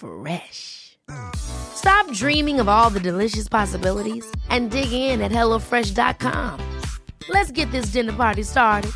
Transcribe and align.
Fresh. 0.00 0.98
Stop 1.34 2.10
dreaming 2.12 2.60
of 2.60 2.68
all 2.68 2.90
the 2.90 3.00
delicious 3.00 3.48
possibilities 3.48 4.24
and 4.48 4.70
dig 4.70 4.92
in 4.92 5.20
at 5.20 5.32
HelloFresh.com. 5.32 6.80
Let's 7.28 7.50
get 7.50 7.70
this 7.70 7.86
dinner 7.86 8.12
party 8.12 8.42
started. 8.42 8.92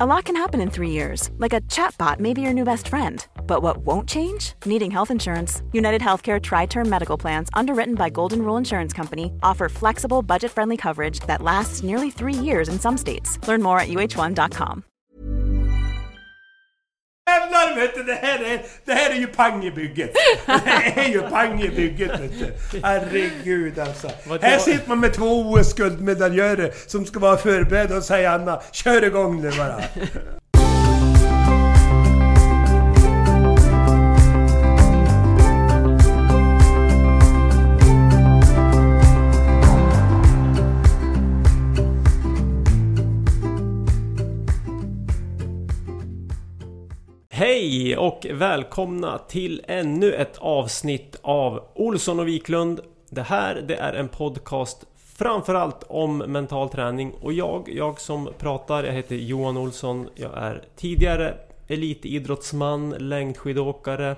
A 0.00 0.06
lot 0.06 0.24
can 0.24 0.34
happen 0.34 0.60
in 0.60 0.70
three 0.70 0.90
years, 0.90 1.30
like 1.38 1.52
a 1.52 1.60
chatbot 1.62 2.18
may 2.18 2.34
be 2.34 2.40
your 2.40 2.52
new 2.52 2.64
best 2.64 2.88
friend. 2.88 3.24
But 3.46 3.62
what 3.62 3.78
won't 3.78 4.08
change? 4.08 4.54
Needing 4.66 4.90
health 4.90 5.10
insurance. 5.10 5.62
United 5.72 6.02
Healthcare 6.02 6.42
Tri 6.42 6.66
Term 6.66 6.88
Medical 6.88 7.16
Plans, 7.16 7.48
underwritten 7.54 7.94
by 7.94 8.10
Golden 8.10 8.42
Rule 8.42 8.56
Insurance 8.56 8.92
Company, 8.92 9.32
offer 9.42 9.68
flexible, 9.68 10.20
budget 10.20 10.50
friendly 10.50 10.76
coverage 10.76 11.20
that 11.20 11.42
lasts 11.42 11.84
nearly 11.84 12.10
three 12.10 12.34
years 12.34 12.68
in 12.68 12.80
some 12.80 12.98
states. 12.98 13.38
Learn 13.46 13.62
more 13.62 13.78
at 13.78 13.88
uh1.com. 13.88 14.84
Jävlar 17.40 17.80
vet 17.80 17.94
du, 17.94 18.02
det 18.02 18.14
här 18.14 18.38
är, 18.38 18.62
det 18.84 18.92
här 18.92 19.10
är 19.10 19.14
ju 19.14 19.26
pangebygget. 19.26 20.12
Det 20.46 21.00
är 21.00 21.08
ju 21.08 21.20
pangebygget 21.20 22.10
vet 22.20 22.38
du. 22.38 22.80
Herregud 22.82 23.78
alltså. 23.78 24.10
Här 24.40 24.58
sitter 24.58 24.88
man 24.88 25.00
med 25.00 25.14
två 25.14 25.26
OS-guldmedaljörer 25.26 26.72
som 26.86 27.06
ska 27.06 27.18
vara 27.18 27.36
förberedda 27.36 27.96
och 27.96 28.04
säga 28.04 28.32
Anna, 28.32 28.62
kör 28.72 29.04
igång 29.04 29.42
nu 29.42 29.50
bara. 29.50 29.80
Hej 47.36 47.96
och 47.96 48.26
välkomna 48.30 49.18
till 49.18 49.62
ännu 49.68 50.12
ett 50.12 50.38
avsnitt 50.38 51.18
av 51.22 51.64
Olsson 51.74 52.20
och 52.20 52.28
Wiklund. 52.28 52.80
Det 53.10 53.22
här 53.22 53.64
det 53.68 53.74
är 53.74 53.94
en 53.94 54.08
podcast 54.08 54.86
framförallt 55.16 55.82
om 55.88 56.18
mental 56.18 56.68
träning 56.68 57.12
och 57.20 57.32
jag, 57.32 57.68
jag 57.68 58.00
som 58.00 58.28
pratar, 58.38 58.84
jag 58.84 58.92
heter 58.92 59.16
Johan 59.16 59.56
Olsson. 59.56 60.08
Jag 60.14 60.38
är 60.38 60.62
tidigare 60.76 61.34
elitidrottsman, 61.68 62.90
längdskidåkare. 62.90 64.16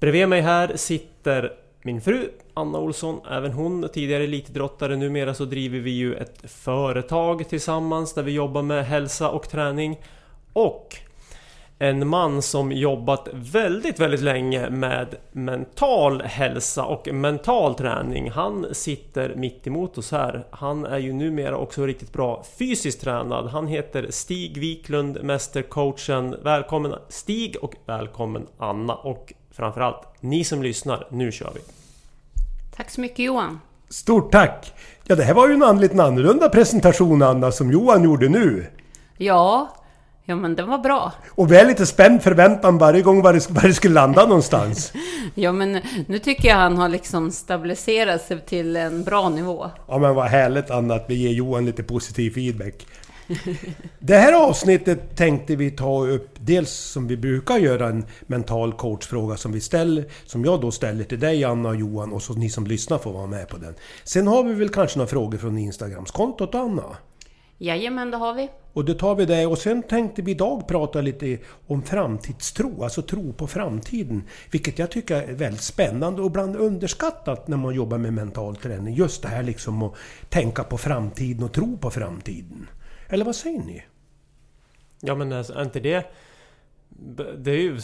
Bredvid 0.00 0.28
mig 0.28 0.40
här 0.40 0.76
sitter 0.76 1.52
min 1.82 2.00
fru 2.00 2.28
Anna 2.54 2.78
Olsson, 2.78 3.20
även 3.30 3.52
hon 3.52 3.88
tidigare 3.88 4.24
elitidrottare. 4.24 4.96
Numera 4.96 5.34
så 5.34 5.44
driver 5.44 5.78
vi 5.78 5.90
ju 5.90 6.14
ett 6.14 6.50
företag 6.50 7.48
tillsammans 7.48 8.14
där 8.14 8.22
vi 8.22 8.32
jobbar 8.32 8.62
med 8.62 8.86
hälsa 8.86 9.30
och 9.30 9.48
träning. 9.48 10.00
Och 10.52 10.96
en 11.78 12.08
man 12.08 12.42
som 12.42 12.72
jobbat 12.72 13.28
väldigt, 13.32 14.00
väldigt 14.00 14.20
länge 14.20 14.70
med 14.70 15.14
mental 15.32 16.22
hälsa 16.22 16.84
och 16.84 17.08
mental 17.12 17.74
träning. 17.74 18.30
Han 18.30 18.66
sitter 18.72 19.34
mitt 19.34 19.66
emot 19.66 19.98
oss 19.98 20.12
här. 20.12 20.46
Han 20.50 20.86
är 20.86 20.98
ju 20.98 21.12
numera 21.12 21.56
också 21.56 21.86
riktigt 21.86 22.12
bra 22.12 22.44
fysiskt 22.58 23.00
tränad. 23.00 23.46
Han 23.46 23.66
heter 23.66 24.06
Stig 24.10 24.58
Wiklund, 24.58 25.18
mästercoachen. 25.22 26.36
Välkommen 26.42 26.94
Stig 27.08 27.56
och 27.62 27.74
välkommen 27.86 28.46
Anna 28.58 28.94
och 28.94 29.32
framförallt 29.50 30.06
ni 30.20 30.44
som 30.44 30.62
lyssnar. 30.62 31.06
Nu 31.10 31.32
kör 31.32 31.50
vi! 31.54 31.60
Tack 32.76 32.90
så 32.90 33.00
mycket 33.00 33.18
Johan! 33.18 33.60
Stort 33.88 34.32
tack! 34.32 34.72
Ja, 35.04 35.16
det 35.16 35.22
här 35.22 35.34
var 35.34 35.48
ju 35.48 35.54
en 35.54 35.80
lite 35.80 36.02
annorlunda 36.02 36.48
presentation 36.48 37.22
Anna, 37.22 37.52
som 37.52 37.72
Johan 37.72 38.02
gjorde 38.02 38.28
nu. 38.28 38.66
Ja, 39.16 39.68
Ja 40.24 40.36
men 40.36 40.54
den 40.54 40.68
var 40.68 40.78
bra. 40.78 41.12
Och 41.28 41.52
vi 41.52 41.56
är 41.56 41.66
lite 41.66 41.86
spänd 41.86 42.22
förväntan 42.22 42.78
varje 42.78 43.02
gång 43.02 43.22
var 43.22 43.32
det, 43.32 43.50
var 43.50 43.62
det 43.62 43.74
skulle 43.74 43.94
landa 43.94 44.26
någonstans. 44.26 44.92
ja 45.34 45.52
men 45.52 45.80
nu 46.06 46.18
tycker 46.18 46.48
jag 46.48 46.56
han 46.56 46.78
har 46.78 46.88
liksom 46.88 47.30
stabiliserat 47.30 48.22
sig 48.22 48.40
till 48.40 48.76
en 48.76 49.04
bra 49.04 49.28
nivå. 49.28 49.70
Ja 49.88 49.98
men 49.98 50.14
vad 50.14 50.26
härligt 50.26 50.70
Anna 50.70 50.94
att 50.94 51.04
vi 51.08 51.14
ger 51.14 51.32
Johan 51.32 51.66
lite 51.66 51.82
positiv 51.82 52.30
feedback. 52.30 52.86
Det 53.98 54.16
här 54.16 54.48
avsnittet 54.48 55.16
tänkte 55.16 55.56
vi 55.56 55.70
ta 55.70 56.06
upp 56.06 56.28
dels 56.38 56.70
som 56.70 57.06
vi 57.06 57.16
brukar 57.16 57.58
göra 57.58 57.88
en 57.88 58.04
mental 58.26 58.72
coachfråga 58.72 59.36
som 59.36 59.52
vi 59.52 59.60
ställer, 59.60 60.04
som 60.26 60.44
jag 60.44 60.60
då 60.60 60.70
ställer 60.70 61.04
till 61.04 61.20
dig 61.20 61.44
Anna 61.44 61.68
och 61.68 61.76
Johan 61.76 62.12
och 62.12 62.22
så 62.22 62.32
ni 62.32 62.50
som 62.50 62.66
lyssnar 62.66 62.98
får 62.98 63.12
vara 63.12 63.26
med 63.26 63.48
på 63.48 63.56
den. 63.56 63.74
Sen 64.04 64.26
har 64.26 64.44
vi 64.44 64.54
väl 64.54 64.68
kanske 64.68 64.98
några 64.98 65.08
frågor 65.08 65.38
från 65.38 65.58
Instagramskontot 65.58 66.54
Anna? 66.54 66.96
Jajamän, 67.62 68.10
det 68.10 68.16
har 68.16 68.34
vi. 68.34 68.50
Och 68.72 68.84
då 68.84 68.94
tar 68.94 69.14
vi 69.14 69.26
det 69.26 69.46
och 69.46 69.58
sen 69.58 69.82
tänkte 69.82 70.22
vi 70.22 70.30
idag 70.30 70.68
prata 70.68 71.00
lite 71.00 71.38
om 71.66 71.82
framtidstro, 71.82 72.82
alltså 72.84 73.02
tro 73.02 73.32
på 73.32 73.46
framtiden. 73.46 74.22
Vilket 74.50 74.78
jag 74.78 74.90
tycker 74.90 75.22
är 75.22 75.32
väldigt 75.32 75.62
spännande 75.62 76.22
och 76.22 76.26
ibland 76.26 76.56
underskattat 76.56 77.48
när 77.48 77.56
man 77.56 77.74
jobbar 77.74 77.98
med 77.98 78.12
mental 78.12 78.56
träning. 78.56 78.94
Just 78.94 79.22
det 79.22 79.28
här 79.28 79.42
liksom 79.42 79.82
att 79.82 79.94
tänka 80.28 80.64
på 80.64 80.78
framtiden 80.78 81.42
och 81.42 81.52
tro 81.52 81.76
på 81.76 81.90
framtiden. 81.90 82.68
Eller 83.08 83.24
vad 83.24 83.36
säger 83.36 83.60
ni? 83.60 83.84
Ja 85.00 85.14
men 85.14 85.32
alltså, 85.32 85.52
är 85.52 85.62
inte 85.62 85.80
det... 85.80 86.06
Det 87.38 87.50
är 87.50 87.60
ju, 87.60 87.80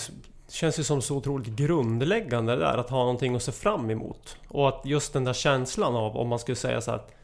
känns 0.48 0.78
ju 0.78 0.84
som 0.84 1.02
så 1.02 1.16
otroligt 1.16 1.56
grundläggande 1.56 2.52
det 2.52 2.62
där 2.62 2.78
att 2.78 2.90
ha 2.90 2.98
någonting 2.98 3.36
att 3.36 3.42
se 3.42 3.52
fram 3.52 3.90
emot. 3.90 4.36
Och 4.48 4.68
att 4.68 4.82
just 4.84 5.12
den 5.12 5.24
där 5.24 5.32
känslan 5.32 5.96
av, 5.96 6.16
om 6.16 6.28
man 6.28 6.38
skulle 6.38 6.56
säga 6.56 6.80
så 6.80 6.90
att 6.90 7.17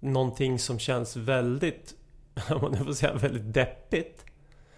någonting 0.00 0.58
som 0.58 0.78
känns 0.78 1.16
väldigt, 1.16 1.94
om 2.50 2.60
man 2.60 2.84
får 2.84 2.92
säga 2.92 3.14
väldigt 3.14 3.54
deppigt. 3.54 4.24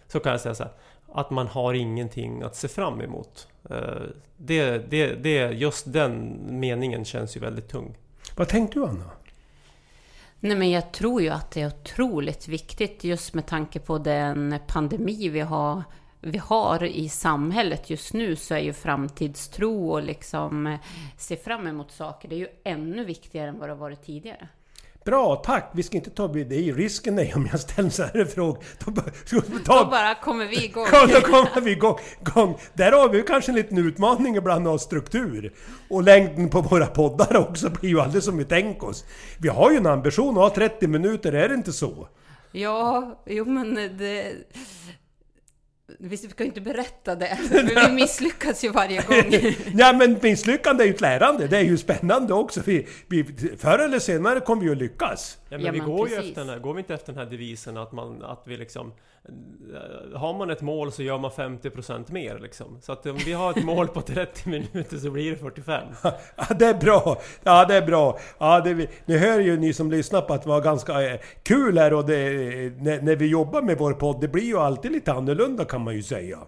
Så 0.07 0.21
kan 0.21 0.33
jag 0.33 0.41
säga 0.41 0.55
så 0.55 0.63
här, 0.63 0.73
att 1.13 1.31
man 1.31 1.47
har 1.47 1.75
ingenting 1.75 2.43
att 2.43 2.57
se 2.57 2.69
fram 2.69 3.01
emot. 3.01 3.49
Eh, 3.71 4.03
det, 4.37 4.79
det, 4.79 5.15
det, 5.15 5.51
just 5.53 5.93
den 5.93 6.39
meningen 6.61 7.05
känns 7.05 7.37
ju 7.37 7.41
väldigt 7.41 7.69
tung. 7.69 7.97
Vad 8.37 8.49
tänkte 8.49 8.79
du 8.79 8.87
Anna? 8.87 9.11
Nej, 10.41 10.57
men 10.57 10.71
jag 10.71 10.93
tror 10.93 11.23
ju 11.23 11.29
att 11.29 11.51
det 11.51 11.63
är 11.63 11.67
otroligt 11.67 12.49
viktigt 12.49 13.05
just 13.05 13.35
med 13.35 13.47
tanke 13.47 13.79
på 13.79 13.99
den 13.99 14.59
pandemi 14.67 15.29
vi 15.29 15.41
har, 15.41 15.83
vi 16.21 16.39
har 16.39 16.85
i 16.85 17.09
samhället 17.09 17.91
just 17.91 18.13
nu 18.13 18.37
så 18.37 18.55
är 18.55 18.59
ju 18.59 18.73
framtidstro 18.73 19.89
och 19.91 20.03
liksom 20.03 20.79
se 21.17 21.37
fram 21.37 21.67
emot 21.67 21.91
saker, 21.91 22.29
det 22.29 22.35
är 22.35 22.39
ju 22.39 22.49
ännu 22.65 23.05
viktigare 23.05 23.49
än 23.49 23.59
vad 23.59 23.69
det 23.69 23.73
har 23.73 23.81
varit 23.81 24.03
tidigare. 24.03 24.49
Bra, 25.09 25.37
tack! 25.37 25.71
Vi 25.73 25.83
ska 25.83 25.97
inte 25.97 26.11
ta... 26.11 26.29
Det 26.29 26.69
är 26.69 26.75
risken 26.75 27.19
är 27.19 27.37
om 27.37 27.49
jag 27.51 27.61
ställer 27.61 27.91
så 27.91 28.03
här 28.03 28.17
en 28.17 28.27
fråga. 28.27 28.61
Då, 28.85 28.91
bara, 28.91 29.07
då 29.65 29.91
bara 29.91 30.15
kommer 30.15 30.47
vi 30.47 30.65
igång. 30.65 30.87
då 30.93 31.21
kommer 31.21 31.61
vi 31.61 31.71
igång. 31.71 31.99
Där 32.75 32.93
har 32.93 33.09
vi 33.09 33.23
kanske 33.23 33.51
en 33.51 33.57
liten 33.57 33.79
utmaning 33.79 34.37
ibland 34.37 34.69
av 34.69 34.79
struktur. 34.79 35.53
Och 35.91 36.03
längden 36.03 36.51
på 36.51 36.61
våra 36.61 36.87
poddar 36.87 37.37
också 37.37 37.71
blir 37.71 37.91
ju 37.91 38.01
aldrig 38.01 38.23
som 38.23 38.39
vi 38.39 38.45
tänker 38.45 38.89
oss. 38.89 39.05
Vi 39.39 39.49
har 39.49 39.71
ju 39.71 39.77
en 39.77 39.87
ambition 39.87 40.29
att 40.29 40.43
ha 40.43 40.51
30 40.51 40.87
minuter, 40.87 41.33
är 41.33 41.49
det 41.49 41.55
inte 41.55 41.73
så? 41.73 42.09
Ja, 42.53 43.19
jo 43.27 43.45
men 43.45 43.75
det... 43.75 44.33
Vi 45.99 46.17
ska 46.17 46.43
ju 46.45 46.49
inte 46.49 46.61
berätta 46.61 47.15
det, 47.15 47.37
för 47.49 47.87
vi 47.87 47.93
misslyckas 47.93 48.65
ju 48.65 48.69
varje 48.69 49.03
gång. 49.03 49.25
Nej 49.73 49.97
men 49.97 50.19
misslyckande 50.23 50.85
är 50.85 50.87
ju 50.87 50.95
ett 50.95 51.01
lärande, 51.01 51.47
det 51.47 51.57
är 51.57 51.63
ju 51.63 51.79
spännande 51.79 52.35
också. 52.35 52.61
Vi, 52.65 52.87
vi, 53.07 53.25
förr 53.59 53.79
eller 53.79 53.99
senare 53.99 54.41
kommer 54.41 54.63
vi 54.65 54.71
att 54.71 54.79
lyckas. 54.79 55.39
Ja, 55.51 55.57
men 55.59 55.67
Ja, 55.67 55.73
vi 55.73 55.79
men 55.79 55.87
går 55.91 56.09
ju 56.09 56.15
precis. 56.15 56.29
efter 56.31 56.41
den 56.45 56.51
här, 56.51 56.59
går 56.59 56.75
vi 56.75 56.81
inte 56.81 56.95
efter 56.95 57.13
den 57.13 57.23
här 57.25 57.31
devisen 57.31 57.77
att 57.77 57.93
man, 57.93 58.25
att 58.25 58.43
vi 58.45 58.57
liksom... 58.57 58.93
eh, 60.13 60.19
Har 60.19 60.35
man 60.39 60.51
ett 60.51 60.61
mål 60.63 60.93
så 60.93 61.03
gör 61.03 61.19
man 61.19 61.31
50% 61.31 62.13
mer 62.13 62.39
liksom. 62.39 62.79
Så 62.81 62.93
att 62.93 63.07
om 63.07 63.17
vi 63.17 63.33
har 63.33 63.51
ett 63.59 63.65
mål 63.65 63.89
på 63.89 64.01
30 64.01 64.49
minuter 64.49 64.97
så 64.99 65.11
blir 65.11 65.31
det 65.31 65.37
45. 65.37 65.83
Ja, 66.37 66.45
det 66.59 66.67
är 66.67 66.75
bra! 66.75 67.21
Ja, 67.43 67.65
det 67.65 67.75
är 67.77 67.87
bra! 67.87 68.19
Ja, 68.39 68.61
det, 68.61 68.75
vi- 68.75 68.89
ni 69.07 69.19
hör 69.19 69.41
ju 69.41 69.57
ni 69.59 69.73
som 69.73 69.91
lyssnar 69.91 70.21
på 70.21 70.35
att 70.35 70.43
det 70.43 70.49
var 70.49 70.61
ganska 70.61 71.03
eh, 71.13 71.21
kul 71.43 71.79
här 71.79 71.93
och 71.93 72.05
det, 72.07 72.31
när, 72.83 73.03
när 73.03 73.17
vi 73.17 73.27
jobbar 73.27 73.63
med 73.63 73.79
vår 73.79 73.93
podd, 73.93 74.21
det 74.21 74.29
blir 74.29 74.45
ju 74.45 74.59
alltid 74.59 74.93
lite 74.93 75.13
annorlunda 75.13 75.65
kan 75.65 75.81
man 75.81 75.95
ju 75.95 76.03
säga. 76.03 76.39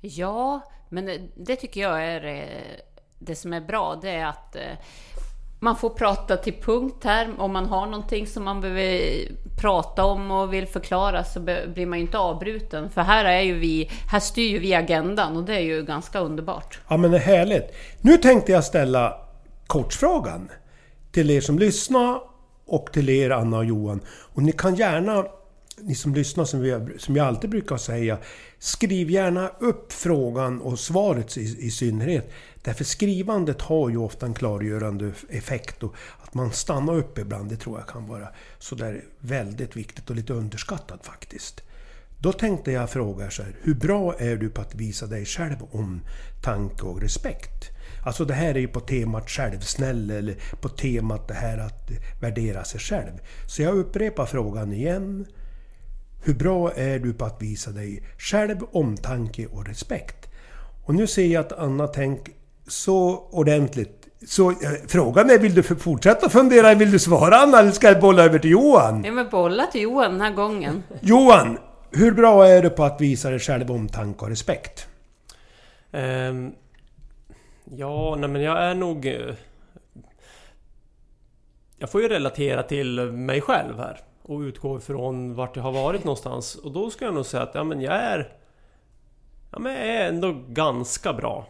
Ja, 0.00 0.60
men 0.88 1.30
det, 1.36 1.56
tycker 1.56 1.80
jag 1.80 2.04
är 2.04 2.24
eh, 2.24 2.80
det 3.18 3.34
som 3.34 3.52
är 3.52 3.60
bra. 3.60 3.98
Det 4.02 4.10
är 4.10 4.26
att 4.26 4.56
eh, 4.56 4.62
man 5.58 5.76
får 5.76 5.90
prata 5.90 6.36
till 6.36 6.54
punkt 6.62 7.04
här. 7.04 7.34
Om 7.38 7.52
man 7.52 7.66
har 7.66 7.86
någonting 7.86 8.26
som 8.26 8.44
man 8.44 8.60
behöver 8.60 9.00
prata 9.60 10.04
om 10.04 10.30
och 10.30 10.52
vill 10.52 10.66
förklara 10.66 11.24
så 11.24 11.40
blir 11.40 11.86
man 11.86 11.98
ju 11.98 12.04
inte 12.04 12.18
avbruten. 12.18 12.90
För 12.90 13.00
här 13.00 13.24
är 13.24 13.40
ju 13.40 13.58
vi, 13.58 13.90
här 14.10 14.20
styr 14.20 14.50
ju 14.50 14.58
vi 14.58 14.74
agendan 14.74 15.36
och 15.36 15.44
det 15.44 15.54
är 15.54 15.60
ju 15.60 15.84
ganska 15.84 16.18
underbart. 16.18 16.80
Ja 16.88 16.96
men 16.96 17.10
det 17.10 17.16
är 17.16 17.20
härligt. 17.20 17.74
Nu 18.00 18.16
tänkte 18.16 18.52
jag 18.52 18.64
ställa 18.64 19.20
kortfrågan 19.66 20.48
till 21.12 21.30
er 21.30 21.40
som 21.40 21.58
lyssnar 21.58 22.20
och 22.66 22.92
till 22.92 23.08
er 23.08 23.30
Anna 23.30 23.58
och 23.58 23.64
Johan. 23.64 24.00
Och 24.08 24.42
ni 24.42 24.52
kan 24.52 24.74
gärna, 24.74 25.24
ni 25.80 25.94
som 25.94 26.14
lyssnar 26.14 26.44
som, 26.44 26.60
vi, 26.60 26.98
som 26.98 27.16
jag 27.16 27.26
alltid 27.26 27.50
brukar 27.50 27.76
säga, 27.76 28.18
skriv 28.58 29.10
gärna 29.10 29.48
upp 29.48 29.92
frågan 29.92 30.60
och 30.60 30.78
svaret 30.78 31.36
i, 31.36 31.66
i 31.66 31.70
synnerhet. 31.70 32.32
Därför 32.66 32.84
skrivandet 32.84 33.62
har 33.62 33.90
ju 33.90 33.96
ofta 33.96 34.26
en 34.26 34.34
klargörande 34.34 35.12
effekt 35.28 35.82
och 35.82 35.94
att 36.18 36.34
man 36.34 36.52
stannar 36.52 36.96
upp 36.96 37.18
ibland, 37.18 37.50
det 37.50 37.56
tror 37.56 37.78
jag 37.78 37.88
kan 37.88 38.06
vara 38.06 38.28
sådär 38.58 39.04
väldigt 39.18 39.76
viktigt 39.76 40.10
och 40.10 40.16
lite 40.16 40.32
underskattat 40.32 41.06
faktiskt. 41.06 41.62
Då 42.18 42.32
tänkte 42.32 42.72
jag 42.72 42.90
fråga 42.90 43.30
så 43.30 43.42
här, 43.42 43.56
hur 43.62 43.74
bra 43.74 44.14
är 44.18 44.36
du 44.36 44.50
på 44.50 44.60
att 44.60 44.74
visa 44.74 45.06
dig 45.06 45.24
själv 45.24 45.56
omtanke 45.70 46.82
och 46.82 47.00
respekt? 47.00 47.70
Alltså 48.06 48.24
det 48.24 48.34
här 48.34 48.54
är 48.54 48.58
ju 48.58 48.68
på 48.68 48.80
temat 48.80 49.30
självsnäll 49.30 50.10
eller 50.10 50.36
på 50.60 50.68
temat 50.68 51.28
det 51.28 51.34
här 51.34 51.58
att 51.58 51.90
värdera 52.20 52.64
sig 52.64 52.80
själv. 52.80 53.12
Så 53.48 53.62
jag 53.62 53.76
upprepar 53.76 54.26
frågan 54.26 54.72
igen. 54.72 55.26
Hur 56.22 56.34
bra 56.34 56.72
är 56.72 56.98
du 56.98 57.14
på 57.14 57.24
att 57.24 57.42
visa 57.42 57.70
dig 57.70 58.02
själv 58.18 58.58
omtanke 58.72 59.46
och 59.46 59.66
respekt? 59.66 60.28
Och 60.84 60.94
nu 60.94 61.06
ser 61.06 61.26
jag 61.26 61.40
att 61.40 61.52
Anna 61.52 61.86
tänker 61.86 62.34
så 62.68 63.28
ordentligt. 63.30 64.06
Så 64.28 64.50
eh, 64.50 64.56
frågan 64.88 65.30
är, 65.30 65.38
vill 65.38 65.54
du 65.54 65.62
fortsätta 65.62 66.28
fundera? 66.28 66.74
Vill 66.74 66.90
du 66.90 66.98
svara 66.98 67.36
Anna 67.36 67.58
eller 67.60 67.70
ska 67.70 67.86
jag 67.88 68.00
bolla 68.00 68.24
över 68.24 68.38
till 68.38 68.50
Johan? 68.50 69.04
Ja, 69.04 69.12
men 69.12 69.28
bolla 69.30 69.66
till 69.66 69.80
Johan 69.82 70.10
den 70.12 70.20
här 70.20 70.30
gången. 70.32 70.82
Johan, 71.00 71.58
hur 71.90 72.12
bra 72.12 72.46
är 72.46 72.62
du 72.62 72.70
på 72.70 72.84
att 72.84 73.00
visa 73.00 73.30
dig 73.30 73.38
själv 73.38 73.70
omtanke 73.70 74.24
och 74.24 74.28
respekt? 74.30 74.86
Ehm, 75.92 76.52
ja, 77.64 78.16
nej 78.18 78.28
men 78.30 78.42
jag 78.42 78.58
är 78.64 78.74
nog... 78.74 79.06
eh, 79.06 79.34
Jag 81.78 81.90
får 81.90 82.02
ju 82.02 82.08
relatera 82.08 82.62
till 82.62 83.00
mig 83.12 83.40
själv 83.40 83.78
här 83.78 84.00
och 84.22 84.38
utgå 84.40 84.78
ifrån 84.78 85.34
vart 85.34 85.56
jag 85.56 85.62
har 85.62 85.72
varit 85.72 86.04
någonstans. 86.04 86.54
Och 86.54 86.72
då 86.72 86.90
ska 86.90 87.04
jag 87.04 87.14
nog 87.14 87.26
säga 87.26 87.42
att 87.42 87.54
ja, 87.54 87.64
men 87.64 87.80
jag 87.80 87.94
är... 87.94 88.32
Ja, 89.52 89.58
men 89.58 89.72
jag 89.72 89.86
är 89.86 90.08
ändå 90.08 90.36
ganska 90.48 91.12
bra. 91.12 91.46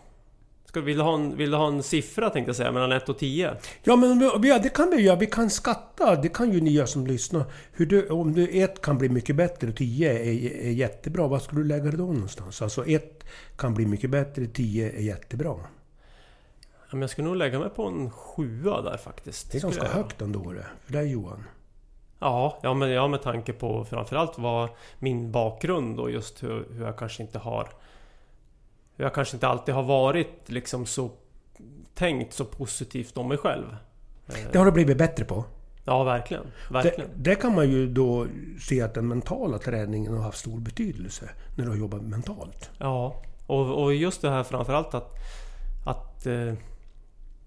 Ska, 0.76 0.80
vill, 0.80 0.96
du 0.96 1.02
ha 1.02 1.14
en, 1.14 1.36
vill 1.36 1.50
du 1.50 1.56
ha 1.56 1.68
en 1.68 1.82
siffra 1.82 2.30
tänkte 2.30 2.48
jag 2.48 2.56
säga, 2.56 2.72
mellan 2.72 2.92
1 2.92 3.08
och 3.08 3.18
10? 3.18 3.56
Ja, 3.82 3.96
men 3.96 4.20
ja, 4.42 4.58
det 4.58 4.68
kan 4.68 4.90
vi 4.90 5.02
göra. 5.02 5.16
Vi 5.16 5.26
kan 5.26 5.50
skatta. 5.50 6.16
Det 6.16 6.28
kan 6.28 6.52
ju 6.52 6.60
ni 6.60 6.70
göra 6.70 6.86
som 6.86 7.06
lyssnar. 7.06 7.44
Hur 7.72 7.86
du, 7.86 8.08
om 8.08 8.32
du 8.32 8.48
ett 8.48 8.80
kan 8.80 8.98
bli 8.98 9.08
mycket 9.08 9.36
bättre 9.36 9.68
och 9.68 9.76
tio 9.76 10.12
är, 10.12 10.66
är 10.66 10.70
jättebra, 10.70 11.28
vad 11.28 11.42
skulle 11.42 11.60
du 11.60 11.68
lägga 11.68 11.84
det 11.84 11.96
då 11.96 12.06
någonstans? 12.06 12.62
Alltså 12.62 12.86
ett 12.86 13.24
kan 13.56 13.74
bli 13.74 13.86
mycket 13.86 14.10
bättre, 14.10 14.46
tio 14.46 14.92
är 14.92 15.02
jättebra. 15.02 15.56
Ja, 16.70 16.90
men 16.90 17.00
jag 17.00 17.10
skulle 17.10 17.28
nog 17.28 17.36
lägga 17.36 17.58
mig 17.58 17.70
på 17.70 17.86
en 17.86 18.10
sjua 18.10 18.82
där 18.82 18.96
faktiskt. 18.96 19.52
Det 19.52 19.58
är 19.58 19.62
ganska 19.62 19.88
högt 19.88 20.22
ändå 20.22 20.52
det. 20.52 20.66
För 20.84 20.92
dig 20.92 21.10
Johan. 21.10 21.44
Ja, 22.18 22.58
ja, 22.62 22.74
men 22.74 22.90
ja, 22.90 23.08
med 23.08 23.22
tanke 23.22 23.52
på 23.52 23.84
framförallt 23.84 24.38
vad 24.38 24.68
min 24.98 25.32
bakgrund 25.32 26.00
och 26.00 26.10
just 26.10 26.42
hur, 26.42 26.66
hur 26.70 26.84
jag 26.84 26.98
kanske 26.98 27.22
inte 27.22 27.38
har... 27.38 27.68
Jag 28.96 29.14
kanske 29.14 29.36
inte 29.36 29.48
alltid 29.48 29.74
har 29.74 29.82
varit 29.82 30.42
liksom 30.46 30.86
så 30.86 31.10
tänkt 31.94 32.32
så 32.32 32.44
positivt 32.44 33.16
om 33.16 33.28
mig 33.28 33.38
själv. 33.38 33.76
Eh, 34.28 34.34
Det 34.52 34.58
har 34.58 34.64
du 34.66 34.72
blivit 34.72 34.98
bättre 34.98 35.24
på. 35.24 35.44
Ja, 35.84 36.04
verkligen. 36.04 36.42
Det, 36.68 36.74
Verkligen. 36.74 37.10
det 37.16 37.34
kan 37.34 37.54
man 37.54 37.70
ju 37.70 37.86
då 37.92 38.26
se 38.60 38.82
att 38.82 38.94
den 38.94 39.08
mentala 39.08 39.58
träningen 39.58 40.14
har 40.16 40.22
haft 40.22 40.38
stor 40.38 40.60
betydelse 40.60 41.30
när 41.56 41.64
du 41.64 41.70
har 41.70 41.76
jobbat 41.78 42.02
mentalt. 42.02 42.70
Ja, 42.78 43.22
och, 43.46 43.82
och 43.84 43.94
just 43.94 44.22
det 44.22 44.30
här 44.30 44.42
framförallt 44.42 44.94
att... 44.94 45.10
Att, 45.86 46.26
eh, 46.26 46.54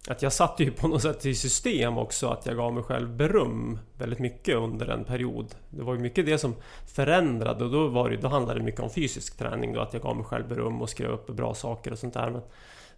att 0.07 0.21
jag 0.21 0.33
satte 0.33 0.63
ju 0.63 0.71
på 0.71 0.87
något 0.87 1.01
sätt 1.01 1.25
i 1.25 1.35
system 1.35 1.97
också 1.97 2.27
att 2.27 2.45
jag 2.45 2.55
gav 2.55 2.73
mig 2.73 2.83
själv 2.83 3.09
beröm 3.09 3.79
väldigt 3.97 4.19
mycket 4.19 4.55
under 4.55 4.87
en 4.87 5.03
period. 5.03 5.55
Det 5.69 5.83
var 5.83 5.93
ju 5.93 5.99
mycket 5.99 6.25
det 6.25 6.37
som 6.37 6.55
förändrade 6.87 7.65
och 7.65 7.71
då, 7.71 7.87
var 7.87 8.09
det, 8.09 8.17
då 8.17 8.27
handlade 8.27 8.59
det 8.59 8.65
mycket 8.65 8.81
om 8.81 8.89
fysisk 8.89 9.37
träning 9.37 9.73
då, 9.73 9.81
att 9.81 9.93
jag 9.93 10.01
gav 10.01 10.15
mig 10.15 10.25
själv 10.25 10.47
beröm 10.47 10.81
och 10.81 10.89
skrev 10.89 11.09
upp 11.09 11.27
bra 11.27 11.53
saker 11.53 11.91
och 11.91 11.99
sånt 11.99 12.13
där. 12.13 12.29
Men 12.29 12.41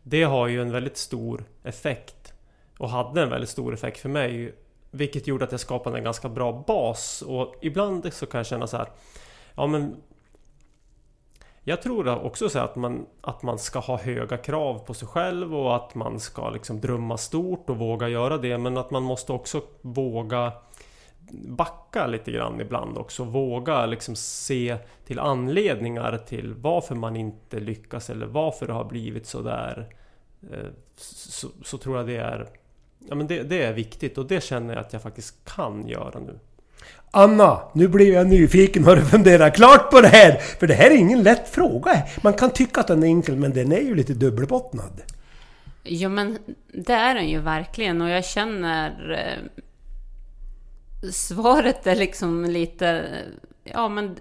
det 0.03 0.23
har 0.23 0.47
ju 0.47 0.61
en 0.61 0.71
väldigt 0.71 0.97
stor 0.97 1.43
effekt 1.63 2.33
och 2.77 2.89
hade 2.89 3.21
en 3.21 3.29
väldigt 3.29 3.49
stor 3.49 3.73
effekt 3.73 3.99
för 3.99 4.09
mig. 4.09 4.55
Vilket 4.91 5.27
gjorde 5.27 5.45
att 5.45 5.51
jag 5.51 5.61
skapade 5.61 5.97
en 5.97 6.03
ganska 6.03 6.29
bra 6.29 6.63
bas 6.67 7.21
och 7.21 7.55
ibland 7.61 8.13
så 8.13 8.25
kan 8.25 8.39
jag 8.39 8.45
känna 8.45 8.67
så 8.67 8.77
här 8.77 8.87
Ja 9.55 9.67
men 9.67 9.95
jag 11.63 11.81
tror 11.81 12.25
också 12.25 12.49
så 12.49 12.59
att 12.59 12.75
man, 12.75 13.05
att 13.21 13.43
man 13.43 13.59
ska 13.59 13.79
ha 13.79 13.97
höga 13.97 14.37
krav 14.37 14.79
på 14.79 14.93
sig 14.93 15.07
själv 15.07 15.55
och 15.55 15.75
att 15.75 15.95
man 15.95 16.19
ska 16.19 16.49
liksom 16.49 16.81
drömma 16.81 17.17
stort 17.17 17.69
och 17.69 17.77
våga 17.77 18.07
göra 18.07 18.37
det 18.37 18.57
men 18.57 18.77
att 18.77 18.91
man 18.91 19.03
måste 19.03 19.31
också 19.31 19.61
våga 19.81 20.51
backa 21.47 22.07
lite 22.07 22.31
grann 22.31 22.61
ibland 22.61 22.97
också. 22.97 23.23
Våga 23.23 23.85
liksom 23.85 24.15
se 24.15 24.77
till 25.05 25.19
anledningar 25.19 26.17
till 26.17 26.53
varför 26.53 26.95
man 26.95 27.15
inte 27.15 27.59
lyckas 27.59 28.09
eller 28.09 28.25
varför 28.25 28.67
det 28.67 28.73
har 28.73 28.85
blivit 28.85 29.25
så 29.25 29.41
där. 29.41 29.95
Eh, 30.51 30.67
så, 30.95 31.47
så 31.63 31.77
tror 31.77 31.97
jag 31.97 32.07
det 32.07 32.17
är 32.17 32.49
Ja 33.09 33.15
men 33.15 33.27
det, 33.27 33.43
det 33.43 33.63
är 33.63 33.73
viktigt 33.73 34.17
och 34.17 34.25
det 34.25 34.43
känner 34.43 34.73
jag 34.73 34.85
att 34.85 34.93
jag 34.93 35.01
faktiskt 35.01 35.45
kan 35.45 35.87
göra 35.87 36.19
nu. 36.19 36.39
Anna, 37.11 37.61
nu 37.73 37.87
blir 37.87 38.13
jag 38.13 38.27
nyfiken. 38.27 38.83
Har 38.85 38.95
du 38.95 39.05
funderat 39.05 39.55
klart 39.55 39.91
på 39.91 40.01
det 40.01 40.07
här? 40.07 40.31
För 40.59 40.67
det 40.67 40.73
här 40.73 40.91
är 40.91 40.95
ingen 40.95 41.23
lätt 41.23 41.49
fråga. 41.49 42.03
Man 42.23 42.33
kan 42.33 42.49
tycka 42.49 42.81
att 42.81 42.87
den 42.87 43.03
är 43.03 43.07
enkel, 43.07 43.35
men 43.35 43.53
den 43.53 43.71
är 43.71 43.81
ju 43.81 43.95
lite 43.95 44.13
dubbelbottnad. 44.13 45.01
Ja, 45.83 46.09
men 46.09 46.37
det 46.73 46.93
är 46.93 47.15
den 47.15 47.29
ju 47.29 47.39
verkligen 47.39 48.01
och 48.01 48.09
jag 48.09 48.25
känner... 48.25 49.11
Eh, 49.11 49.61
svaret 51.11 51.87
är 51.87 51.95
liksom 51.95 52.45
lite... 52.45 53.05
Ja, 53.63 53.89
men 53.89 54.17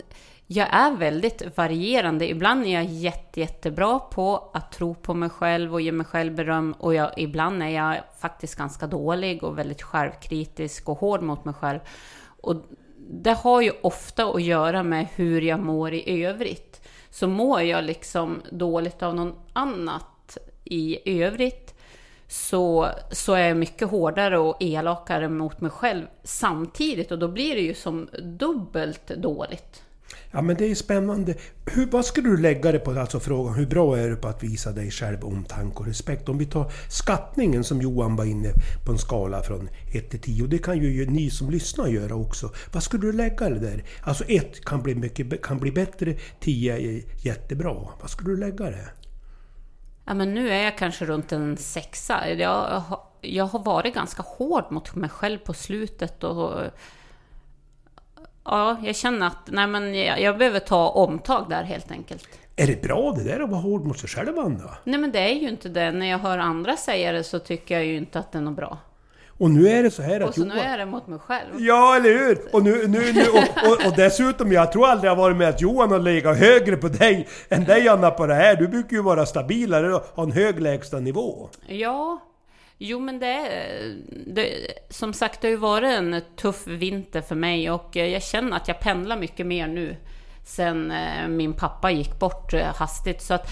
jag 0.46 0.68
är 0.70 0.96
väldigt 0.96 1.56
varierande. 1.56 2.30
Ibland 2.30 2.66
är 2.66 2.74
jag 2.74 2.84
jätte, 2.84 3.40
jättebra 3.40 3.98
på 3.98 4.50
att 4.54 4.72
tro 4.72 4.94
på 4.94 5.14
mig 5.14 5.28
själv 5.28 5.74
och 5.74 5.80
ge 5.80 5.92
mig 5.92 6.06
själv 6.06 6.34
beröm 6.34 6.72
och 6.72 6.94
jag, 6.94 7.10
ibland 7.16 7.62
är 7.62 7.68
jag 7.68 7.96
faktiskt 8.18 8.54
ganska 8.54 8.86
dålig 8.86 9.44
och 9.44 9.58
väldigt 9.58 9.82
självkritisk 9.82 10.88
och 10.88 10.98
hård 10.98 11.22
mot 11.22 11.44
mig 11.44 11.54
själv. 11.54 11.80
Och 12.42 12.56
det 12.96 13.32
har 13.32 13.60
ju 13.60 13.72
ofta 13.82 14.24
att 14.24 14.42
göra 14.42 14.82
med 14.82 15.06
hur 15.14 15.40
jag 15.40 15.60
mår 15.60 15.94
i 15.94 16.24
övrigt. 16.24 16.88
Så 17.10 17.28
mår 17.28 17.62
jag 17.62 17.84
liksom 17.84 18.42
dåligt 18.50 19.02
av 19.02 19.14
någon 19.14 19.34
annat 19.52 20.38
i 20.64 21.20
övrigt 21.22 21.74
så, 22.28 22.88
så 23.12 23.32
är 23.34 23.48
jag 23.48 23.56
mycket 23.56 23.88
hårdare 23.88 24.38
och 24.38 24.56
elakare 24.60 25.28
mot 25.28 25.60
mig 25.60 25.70
själv 25.70 26.06
samtidigt 26.22 27.12
och 27.12 27.18
då 27.18 27.28
blir 27.28 27.54
det 27.54 27.60
ju 27.60 27.74
som 27.74 28.08
dubbelt 28.22 29.06
dåligt. 29.06 29.82
Ja 30.30 30.42
men 30.42 30.56
det 30.56 30.70
är 30.70 30.74
spännande. 30.74 31.34
Hur, 31.66 31.86
vad 31.86 32.04
skulle 32.04 32.28
du 32.28 32.36
lägga 32.36 32.72
det 32.72 32.78
på, 32.78 32.90
alltså 33.00 33.20
frågan 33.20 33.54
hur 33.54 33.66
bra 33.66 33.98
är 33.98 34.08
du 34.08 34.16
på 34.16 34.28
att 34.28 34.42
visa 34.42 34.72
dig 34.72 34.90
själv 34.90 35.24
omtanke 35.24 35.76
och 35.78 35.86
respekt? 35.86 36.28
Om 36.28 36.38
vi 36.38 36.46
tar 36.46 36.72
skattningen 36.88 37.64
som 37.64 37.80
Johan 37.82 38.16
var 38.16 38.24
inne 38.24 38.52
på 38.86 38.92
en 38.92 38.98
skala 38.98 39.42
från 39.42 39.68
1 39.92 40.10
till 40.10 40.20
10. 40.20 40.46
Det 40.46 40.58
kan 40.58 40.78
ju 40.78 41.06
ni 41.10 41.30
som 41.30 41.50
lyssnar 41.50 41.86
göra 41.86 42.14
också. 42.14 42.50
Vad 42.72 42.82
skulle 42.82 43.06
du 43.06 43.12
lägga 43.12 43.48
det 43.48 43.58
där? 43.58 43.84
Alltså 44.02 44.24
1 44.28 44.64
kan 44.64 44.82
bli, 44.82 44.94
mycket, 44.94 45.42
kan 45.42 45.58
bli 45.58 45.72
bättre, 45.72 46.16
10 46.40 46.76
är 46.78 47.02
jättebra. 47.26 47.74
Vad 48.00 48.10
skulle 48.10 48.30
du 48.30 48.36
lägga 48.36 48.64
det? 48.64 48.88
Ja, 50.04 50.14
men 50.14 50.34
nu 50.34 50.50
är 50.50 50.62
jag 50.64 50.78
kanske 50.78 51.04
runt 51.04 51.32
en 51.32 51.56
sexa. 51.56 52.28
Jag, 52.30 52.80
har- 52.80 53.02
jag 53.20 53.44
har 53.44 53.58
varit 53.64 53.94
ganska 53.94 54.22
hård 54.22 54.64
mot 54.70 54.94
mig 54.94 55.10
själv 55.10 55.38
på 55.38 55.52
slutet 55.54 56.24
och 56.24 56.60
Ja, 58.44 58.76
jag 58.82 58.96
känner 58.96 59.26
att 59.26 59.38
nej, 59.46 59.66
men 59.66 59.94
jag, 59.94 60.20
jag 60.20 60.38
behöver 60.38 60.60
ta 60.60 60.88
omtag 60.88 61.46
där 61.48 61.62
helt 61.62 61.90
enkelt. 61.90 62.28
Är 62.56 62.66
det 62.66 62.82
bra 62.82 63.12
det 63.12 63.24
där 63.24 63.40
att 63.40 63.50
vara 63.50 63.60
hård 63.60 63.84
mot 63.84 63.98
sig 63.98 64.08
själv 64.08 64.38
Anna? 64.38 64.76
Nej, 64.84 65.00
men 65.00 65.12
det 65.12 65.18
är 65.18 65.34
ju 65.34 65.48
inte 65.48 65.68
det. 65.68 65.92
När 65.92 66.06
jag 66.06 66.18
hör 66.18 66.38
andra 66.38 66.76
säga 66.76 67.12
det 67.12 67.24
så 67.24 67.38
tycker 67.38 67.74
jag 67.74 67.84
ju 67.84 67.96
inte 67.96 68.18
att 68.18 68.32
det 68.32 68.38
är 68.38 68.42
något 68.42 68.56
bra. 68.56 68.78
Och 69.40 69.50
nu 69.50 69.68
är 69.68 69.82
det 69.82 69.90
så 69.90 70.02
här 70.02 70.20
att 70.20 70.28
Och 70.28 70.34
så 70.34 70.44
nu 70.44 70.54
Johan... 70.54 70.66
är 70.66 70.78
det 70.78 70.86
mot 70.86 71.06
mig 71.06 71.18
själv. 71.18 71.48
Ja, 71.58 71.96
eller 71.96 72.10
hur? 72.10 72.38
Och, 72.52 72.62
nu, 72.62 72.86
nu, 72.88 73.12
nu, 73.12 73.22
och, 73.22 73.70
och, 73.70 73.86
och 73.86 73.96
dessutom, 73.96 74.52
jag 74.52 74.72
tror 74.72 74.86
aldrig 74.86 75.10
jag 75.10 75.16
varit 75.16 75.36
med 75.36 75.48
att 75.48 75.60
Johan 75.60 75.90
har 75.90 75.98
legat 75.98 76.38
högre 76.38 76.76
på 76.76 76.88
dig 76.88 77.28
än 77.48 77.64
dig 77.64 77.88
Anna 77.88 78.10
på 78.10 78.26
det 78.26 78.34
här. 78.34 78.56
Du 78.56 78.68
brukar 78.68 78.96
ju 78.96 79.02
vara 79.02 79.26
stabilare 79.26 79.94
och 79.94 80.02
ha 80.14 80.22
en 80.22 80.32
hög 80.32 80.60
lägsta 80.60 81.00
nivå. 81.00 81.48
Ja, 81.66 82.18
jo 82.82 83.00
men 83.00 83.18
det, 83.18 83.26
är- 83.26 83.96
det 84.26 84.46
Som 84.88 85.12
sagt, 85.12 85.40
det 85.40 85.46
har 85.48 85.50
ju 85.50 85.56
varit 85.56 85.98
en 85.98 86.20
tuff 86.36 86.66
vinter 86.66 87.20
för 87.20 87.34
mig 87.34 87.70
och 87.70 87.96
eh, 87.96 88.06
jag 88.06 88.22
känner 88.22 88.56
att 88.56 88.68
jag 88.68 88.80
pendlar 88.80 89.16
mycket 89.16 89.46
mer 89.46 89.66
nu. 89.68 89.96
Sen 90.44 90.90
eh, 90.90 91.28
min 91.28 91.52
pappa 91.52 91.90
gick 91.90 92.18
bort 92.18 92.54
eh, 92.54 92.74
hastigt. 92.74 93.22
Så 93.22 93.34
att 93.34 93.48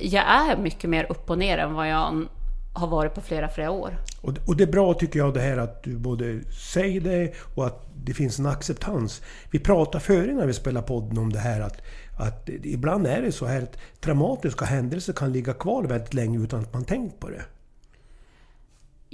jag 0.00 0.24
är 0.24 0.56
mycket 0.56 0.90
mer 0.90 1.06
upp 1.10 1.30
och 1.30 1.38
ner 1.38 1.58
än 1.58 1.74
vad 1.74 1.88
jag 1.88 2.26
har 2.74 2.86
varit 2.86 3.14
på 3.14 3.20
flera, 3.20 3.48
flera 3.48 3.70
år. 3.70 3.96
Och, 4.22 4.32
och 4.46 4.56
det 4.56 4.64
är 4.64 4.72
bra 4.72 4.94
tycker 4.94 5.18
jag 5.18 5.34
det 5.34 5.40
här 5.40 5.56
att 5.56 5.82
du 5.82 5.96
både 5.98 6.40
säger 6.72 7.00
det 7.00 7.32
och 7.54 7.66
att 7.66 7.86
det 8.04 8.14
finns 8.14 8.38
en 8.38 8.46
acceptans. 8.46 9.22
Vi 9.50 9.58
pratade 9.58 10.04
före 10.04 10.32
när 10.34 10.46
vi 10.46 10.52
spelade 10.52 10.86
podden 10.86 11.18
om 11.18 11.32
det 11.32 11.38
här 11.38 11.60
att, 11.60 11.76
att 12.18 12.48
ibland 12.48 13.06
är 13.06 13.22
det 13.22 13.32
så 13.32 13.46
här 13.46 13.62
att 13.62 13.78
traumatiska 14.00 14.64
händelser 14.64 15.12
kan 15.12 15.32
ligga 15.32 15.52
kvar 15.52 15.84
väldigt 15.84 16.14
länge 16.14 16.38
utan 16.38 16.60
att 16.60 16.72
man 16.72 16.84
tänkt 16.84 17.20
på 17.20 17.28
det. 17.28 17.42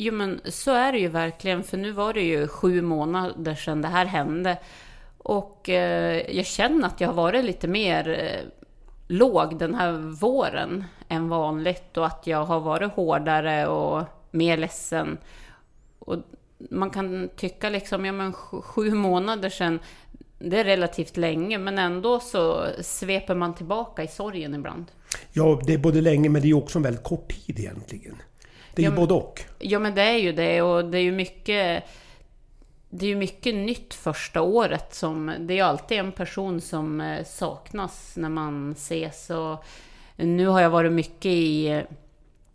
Jo 0.01 0.15
men 0.15 0.41
så 0.45 0.71
är 0.71 0.93
det 0.93 0.99
ju 0.99 1.09
verkligen, 1.09 1.63
för 1.63 1.77
nu 1.77 1.93
var 1.93 2.13
det 2.13 2.23
ju 2.23 2.49
sju 2.49 2.83
månader 2.83 3.55
sedan 3.55 3.83
det 3.83 3.89
här 3.89 4.07
hände. 4.07 4.59
Och 5.19 5.69
eh, 5.69 6.37
jag 6.37 6.47
känner 6.47 6.87
att 6.87 7.01
jag 7.01 7.09
har 7.09 7.15
varit 7.15 7.45
lite 7.45 7.69
mer 7.69 8.09
eh, 8.09 8.49
låg 9.09 9.59
den 9.59 9.75
här 9.75 9.93
våren 10.21 10.85
än 11.09 11.29
vanligt 11.29 11.97
och 11.97 12.07
att 12.07 12.27
jag 12.27 12.45
har 12.45 12.61
varit 12.61 12.93
hårdare 12.93 13.67
och 13.67 14.05
mer 14.31 14.57
ledsen. 14.57 15.19
Och 15.99 16.17
man 16.71 16.91
kan 16.91 17.29
tycka 17.37 17.69
liksom, 17.69 18.05
ja 18.05 18.13
men 18.13 18.33
sju- 18.33 18.63
sju 18.63 18.91
månader 18.91 19.51
sedan, 19.51 19.79
det 20.39 20.61
är 20.61 20.65
relativt 20.65 21.17
länge, 21.17 21.59
men 21.59 21.79
ändå 21.79 22.21
så 22.21 22.67
sveper 22.83 23.35
man 23.35 23.55
tillbaka 23.55 24.03
i 24.03 24.09
sorgen 24.09 24.55
ibland. 24.55 24.87
Ja, 25.33 25.61
det 25.67 25.75
är 25.75 25.79
både 25.79 26.01
länge 26.01 26.29
men 26.29 26.43
det 26.43 26.49
är 26.49 26.55
också 26.55 26.79
en 26.79 26.83
väldigt 26.83 27.05
kort 27.05 27.29
tid 27.29 27.59
egentligen. 27.59 28.15
Det 28.79 28.83
är 28.83 28.85
Ja, 28.85 28.91
ju 28.91 28.97
både 28.97 29.15
och. 29.15 29.45
Ja 29.59 29.79
men 29.79 29.95
det 29.95 30.03
är 30.03 30.17
ju 30.19 30.33
det 30.33 30.63
och 30.63 30.85
det 30.85 30.99
är 30.99 31.03
ju 31.03 31.13
mycket 31.13 31.85
Det 32.91 33.07
är 33.07 33.09
ju 33.09 33.17
mycket 33.17 33.55
nytt 33.55 33.95
första 33.95 34.43
året 34.43 34.95
som 34.95 35.33
Det 35.39 35.55
är 35.55 35.57
ju 35.57 35.63
alltid 35.63 35.99
en 35.99 36.13
person 36.13 36.61
som 36.61 37.01
eh, 37.01 37.25
saknas 37.25 38.17
när 38.17 38.29
man 38.29 38.73
ses 38.73 39.31
och 39.31 39.65
Nu 40.17 40.47
har 40.47 40.61
jag 40.61 40.71
varit 40.71 40.93
mycket 40.93 41.27
i 41.27 41.67
eh, 41.69 41.83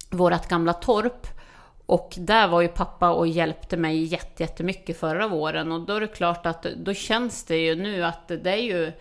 vårat 0.09 0.49
gamla 0.49 0.73
torp 0.73 1.27
och 1.85 2.13
där 2.17 2.47
var 2.47 2.61
ju 2.61 2.67
pappa 2.67 3.11
och 3.13 3.27
hjälpte 3.27 3.77
mig 3.77 4.03
jätte- 4.03 4.43
jättemycket 4.43 4.97
förra 4.99 5.27
våren 5.27 5.71
och 5.71 5.81
då 5.81 5.93
är 5.95 6.01
det 6.01 6.07
klart 6.07 6.45
att 6.45 6.63
då 6.77 6.93
känns 6.93 7.43
det 7.43 7.57
ju 7.57 7.75
nu 7.75 8.05
att 8.05 8.27
det 8.27 8.51
är 8.51 8.63
ju 8.63 8.91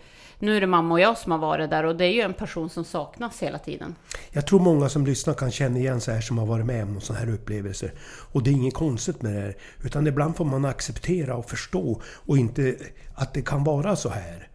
Nu 0.43 0.57
är 0.57 0.61
det 0.61 0.67
mamma 0.67 0.93
och 0.93 0.99
jag 0.99 1.17
som 1.17 1.31
har 1.31 1.39
varit 1.39 1.69
där 1.69 1.83
och 1.85 1.95
det 1.95 2.05
är 2.05 2.11
ju 2.11 2.21
en 2.21 2.33
person 2.33 2.69
som 2.69 2.83
saknas 2.83 3.43
hela 3.43 3.57
tiden. 3.57 3.95
Jag 4.31 4.47
tror 4.47 4.59
många 4.59 4.89
som 4.89 5.05
lyssnar 5.05 5.33
kan 5.33 5.51
känna 5.51 5.77
igen 5.77 6.01
sig 6.01 6.13
här 6.13 6.21
som 6.21 6.37
har 6.37 6.45
varit 6.45 6.65
med 6.65 6.83
om 6.83 7.01
sådana 7.01 7.25
här 7.25 7.33
upplevelser. 7.33 7.93
Och 8.31 8.43
det 8.43 8.49
är 8.49 8.51
inget 8.51 8.73
konstigt 8.73 9.21
med 9.21 9.33
det 9.33 9.39
här. 9.39 9.55
Utan 9.83 10.07
ibland 10.07 10.35
får 10.35 10.45
man 10.45 10.65
acceptera 10.65 11.35
och 11.35 11.49
förstå 11.49 12.01
och 12.05 12.37
inte 12.37 12.75
att 13.15 13.33
det 13.33 13.41
kan 13.41 13.63
vara 13.63 13.95
så 13.95 14.09
här. 14.09 14.47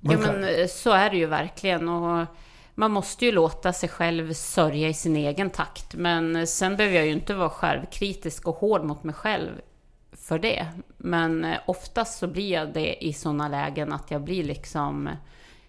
Man 0.00 0.12
ja 0.12 0.22
kan- 0.26 0.40
men 0.40 0.60
eh, 0.60 0.66
så 0.66 0.90
är 0.90 1.10
det 1.10 1.16
ju 1.16 1.26
verkligen. 1.26 1.88
Och 1.88 2.26
man 2.74 2.90
måste 2.90 3.24
ju 3.24 3.32
låta 3.32 3.72
sig 3.72 3.88
själv 3.88 4.32
sörja 4.32 4.88
i 4.88 4.94
sin 4.94 5.16
egen 5.16 5.50
takt. 5.50 5.94
Men 5.94 6.46
sen 6.46 6.76
behöver 6.76 6.96
jag 6.96 7.06
ju 7.06 7.12
inte 7.12 7.34
vara 7.34 7.50
självkritisk 7.50 8.48
och 8.48 8.56
hård 8.56 8.84
mot 8.84 9.04
mig 9.04 9.14
själv 9.14 9.50
för 10.22 10.38
det. 10.38 10.66
Men 10.96 11.44
eh, 11.44 11.58
oftast 11.66 12.18
så 12.18 12.26
blir 12.26 12.52
jag 12.52 12.72
det 12.72 13.04
i 13.04 13.12
sådana 13.12 13.48
lägen 13.48 13.92
att 13.92 14.10
jag 14.10 14.22
blir 14.22 14.44
liksom 14.44 15.06
eh, 15.06 15.14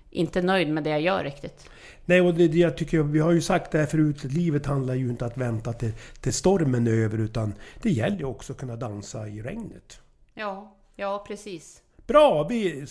inte 0.09 0.41
nöjd 0.41 0.69
med 0.69 0.83
det 0.83 0.89
jag 0.89 1.01
gör 1.01 1.23
riktigt. 1.23 1.69
Nej, 2.05 2.21
och 2.21 2.33
det, 2.33 2.47
det 2.47 2.57
jag 2.57 2.77
tycker, 2.77 3.03
vi 3.03 3.19
har 3.19 3.31
ju 3.31 3.41
sagt 3.41 3.71
det 3.71 3.77
här 3.77 3.85
förut, 3.85 4.23
livet 4.23 4.65
handlar 4.65 4.93
ju 4.93 5.09
inte 5.09 5.25
att 5.25 5.37
vänta 5.37 5.73
till, 5.73 5.91
till 6.21 6.33
stormen 6.33 6.87
är 6.87 6.91
över, 6.91 7.17
utan 7.17 7.53
det 7.81 7.89
gäller 7.89 8.17
ju 8.17 8.25
också 8.25 8.53
att 8.53 8.59
kunna 8.59 8.75
dansa 8.75 9.27
i 9.27 9.41
regnet. 9.41 10.01
Ja, 10.33 10.77
ja 10.95 11.23
precis. 11.27 11.81
Bra! 12.07 12.47
Vi, 12.49 12.85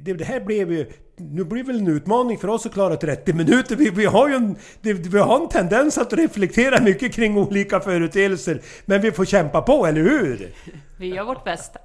det, 0.00 0.14
det 0.14 0.24
här 0.24 0.40
blev 0.40 0.72
ju... 0.72 0.92
Nu 1.18 1.44
blir 1.44 1.62
det 1.62 1.72
väl 1.72 1.80
en 1.80 1.88
utmaning 1.88 2.38
för 2.38 2.48
oss 2.48 2.66
att 2.66 2.72
klara 2.72 2.96
30 2.96 3.32
minuter. 3.32 3.76
Vi, 3.76 3.90
vi, 3.90 4.04
har 4.04 4.28
ju 4.28 4.34
en, 4.34 4.56
vi 4.80 5.18
har 5.18 5.40
en 5.40 5.48
tendens 5.48 5.98
att 5.98 6.12
reflektera 6.12 6.82
mycket 6.82 7.12
kring 7.12 7.36
olika 7.36 7.80
företeelser. 7.80 8.60
Men 8.84 9.00
vi 9.00 9.12
får 9.12 9.24
kämpa 9.24 9.62
på, 9.62 9.86
eller 9.86 10.00
hur? 10.00 10.52
Vi 10.96 11.06
gör 11.06 11.24
vårt 11.24 11.44
bästa. 11.44 11.78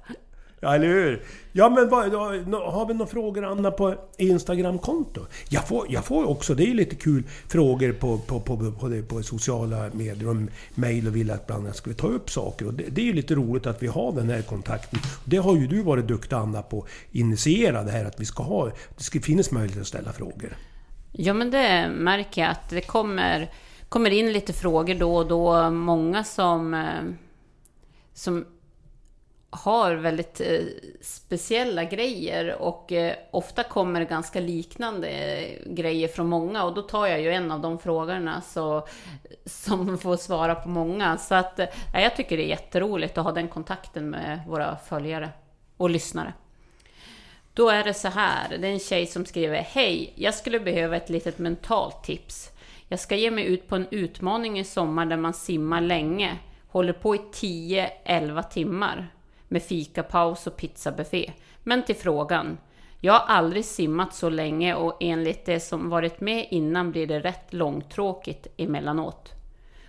Ja, 0.64 0.74
eller 0.74 0.86
hur? 0.86 1.22
Ja, 1.52 1.68
men 1.68 1.88
vad, 1.88 2.12
har 2.12 2.86
vi 2.86 2.94
några 2.94 3.06
frågor 3.06 3.44
Anna 3.44 3.70
på 3.70 3.94
Instagram-konto? 4.16 5.26
Jag 5.48 5.68
får, 5.68 5.86
jag 5.88 6.04
får 6.04 6.24
också, 6.24 6.54
det 6.54 6.62
är 6.62 6.66
ju 6.66 6.74
lite 6.74 6.96
kul 6.96 7.22
frågor 7.48 7.92
på, 7.92 8.18
på, 8.18 8.40
på, 8.40 8.56
på, 8.56 9.02
på 9.08 9.22
sociala 9.22 9.90
medier 9.92 10.28
och 10.28 10.36
mejl 10.74 11.06
och 11.06 11.16
vill 11.16 11.30
att 11.30 11.46
bland 11.46 11.64
annat 11.64 11.76
ska 11.76 11.90
vi 11.90 11.96
ta 11.96 12.06
upp 12.06 12.30
saker. 12.30 12.66
Och 12.66 12.74
det, 12.74 12.84
det 12.90 13.00
är 13.00 13.04
ju 13.04 13.12
lite 13.12 13.34
roligt 13.34 13.66
att 13.66 13.82
vi 13.82 13.86
har 13.86 14.12
den 14.12 14.30
här 14.30 14.42
kontakten. 14.42 15.00
Det 15.24 15.36
har 15.36 15.56
ju 15.56 15.66
du 15.66 15.82
varit 15.82 16.06
duktig 16.06 16.36
Anna 16.36 16.62
på 16.62 16.78
att 16.78 16.88
initiera 17.12 17.82
det 17.82 17.90
här 17.90 18.04
att 18.04 18.20
vi 18.20 18.24
ska 18.24 18.42
ha, 18.42 18.66
det 18.96 19.04
ska 19.04 19.20
finnas 19.20 19.50
möjlighet 19.50 19.80
att 19.80 19.86
ställa 19.86 20.12
frågor. 20.12 20.56
Ja, 21.12 21.34
men 21.34 21.50
det 21.50 21.90
märker 21.98 22.42
jag 22.42 22.50
att 22.50 22.70
det 22.70 22.80
kommer, 22.80 23.50
kommer 23.88 24.10
in 24.10 24.32
lite 24.32 24.52
frågor 24.52 24.94
då 24.94 25.16
och 25.16 25.28
då. 25.28 25.70
Många 25.70 26.24
som, 26.24 26.74
eh, 26.74 27.14
som 28.14 28.44
har 29.52 29.94
väldigt 29.94 30.40
eh, 30.40 30.60
speciella 31.00 31.84
grejer 31.84 32.62
och 32.62 32.92
eh, 32.92 33.16
ofta 33.30 33.62
kommer 33.62 34.00
det 34.00 34.06
ganska 34.06 34.40
liknande 34.40 35.08
eh, 35.08 35.72
grejer 35.72 36.08
från 36.08 36.28
många 36.28 36.64
och 36.64 36.74
då 36.74 36.82
tar 36.82 37.06
jag 37.06 37.20
ju 37.20 37.32
en 37.32 37.50
av 37.50 37.60
de 37.60 37.78
frågorna 37.78 38.40
så, 38.40 38.86
som 39.46 39.98
får 40.02 40.16
svara 40.16 40.54
på 40.54 40.68
många. 40.68 41.18
Så 41.18 41.34
att 41.34 41.58
eh, 41.58 41.66
jag 41.94 42.16
tycker 42.16 42.36
det 42.36 42.44
är 42.44 42.48
jätteroligt 42.48 43.18
att 43.18 43.24
ha 43.24 43.32
den 43.32 43.48
kontakten 43.48 44.10
med 44.10 44.40
våra 44.48 44.76
följare 44.76 45.30
och 45.76 45.90
lyssnare. 45.90 46.32
Då 47.54 47.68
är 47.68 47.84
det 47.84 47.94
så 47.94 48.08
här, 48.08 48.58
det 48.58 48.68
är 48.68 48.72
en 48.72 48.78
tjej 48.78 49.06
som 49.06 49.26
skriver 49.26 49.56
Hej, 49.56 50.12
jag 50.16 50.34
skulle 50.34 50.60
behöva 50.60 50.96
ett 50.96 51.10
litet 51.10 51.38
mentalt 51.38 52.04
tips. 52.04 52.50
Jag 52.88 53.00
ska 53.00 53.16
ge 53.16 53.30
mig 53.30 53.44
ut 53.44 53.68
på 53.68 53.76
en 53.76 53.86
utmaning 53.90 54.58
i 54.58 54.64
sommar 54.64 55.06
där 55.06 55.16
man 55.16 55.34
simmar 55.34 55.80
länge. 55.80 56.38
Håller 56.68 56.92
på 56.92 57.14
i 57.14 57.18
10-11 57.18 58.42
timmar. 58.42 59.08
Med 59.52 59.62
fikapaus 59.62 60.46
och 60.46 60.56
pizzabuffé. 60.56 61.32
Men 61.62 61.82
till 61.82 61.96
frågan. 61.96 62.58
Jag 63.00 63.12
har 63.12 63.34
aldrig 63.34 63.64
simmat 63.64 64.14
så 64.14 64.28
länge 64.28 64.74
och 64.74 64.96
enligt 65.00 65.44
det 65.44 65.60
som 65.60 65.90
varit 65.90 66.20
med 66.20 66.46
innan 66.50 66.92
blir 66.92 67.06
det 67.06 67.20
rätt 67.20 67.52
långtråkigt 67.52 68.46
emellanåt. 68.56 69.32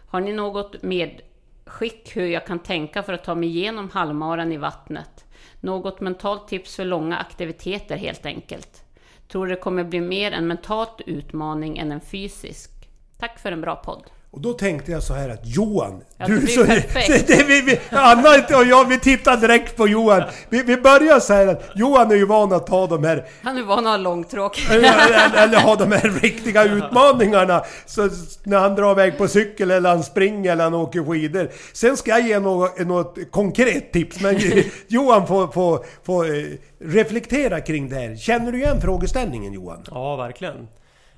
Har 0.08 0.22
ni 0.22 0.34
något 0.34 0.84
medskick 0.84 2.16
hur 2.16 2.28
jag 2.28 2.48
kan 2.48 2.60
tänka 2.60 3.04
för 3.04 3.14
att 3.14 3.24
ta 3.24 3.36
mig 3.36 3.50
igenom 3.50 3.90
halvmaran 3.90 4.52
i 4.52 4.58
vattnet? 4.58 5.26
Något 5.60 6.02
mentalt 6.02 6.48
tips 6.48 6.76
för 6.76 6.86
långa 6.86 7.18
aktiviteter 7.18 7.98
helt 7.98 8.26
enkelt. 8.26 8.84
Tror 9.28 9.48
det 9.48 9.56
kommer 9.56 9.84
bli 9.84 10.02
mer 10.02 10.32
en 10.32 10.48
mentalt 10.48 11.02
utmaning 11.06 11.78
än 11.78 11.92
en 11.92 12.02
fysisk. 12.02 12.72
Tack 13.18 13.40
för 13.40 13.52
en 13.52 13.62
bra 13.62 13.76
podd. 13.76 14.04
Och 14.34 14.42
då 14.42 14.54
tänkte 14.54 14.92
jag 14.92 15.04
så 15.04 15.14
här 15.14 15.30
att 15.30 15.40
Johan... 15.44 16.02
Ja, 16.18 16.28
det 16.28 16.34
blir 16.34 16.66
perfekt. 16.66 17.28
det, 17.28 17.44
vi, 17.44 17.62
vi, 17.62 17.80
Anna 17.90 18.30
och 18.58 18.66
jag, 18.66 18.88
vi 18.88 19.00
tittar 19.00 19.38
direkt 19.38 19.78
på 19.78 19.88
Johan. 19.88 20.24
Vi, 20.50 20.64
vi 20.64 20.78
börjar 20.78 21.20
så 21.20 21.34
här 21.34 21.48
att 21.48 21.64
Johan 21.76 22.12
är 22.12 22.16
ju 22.16 22.26
van 22.26 22.54
att 22.54 22.68
ta 22.68 22.88
de 22.88 23.04
här 23.04 23.26
Han 23.44 23.58
är 23.58 23.64
van 23.64 23.88
att 23.88 23.92
ha 23.92 23.98
långtråkigt. 23.98 24.70
eller, 24.72 25.44
eller 25.44 25.60
ha 25.60 25.76
de 25.76 25.92
här 25.92 26.20
riktiga 26.22 26.64
utmaningarna. 26.74 27.64
Så 27.86 28.10
när 28.44 28.60
han 28.60 28.76
drar 28.76 28.92
iväg 28.92 29.18
på 29.18 29.28
cykel 29.28 29.72
eller 29.72 29.90
han 29.90 30.04
springer 30.04 30.52
eller 30.52 30.64
han 30.64 30.74
åker 30.74 31.04
skidor. 31.04 31.50
Sen 31.74 31.98
ska 31.98 32.12
jag 32.12 32.28
ge 32.28 32.40
något, 32.40 32.80
något 32.80 33.18
konkret 33.32 33.92
tips. 33.92 34.20
Men 34.20 34.40
Johan 34.88 35.28
får, 35.28 35.48
får, 35.48 35.86
får 36.04 36.26
eh, 36.26 36.44
reflektera 36.80 37.62
kring 37.62 37.90
det 37.90 37.96
här. 37.96 38.16
Känner 38.16 38.52
du 38.52 38.58
igen 38.58 38.82
frågeställningen 38.82 39.54
Johan? 39.54 39.86
Ja, 39.92 40.16
verkligen. 40.16 40.68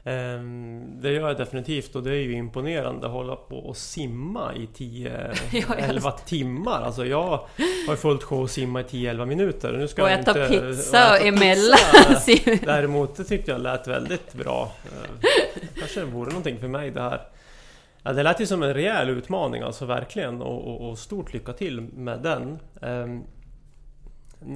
Ehm, 0.08 1.02
Det 1.02 1.12
gör 1.12 1.28
jag 1.28 1.38
definitivt 1.38 1.96
och 1.96 2.04
det 2.04 2.10
är 2.12 2.22
ju 2.22 2.32
imponerande 2.34 3.06
att 3.08 3.14
hålla 3.14 3.36
på 3.36 3.58
och 3.58 3.78
simma 3.78 4.54
i 4.56 4.66
10-11 4.66 6.12
timmar. 6.26 6.82
Alltså 6.82 7.06
jag 7.06 7.40
har 7.88 7.96
fullt 7.96 8.24
sjå 8.24 8.44
att 8.44 8.52
simma 8.52 8.82
i 8.82 8.84
10-11 8.84 9.26
minuter. 9.26 9.72
Nu 9.72 9.88
ska 9.88 10.04
Och 10.04 10.10
jag 10.12 10.20
äta 10.20 10.46
inte, 10.46 10.60
pizza 10.60 11.10
och 11.10 11.16
äta 11.16 11.26
emellan. 11.26 11.78
pizza. 12.26 12.66
Däremot 12.66 13.16
det 13.16 13.24
tyckte 13.24 13.52
jag 13.52 13.62
lät 13.62 13.88
väldigt 13.88 14.34
bra. 14.34 14.72
Eh, 14.86 15.28
Kanske 15.80 16.00
det 16.00 16.06
vore 16.06 16.30
någonting 16.30 16.60
för 16.60 16.68
mig 16.68 16.92
det 16.92 17.02
här. 17.02 17.22
Ja, 18.04 18.14
det 18.14 18.24
lät 18.24 18.40
ju 18.42 18.46
som 18.46 18.64
en 18.64 18.74
rejäl 18.74 19.10
utmaning 19.10 19.62
alltså 19.62 19.86
verkligen 19.86 20.42
och, 20.42 20.68
och, 20.68 20.90
och 20.90 20.98
stort 20.98 21.34
lycka 21.34 21.54
till 21.54 21.82
med 21.82 22.20
den. 22.22 22.60
Ehm, 22.82 23.24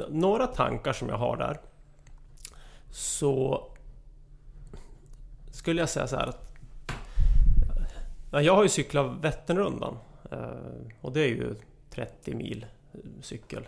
några 0.10 0.48
tankar 0.48 0.94
som 0.94 1.10
jag 1.10 1.18
har 1.18 1.38
där. 1.38 1.58
Så 2.91 3.63
skulle 5.60 5.82
jag 5.82 5.89
säga 5.89 6.08
så 6.08 6.16
här 6.16 6.28
att 6.28 6.46
Jag 8.44 8.56
har 8.56 8.63
ju 8.63 8.70
cyklat 8.70 9.18
Vätternrundan 9.22 9.98
eh, 10.32 10.39
och 11.01 11.13
det 11.13 11.22
är 11.22 11.28
ju 11.28 11.56
30 11.89 12.36
mil 12.36 12.66
eh, 12.94 13.00
cykel. 13.22 13.68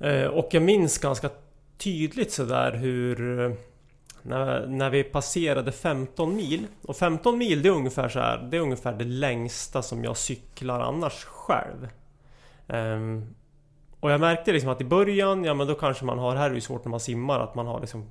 Eh, 0.00 0.24
och 0.24 0.48
jag 0.50 0.62
minns 0.62 0.98
ganska 0.98 1.30
tydligt 1.78 2.32
sådär 2.32 2.72
hur 2.72 3.56
när, 4.22 4.66
när 4.66 4.90
vi 4.90 5.04
passerade 5.04 5.72
15 5.72 6.36
mil. 6.36 6.66
Och 6.82 6.96
15 6.96 7.38
mil 7.38 7.62
det 7.62 7.68
är 7.68 7.72
ungefär 7.72 8.08
så 8.08 8.18
här, 8.18 8.48
det 8.50 8.56
är 8.56 8.60
ungefär 8.60 8.92
det 8.92 9.04
längsta 9.04 9.82
som 9.82 10.04
jag 10.04 10.16
cyklar 10.16 10.80
annars 10.80 11.24
själv. 11.24 11.88
Um, 12.66 13.34
och 14.00 14.10
jag 14.10 14.20
märkte 14.20 14.52
liksom 14.52 14.70
att 14.70 14.80
i 14.80 14.84
början, 14.84 15.44
ja 15.44 15.54
men 15.54 15.66
då 15.66 15.74
kanske 15.74 16.04
man 16.04 16.18
har, 16.18 16.36
här 16.36 16.46
är 16.46 16.50
det 16.50 16.54
ju 16.54 16.60
svårt 16.60 16.84
när 16.84 16.90
man 16.90 17.00
simmar, 17.00 17.40
att 17.40 17.54
man 17.54 17.66
har 17.66 17.80
liksom 17.80 18.06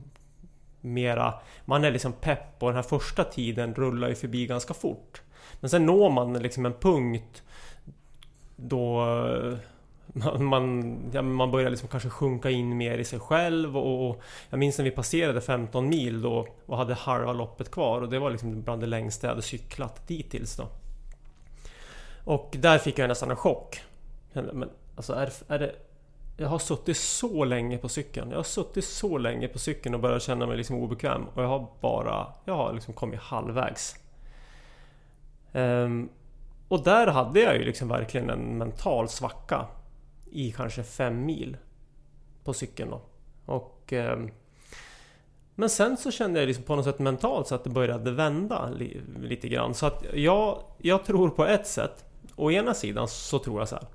mera, 0.85 1.33
man 1.65 1.83
är 1.83 1.91
liksom 1.91 2.13
pepp 2.13 2.55
och 2.59 2.67
den 2.67 2.75
här 2.75 2.83
första 2.83 3.23
tiden 3.23 3.75
rullar 3.75 4.09
ju 4.09 4.15
förbi 4.15 4.45
ganska 4.45 4.73
fort. 4.73 5.21
Men 5.59 5.69
sen 5.69 5.85
når 5.85 6.09
man 6.09 6.33
liksom 6.33 6.65
en 6.65 6.73
punkt 6.73 7.43
då 8.55 9.01
eh, 9.01 9.57
man, 10.39 10.97
ja, 11.13 11.21
man 11.21 11.51
börjar 11.51 11.69
liksom 11.69 11.89
kanske 11.89 12.09
sjunka 12.09 12.49
in 12.49 12.77
mer 12.77 12.97
i 12.97 13.03
sig 13.03 13.19
själv 13.19 13.77
och, 13.77 14.09
och, 14.09 14.21
Jag 14.49 14.59
minns 14.59 14.77
när 14.77 14.85
vi 14.85 14.91
passerade 14.91 15.41
15 15.41 15.89
mil 15.89 16.21
då 16.21 16.47
och 16.65 16.77
hade 16.77 16.93
halva 16.93 17.33
loppet 17.33 17.71
kvar 17.71 18.01
och 18.01 18.09
det 18.09 18.19
var 18.19 18.31
liksom 18.31 18.61
bland 18.61 18.81
det 18.81 18.87
längsta 18.87 19.27
jag 19.27 19.31
hade 19.31 19.41
cyklat 19.41 20.07
dittills 20.07 20.55
då. 20.55 20.67
Och 22.23 22.55
där 22.59 22.77
fick 22.77 22.99
jag 22.99 23.07
nästan 23.07 23.31
en 23.31 23.37
chock. 23.37 23.81
Men 24.33 24.69
alltså 24.95 25.13
är, 25.13 25.33
är 25.47 25.59
det... 25.59 25.75
Jag 26.37 26.47
har 26.47 26.59
suttit 26.59 26.97
så 26.97 27.45
länge 27.45 27.77
på 27.77 27.89
cykeln. 27.89 28.31
Jag 28.31 28.37
har 28.37 28.43
suttit 28.43 28.85
så 28.85 29.17
länge 29.17 29.47
på 29.47 29.59
cykeln 29.59 29.95
och 29.95 30.01
börjat 30.01 30.21
känna 30.21 30.47
mig 30.47 30.57
liksom 30.57 30.75
obekväm 30.75 31.25
och 31.33 31.43
jag 31.43 31.47
har 31.47 31.67
bara... 31.81 32.27
Jag 32.45 32.55
har 32.55 32.73
liksom 32.73 32.93
kommit 32.93 33.19
halvvägs. 33.19 33.95
Um, 35.53 36.09
och 36.67 36.83
där 36.83 37.07
hade 37.07 37.39
jag 37.39 37.57
ju 37.57 37.63
liksom 37.63 37.87
verkligen 37.87 38.29
en 38.29 38.57
mental 38.57 39.09
svacka 39.09 39.65
i 40.31 40.51
kanske 40.51 40.83
fem 40.83 41.25
mil 41.25 41.57
på 42.43 42.53
cykeln 42.53 42.89
då. 42.89 43.01
Och, 43.45 43.71
Um, 43.91 44.31
men 45.55 45.69
sen 45.69 45.97
så 45.97 46.11
kände 46.11 46.39
jag 46.39 46.47
liksom 46.47 46.63
på 46.63 46.75
något 46.75 46.85
sätt 46.85 46.99
mentalt 46.99 47.47
så 47.47 47.55
att 47.55 47.63
det 47.63 47.69
började 47.69 48.11
vända 48.11 48.69
li, 48.69 49.01
lite 49.21 49.47
grann. 49.47 49.73
Så 49.73 49.85
att 49.85 50.05
jag, 50.13 50.61
jag 50.77 51.05
tror 51.05 51.29
på 51.29 51.45
ett 51.45 51.67
sätt, 51.67 52.05
å 52.35 52.51
ena 52.51 52.73
sidan 52.73 53.07
så 53.07 53.39
tror 53.39 53.61
jag 53.61 53.69
så 53.69 53.75
här, 53.75 53.85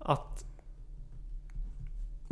att 0.00 0.43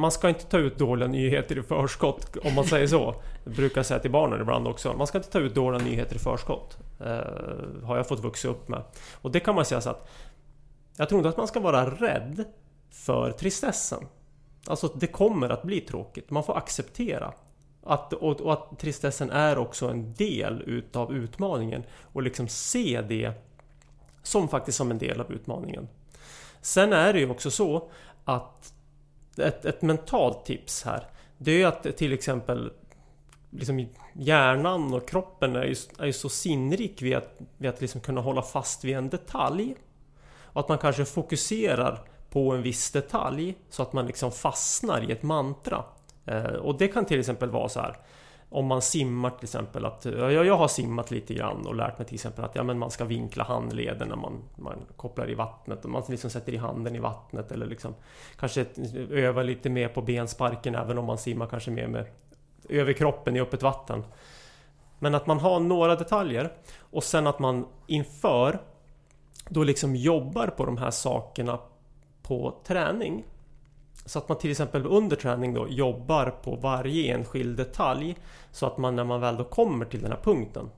man 0.02 0.12
ska 0.12 0.28
inte 0.28 0.44
ta 0.44 0.58
ut 0.58 0.78
dåliga 0.78 1.08
nyheter 1.08 1.58
i 1.58 1.62
förskott 1.62 2.36
om 2.44 2.54
man 2.54 2.64
säger 2.64 2.86
så. 2.86 3.14
Jag 3.44 3.54
brukar 3.54 3.82
säga 3.82 4.00
till 4.00 4.10
barnen 4.10 4.40
ibland 4.40 4.68
också. 4.68 4.94
Man 4.94 5.06
ska 5.06 5.18
inte 5.18 5.30
ta 5.30 5.38
ut 5.38 5.54
dåliga 5.54 5.82
nyheter 5.82 6.16
i 6.16 6.18
förskott. 6.18 6.78
Eh, 7.00 7.84
har 7.84 7.96
jag 7.96 8.08
fått 8.08 8.20
vuxa 8.20 8.48
upp 8.48 8.68
med. 8.68 8.82
Och 9.14 9.30
det 9.30 9.40
kan 9.40 9.54
man 9.54 9.64
säga 9.64 9.80
så 9.80 9.90
att 9.90 10.10
jag 10.96 11.08
tror 11.08 11.18
inte 11.18 11.28
att 11.28 11.36
man 11.36 11.48
ska 11.48 11.60
vara 11.60 11.90
rädd 11.90 12.44
för 12.90 13.32
tristessen. 13.32 14.06
Alltså 14.66 14.88
det 14.94 15.06
kommer 15.06 15.48
att 15.48 15.62
bli 15.62 15.80
tråkigt. 15.80 16.30
Man 16.30 16.44
får 16.44 16.56
acceptera 16.56 17.32
att, 17.82 18.12
och, 18.12 18.40
och, 18.40 18.52
att 18.52 18.78
tristessen 18.78 19.30
är 19.30 19.58
också 19.58 19.88
en 19.88 20.14
del 20.14 20.62
utav 20.62 21.12
utmaningen 21.12 21.84
och 22.12 22.22
liksom 22.22 22.48
se 22.48 23.02
det 23.08 23.32
som 24.22 24.48
faktiskt 24.48 24.78
som 24.78 24.90
en 24.90 24.98
del 24.98 25.20
av 25.20 25.32
utmaningen. 25.32 25.88
Sen 26.60 26.92
är 26.92 27.12
det 27.12 27.18
ju 27.18 27.30
också 27.30 27.50
så 27.50 27.90
att 28.24 28.72
ett, 29.38 29.64
ett 29.64 29.82
mentalt 29.82 30.44
tips 30.44 30.82
här 30.82 31.06
det 31.44 31.62
är 31.62 31.66
att 31.66 31.96
till 31.96 32.12
exempel 32.12 32.72
liksom 33.50 33.86
hjärnan 34.12 34.94
och 34.94 35.08
kroppen 35.08 35.56
är 35.56 35.64
ju, 35.64 35.74
är 35.98 36.06
ju 36.06 36.12
så 36.12 36.28
sinnrik 36.28 37.02
vid 37.02 37.16
att, 37.16 37.40
vid 37.58 37.70
att 37.70 37.80
liksom 37.80 38.00
kunna 38.00 38.20
hålla 38.20 38.42
fast 38.42 38.84
vid 38.84 38.96
en 38.96 39.08
detalj. 39.08 39.74
Och 40.42 40.60
att 40.60 40.68
man 40.68 40.78
kanske 40.78 41.04
fokuserar 41.04 42.00
på 42.30 42.52
en 42.52 42.62
viss 42.62 42.90
detalj 42.90 43.54
så 43.70 43.82
att 43.82 43.92
man 43.92 44.06
liksom 44.06 44.32
fastnar 44.32 45.10
i 45.10 45.12
ett 45.12 45.22
mantra. 45.22 45.84
Eh, 46.26 46.44
och 46.44 46.78
det 46.78 46.88
kan 46.88 47.04
till 47.04 47.20
exempel 47.20 47.50
vara 47.50 47.68
så 47.68 47.80
här 47.80 47.96
om 48.52 48.66
man 48.66 48.82
simmar 48.82 49.30
till 49.30 49.44
exempel 49.44 49.84
att 49.84 50.04
jag, 50.04 50.32
jag 50.32 50.56
har 50.56 50.68
simmat 50.68 51.10
lite 51.10 51.34
grann 51.34 51.66
och 51.66 51.74
lärt 51.74 51.98
mig 51.98 52.06
till 52.06 52.14
exempel 52.14 52.44
att 52.44 52.54
ja, 52.54 52.62
men 52.62 52.78
man 52.78 52.90
ska 52.90 53.04
vinkla 53.04 53.44
handleden 53.44 54.08
när 54.08 54.16
man, 54.16 54.42
man 54.56 54.78
kopplar 54.96 55.30
i 55.30 55.34
vattnet 55.34 55.84
och 55.84 55.90
man 55.90 56.02
liksom 56.08 56.30
sätter 56.30 56.52
i 56.52 56.56
handen 56.56 56.96
i 56.96 56.98
vattnet 56.98 57.52
eller 57.52 57.66
liksom 57.66 57.94
kanske 58.36 58.66
öva 59.10 59.42
lite 59.42 59.70
mer 59.70 59.88
på 59.88 60.02
bensparken 60.02 60.74
även 60.74 60.98
om 60.98 61.04
man 61.04 61.18
simmar 61.18 61.46
kanske 61.46 61.70
mer 61.70 61.86
med 61.86 62.06
överkroppen 62.68 63.36
i 63.36 63.40
öppet 63.40 63.62
vatten. 63.62 64.04
Men 64.98 65.14
att 65.14 65.26
man 65.26 65.38
har 65.38 65.60
några 65.60 65.96
detaljer 65.96 66.52
och 66.78 67.04
sen 67.04 67.26
att 67.26 67.38
man 67.38 67.66
inför 67.86 68.58
då 69.48 69.64
liksom 69.64 69.96
jobbar 69.96 70.46
på 70.46 70.64
de 70.64 70.76
här 70.76 70.90
sakerna 70.90 71.58
på 72.22 72.54
träning. 72.64 73.24
Så 74.04 74.18
att 74.18 74.28
man 74.28 74.38
till 74.38 74.50
exempel 74.50 74.86
under 74.86 75.16
träning 75.16 75.54
då 75.54 75.68
jobbar 75.68 76.30
på 76.30 76.56
varje 76.56 77.14
enskild 77.14 77.56
detalj 77.56 78.16
så 78.50 78.66
att 78.66 78.78
man 78.78 78.96
när 78.96 79.04
man 79.04 79.20
väl 79.20 79.36
då 79.36 79.44
kommer 79.44 79.84
till 79.84 80.02
den 80.02 80.10
här 80.10 80.20
punkten 80.22 80.70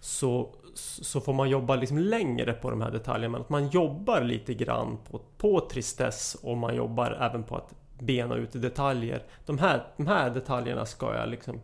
så, 0.00 0.54
så 0.74 1.20
får 1.20 1.32
man 1.32 1.50
jobba 1.50 1.76
liksom 1.76 1.98
längre 1.98 2.52
på 2.52 2.70
de 2.70 2.80
här 2.80 2.90
detaljerna. 2.90 3.38
Att 3.38 3.48
man 3.48 3.68
jobbar 3.68 4.20
lite 4.20 4.54
grann 4.54 4.98
på, 5.10 5.20
på 5.38 5.60
tristess 5.60 6.36
och 6.42 6.56
man 6.56 6.76
jobbar 6.76 7.10
även 7.20 7.44
på 7.44 7.56
att 7.56 7.74
bena 7.98 8.34
ut 8.34 8.52
detaljer. 8.52 9.22
De 9.46 9.58
här, 9.58 9.86
de 9.96 10.06
här 10.06 10.30
detaljerna 10.30 10.86
ska 10.86 11.14
jag 11.14 11.28
liksom 11.28 11.60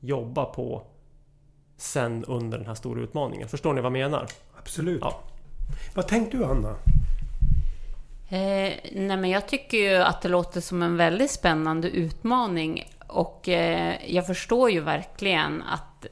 jobba 0.00 0.44
på 0.44 0.82
sen 1.76 2.24
under 2.24 2.58
den 2.58 2.66
här 2.66 2.74
stora 2.74 3.00
utmaningen. 3.00 3.48
Förstår 3.48 3.74
ni 3.74 3.80
vad 3.80 3.86
jag 3.86 4.10
menar? 4.10 4.26
Absolut. 4.58 5.00
Ja. 5.00 5.20
Vad 5.94 6.08
tänkte 6.08 6.36
du 6.36 6.44
Anna? 6.44 6.76
Eh, 8.28 8.72
nej 8.92 9.16
men 9.16 9.30
jag 9.30 9.48
tycker 9.48 9.78
ju 9.78 9.96
att 9.96 10.22
det 10.22 10.28
låter 10.28 10.60
som 10.60 10.82
en 10.82 10.96
väldigt 10.96 11.30
spännande 11.30 11.90
utmaning 11.90 12.92
och 13.06 13.48
eh, 13.48 14.14
jag 14.14 14.26
förstår 14.26 14.70
ju 14.70 14.80
verkligen 14.80 15.62
att, 15.62 16.06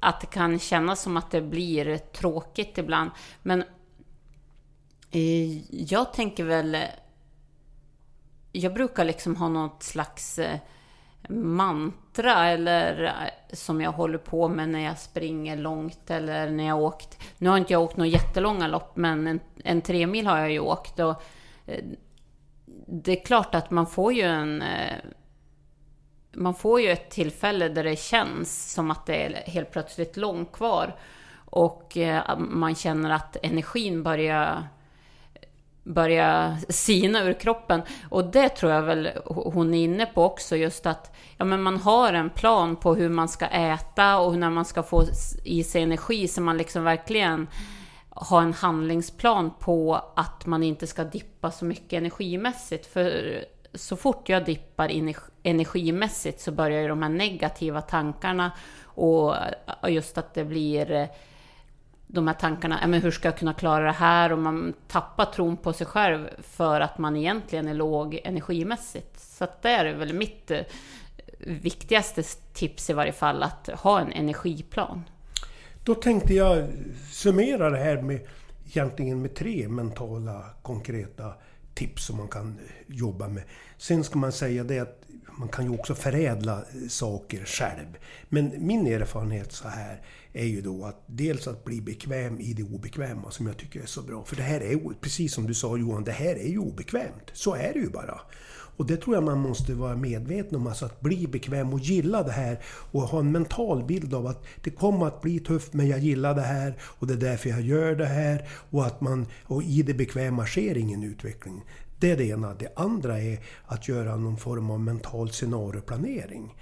att 0.00 0.20
det 0.20 0.26
kan 0.26 0.58
kännas 0.58 1.02
som 1.02 1.16
att 1.16 1.30
det 1.30 1.40
blir 1.40 1.98
tråkigt 1.98 2.78
ibland. 2.78 3.10
Men 3.42 3.64
eh, 5.10 5.72
jag 5.84 6.12
tänker 6.12 6.44
väl... 6.44 6.76
Jag 8.52 8.74
brukar 8.74 9.04
liksom 9.04 9.36
ha 9.36 9.48
något 9.48 9.82
slags 9.82 10.38
eh, 10.38 10.58
mantra 11.28 12.48
eller 12.48 13.04
eh, 13.04 13.56
som 13.56 13.80
jag 13.80 13.92
håller 13.92 14.18
på 14.18 14.48
med 14.48 14.68
när 14.68 14.80
jag 14.80 14.98
springer 14.98 15.56
långt 15.56 16.10
eller 16.10 16.50
när 16.50 16.66
jag 16.66 16.82
åkt. 16.82 17.18
Nu 17.38 17.48
har 17.48 17.58
inte 17.58 17.72
jag 17.72 17.82
åkt 17.82 17.96
några 17.96 18.08
jättelånga 18.08 18.68
lopp 18.68 18.96
men 18.96 19.26
en, 19.26 19.40
en 19.64 19.80
tre 19.80 20.06
mil 20.06 20.26
har 20.26 20.38
jag 20.38 20.52
ju 20.52 20.60
åkt 20.60 20.98
och 20.98 21.22
eh, 21.66 21.84
det 22.86 23.20
är 23.20 23.24
klart 23.24 23.54
att 23.54 23.70
man 23.70 23.86
får 23.86 24.12
ju 24.12 24.22
en 24.22 24.62
eh, 24.62 24.94
man 26.32 26.54
får 26.54 26.80
ju 26.80 26.90
ett 26.90 27.10
tillfälle 27.10 27.68
där 27.68 27.84
det 27.84 27.98
känns 27.98 28.72
som 28.72 28.90
att 28.90 29.06
det 29.06 29.24
är 29.24 29.50
helt 29.50 29.70
plötsligt 29.70 30.16
långt 30.16 30.52
kvar 30.52 30.96
och 31.34 31.96
man 32.38 32.74
känner 32.74 33.10
att 33.10 33.36
energin 33.42 34.02
börjar 34.02 34.68
börja 35.94 36.58
sina 36.68 37.22
ur 37.22 37.32
kroppen. 37.32 37.82
Och 38.08 38.24
det 38.24 38.48
tror 38.48 38.72
jag 38.72 38.82
väl 38.82 39.10
hon 39.26 39.74
är 39.74 39.84
inne 39.84 40.06
på 40.06 40.24
också, 40.24 40.56
just 40.56 40.86
att 40.86 41.16
ja, 41.36 41.44
men 41.44 41.62
man 41.62 41.76
har 41.76 42.12
en 42.12 42.30
plan 42.30 42.76
på 42.76 42.94
hur 42.94 43.08
man 43.08 43.28
ska 43.28 43.46
äta 43.46 44.18
och 44.18 44.38
när 44.38 44.50
man 44.50 44.64
ska 44.64 44.82
få 44.82 45.02
i 45.44 45.64
sig 45.64 45.82
energi, 45.82 46.28
så 46.28 46.40
man 46.40 46.56
liksom 46.56 46.84
verkligen 46.84 47.46
har 48.08 48.42
en 48.42 48.52
handlingsplan 48.52 49.50
på 49.58 50.00
att 50.16 50.46
man 50.46 50.62
inte 50.62 50.86
ska 50.86 51.04
dippa 51.04 51.50
så 51.50 51.64
mycket 51.64 51.92
energimässigt. 51.92 52.86
För 52.86 53.40
så 53.74 53.96
fort 53.96 54.28
jag 54.28 54.44
dippar 54.44 54.90
energimässigt 55.42 56.40
så 56.40 56.52
börjar 56.52 56.80
ju 56.80 56.88
de 56.88 57.02
här 57.02 57.10
negativa 57.10 57.80
tankarna 57.80 58.52
och 58.84 59.34
just 59.88 60.18
att 60.18 60.34
det 60.34 60.44
blir 60.44 61.08
de 62.12 62.26
här 62.26 62.34
tankarna, 62.34 62.86
men 62.86 63.02
hur 63.02 63.10
ska 63.10 63.28
jag 63.28 63.38
kunna 63.38 63.54
klara 63.54 63.84
det 63.84 63.92
här? 63.92 64.32
Och 64.32 64.38
man 64.38 64.74
tappar 64.88 65.24
tron 65.24 65.56
på 65.56 65.72
sig 65.72 65.86
själv 65.86 66.28
för 66.42 66.80
att 66.80 66.98
man 66.98 67.16
egentligen 67.16 67.68
är 67.68 67.74
låg 67.74 68.20
energimässigt. 68.24 69.20
Så 69.20 69.44
att 69.44 69.62
det 69.62 69.70
är 69.70 69.94
väl 69.94 70.14
mitt 70.14 70.50
eh, 70.50 70.60
viktigaste 71.38 72.22
tips 72.52 72.90
i 72.90 72.92
varje 72.92 73.12
fall, 73.12 73.42
att 73.42 73.68
ha 73.68 74.00
en 74.00 74.12
energiplan. 74.12 75.04
Då 75.84 75.94
tänkte 75.94 76.34
jag 76.34 76.68
summera 77.10 77.70
det 77.70 77.78
här 77.78 78.02
med 78.02 78.20
egentligen 78.66 79.22
med 79.22 79.34
tre 79.34 79.68
mentala 79.68 80.44
konkreta 80.62 81.34
tips 81.74 82.06
som 82.06 82.16
man 82.16 82.28
kan 82.28 82.58
jobba 82.86 83.28
med. 83.28 83.42
Sen 83.76 84.04
ska 84.04 84.18
man 84.18 84.32
säga 84.32 84.64
det 84.64 84.78
att 84.78 84.99
man 85.40 85.48
kan 85.48 85.64
ju 85.64 85.78
också 85.78 85.94
förädla 85.94 86.56
eh, 86.58 86.88
saker 86.88 87.44
själv. 87.44 87.86
Men 88.28 88.66
min 88.66 88.86
erfarenhet 88.86 89.52
så 89.52 89.68
här 89.68 90.02
är 90.32 90.44
ju 90.44 90.60
då 90.60 90.84
att 90.84 91.02
dels 91.06 91.48
att 91.48 91.64
bli 91.64 91.80
bekväm 91.80 92.40
i 92.40 92.52
det 92.52 92.62
obekväma 92.62 93.30
som 93.30 93.46
jag 93.46 93.56
tycker 93.56 93.80
är 93.80 93.86
så 93.86 94.02
bra. 94.02 94.24
För 94.24 94.36
det 94.36 94.42
här 94.42 94.60
är, 94.60 95.00
precis 95.00 95.34
som 95.34 95.46
du 95.46 95.54
sa 95.54 95.76
Johan, 95.76 96.04
det 96.04 96.12
här 96.12 96.36
är 96.36 96.48
ju 96.48 96.58
obekvämt. 96.58 97.30
Så 97.32 97.54
är 97.54 97.72
det 97.72 97.78
ju 97.78 97.90
bara. 97.90 98.20
Och 98.76 98.86
det 98.86 98.96
tror 98.96 99.16
jag 99.16 99.24
man 99.24 99.38
måste 99.38 99.74
vara 99.74 99.96
medveten 99.96 100.56
om, 100.56 100.66
alltså 100.66 100.86
att 100.86 101.00
bli 101.00 101.26
bekväm 101.26 101.72
och 101.72 101.80
gilla 101.80 102.22
det 102.22 102.32
här 102.32 102.58
och 102.64 103.02
ha 103.02 103.18
en 103.18 103.32
mental 103.32 103.84
bild 103.84 104.14
av 104.14 104.26
att 104.26 104.44
det 104.64 104.70
kommer 104.70 105.06
att 105.06 105.22
bli 105.22 105.40
tufft 105.40 105.72
men 105.72 105.88
jag 105.88 105.98
gillar 105.98 106.34
det 106.34 106.42
här 106.42 106.74
och 106.82 107.06
det 107.06 107.14
är 107.14 107.30
därför 107.30 107.50
jag 107.50 107.60
gör 107.60 107.94
det 107.94 108.06
här. 108.06 108.48
Och 108.70 108.86
att 108.86 109.00
man, 109.00 109.26
och 109.44 109.62
i 109.62 109.82
det 109.82 109.94
bekväma 109.94 110.46
sker 110.46 110.76
ingen 110.76 111.02
utveckling. 111.02 111.62
Det 112.00 112.10
är 112.10 112.16
det 112.16 112.24
ena. 112.24 112.54
Det 112.54 112.72
andra 112.76 113.20
är 113.20 113.40
att 113.66 113.88
göra 113.88 114.16
någon 114.16 114.36
form 114.36 114.70
av 114.70 114.80
mental 114.80 115.30
scenarioplanering. 115.30 116.56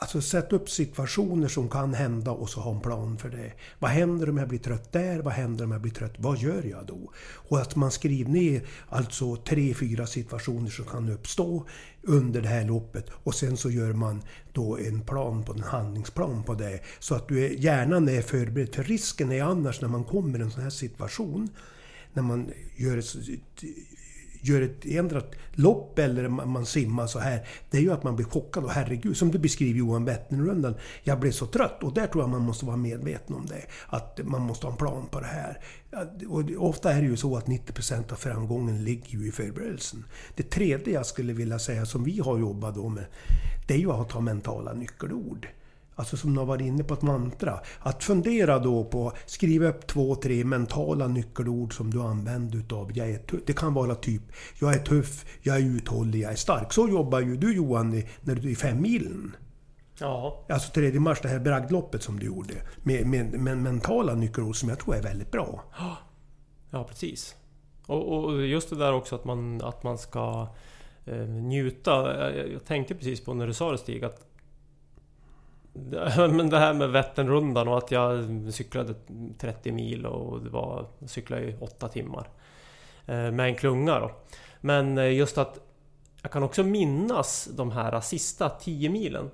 Alltså 0.00 0.20
sätta 0.20 0.56
upp 0.56 0.70
situationer 0.70 1.48
som 1.48 1.68
kan 1.68 1.94
hända 1.94 2.30
och 2.30 2.50
så 2.50 2.60
ha 2.60 2.74
en 2.74 2.80
plan 2.80 3.18
för 3.18 3.28
det. 3.28 3.52
Vad 3.78 3.90
händer 3.90 4.28
om 4.28 4.36
jag 4.36 4.48
blir 4.48 4.58
trött 4.58 4.92
där? 4.92 5.18
Vad 5.18 5.32
händer 5.32 5.64
om 5.64 5.70
jag 5.70 5.80
blir 5.80 5.92
trött? 5.92 6.14
Vad 6.18 6.38
gör 6.38 6.62
jag 6.62 6.86
då? 6.86 7.12
Och 7.34 7.60
att 7.60 7.76
man 7.76 7.90
skriver 7.90 8.30
ner 8.30 8.62
alltså 8.88 9.36
tre, 9.36 9.74
fyra 9.74 10.06
situationer 10.06 10.70
som 10.70 10.84
kan 10.84 11.08
uppstå 11.08 11.66
under 12.02 12.42
det 12.42 12.48
här 12.48 12.64
loppet 12.64 13.10
och 13.12 13.34
sen 13.34 13.56
så 13.56 13.70
gör 13.70 13.92
man 13.92 14.22
då 14.52 14.78
en 14.78 15.00
plan 15.00 15.44
på 15.44 15.52
en 15.52 15.62
handlingsplan 15.62 16.42
på 16.42 16.54
det. 16.54 16.80
Så 16.98 17.14
att 17.14 17.28
du 17.28 17.44
är, 17.44 17.50
hjärnan 17.50 18.08
är 18.08 18.22
förberedd. 18.22 18.74
För 18.74 18.82
risken 18.82 19.32
är 19.32 19.42
annars 19.42 19.80
när 19.80 19.88
man 19.88 20.04
kommer 20.04 20.38
i 20.38 20.42
en 20.42 20.50
sån 20.50 20.62
här 20.62 20.70
situation 20.70 21.48
när 22.12 22.22
man 22.22 22.50
gör 22.76 22.96
ett 22.96 23.14
gör 24.40 24.62
ett 24.62 24.84
ändrat 24.84 25.34
lopp 25.52 25.98
eller 25.98 26.28
man 26.28 26.66
simmar 26.66 27.06
så 27.06 27.18
här. 27.18 27.46
Det 27.70 27.78
är 27.78 27.82
ju 27.82 27.92
att 27.92 28.04
man 28.04 28.16
blir 28.16 28.26
chockad 28.26 28.64
och 28.64 28.70
herregud, 28.70 29.16
som 29.16 29.30
du 29.30 29.38
beskriver 29.38 29.78
Johan 29.78 30.04
Vätternrundan. 30.04 30.74
Jag 31.02 31.20
blev 31.20 31.30
så 31.30 31.46
trött 31.46 31.82
och 31.82 31.94
där 31.94 32.06
tror 32.06 32.22
jag 32.22 32.30
man 32.30 32.42
måste 32.42 32.64
vara 32.66 32.76
medveten 32.76 33.34
om 33.34 33.46
det. 33.46 33.66
Att 33.86 34.20
man 34.24 34.42
måste 34.42 34.66
ha 34.66 34.72
en 34.72 34.78
plan 34.78 35.06
på 35.10 35.20
det 35.20 35.26
här. 35.26 35.60
Och 36.28 36.68
ofta 36.68 36.92
är 36.92 37.02
det 37.02 37.08
ju 37.08 37.16
så 37.16 37.36
att 37.36 37.46
90% 37.46 38.12
av 38.12 38.16
framgången 38.16 38.84
ligger 38.84 39.18
ju 39.18 39.28
i 39.28 39.32
förberedelsen. 39.32 40.04
Det 40.34 40.50
tredje 40.50 40.94
jag 40.94 41.06
skulle 41.06 41.32
vilja 41.32 41.58
säga 41.58 41.86
som 41.86 42.04
vi 42.04 42.20
har 42.20 42.38
jobbat 42.38 42.74
då 42.74 42.88
med, 42.88 43.04
det 43.66 43.74
är 43.74 43.78
ju 43.78 43.92
att 43.92 44.12
ha 44.12 44.20
mentala 44.20 44.72
nyckelord. 44.72 45.48
Alltså 45.98 46.16
som 46.16 46.34
du 46.34 46.38
har 46.38 46.46
varit 46.46 46.66
inne 46.66 46.84
på 46.84 46.94
ett 46.94 47.02
mantra. 47.02 47.60
Att 47.78 48.04
fundera 48.04 48.58
då 48.58 48.84
på, 48.84 49.12
skriva 49.26 49.68
upp 49.68 49.86
två, 49.86 50.14
tre 50.14 50.44
mentala 50.44 51.08
nyckelord 51.08 51.76
som 51.76 51.90
du 51.90 52.02
använder 52.02 52.58
utav. 52.58 52.90
Jag 52.94 53.10
är 53.10 53.18
tuff. 53.18 53.40
Det 53.46 53.52
kan 53.52 53.74
vara 53.74 53.94
typ, 53.94 54.22
jag 54.60 54.74
är 54.74 54.78
tuff, 54.78 55.24
jag 55.42 55.56
är 55.56 55.60
uthållig, 55.60 56.20
jag 56.20 56.32
är 56.32 56.36
stark. 56.36 56.72
Så 56.72 56.88
jobbar 56.88 57.20
ju 57.20 57.36
du 57.36 57.56
Johan 57.56 58.02
när 58.20 58.34
du 58.34 58.50
är 58.50 58.54
fem 58.54 58.82
milen. 58.82 59.36
Ja. 60.00 60.44
Alltså 60.48 60.72
tredje 60.72 61.00
mars, 61.00 61.18
det 61.22 61.28
här 61.28 61.38
bragdloppet 61.38 62.02
som 62.02 62.18
du 62.18 62.26
gjorde. 62.26 62.54
Med, 62.82 63.06
med, 63.06 63.32
med 63.32 63.58
mentala 63.58 64.14
nyckelord 64.14 64.56
som 64.56 64.68
jag 64.68 64.78
tror 64.78 64.96
är 64.96 65.02
väldigt 65.02 65.30
bra. 65.30 65.64
Ja, 66.70 66.84
precis. 66.84 67.36
Och, 67.86 68.24
och 68.24 68.46
just 68.46 68.70
det 68.70 68.76
där 68.76 68.92
också 68.92 69.14
att 69.14 69.24
man, 69.24 69.62
att 69.62 69.82
man 69.82 69.98
ska 69.98 70.48
eh, 71.04 71.28
njuta. 71.28 72.20
Jag, 72.36 72.52
jag 72.52 72.64
tänkte 72.64 72.94
precis 72.94 73.24
på 73.24 73.34
när 73.34 73.46
du 73.46 73.54
sa 73.54 73.72
det 73.72 73.78
Stig, 73.78 74.04
att 74.04 74.27
men 76.16 76.50
det 76.50 76.58
här 76.58 76.74
med 76.74 76.90
Vätternrundan 76.90 77.68
och 77.68 77.78
att 77.78 77.90
jag 77.90 78.24
cyklade 78.52 78.94
30 79.38 79.72
mil 79.72 80.06
och 80.06 80.42
det 80.42 80.50
var, 80.50 80.86
jag 80.98 81.10
cyklade 81.10 81.42
i 81.42 81.56
8 81.60 81.88
timmar. 81.88 82.28
Eh, 83.06 83.30
med 83.30 83.40
en 83.40 83.54
klunga 83.54 84.00
då. 84.00 84.10
Men 84.60 84.98
eh, 84.98 85.12
just 85.12 85.38
att 85.38 85.60
jag 86.22 86.32
kan 86.32 86.42
också 86.42 86.62
minnas 86.62 87.48
de 87.56 87.70
här 87.70 88.00
sista 88.00 88.48
10 88.48 88.88
milen. 88.88 89.30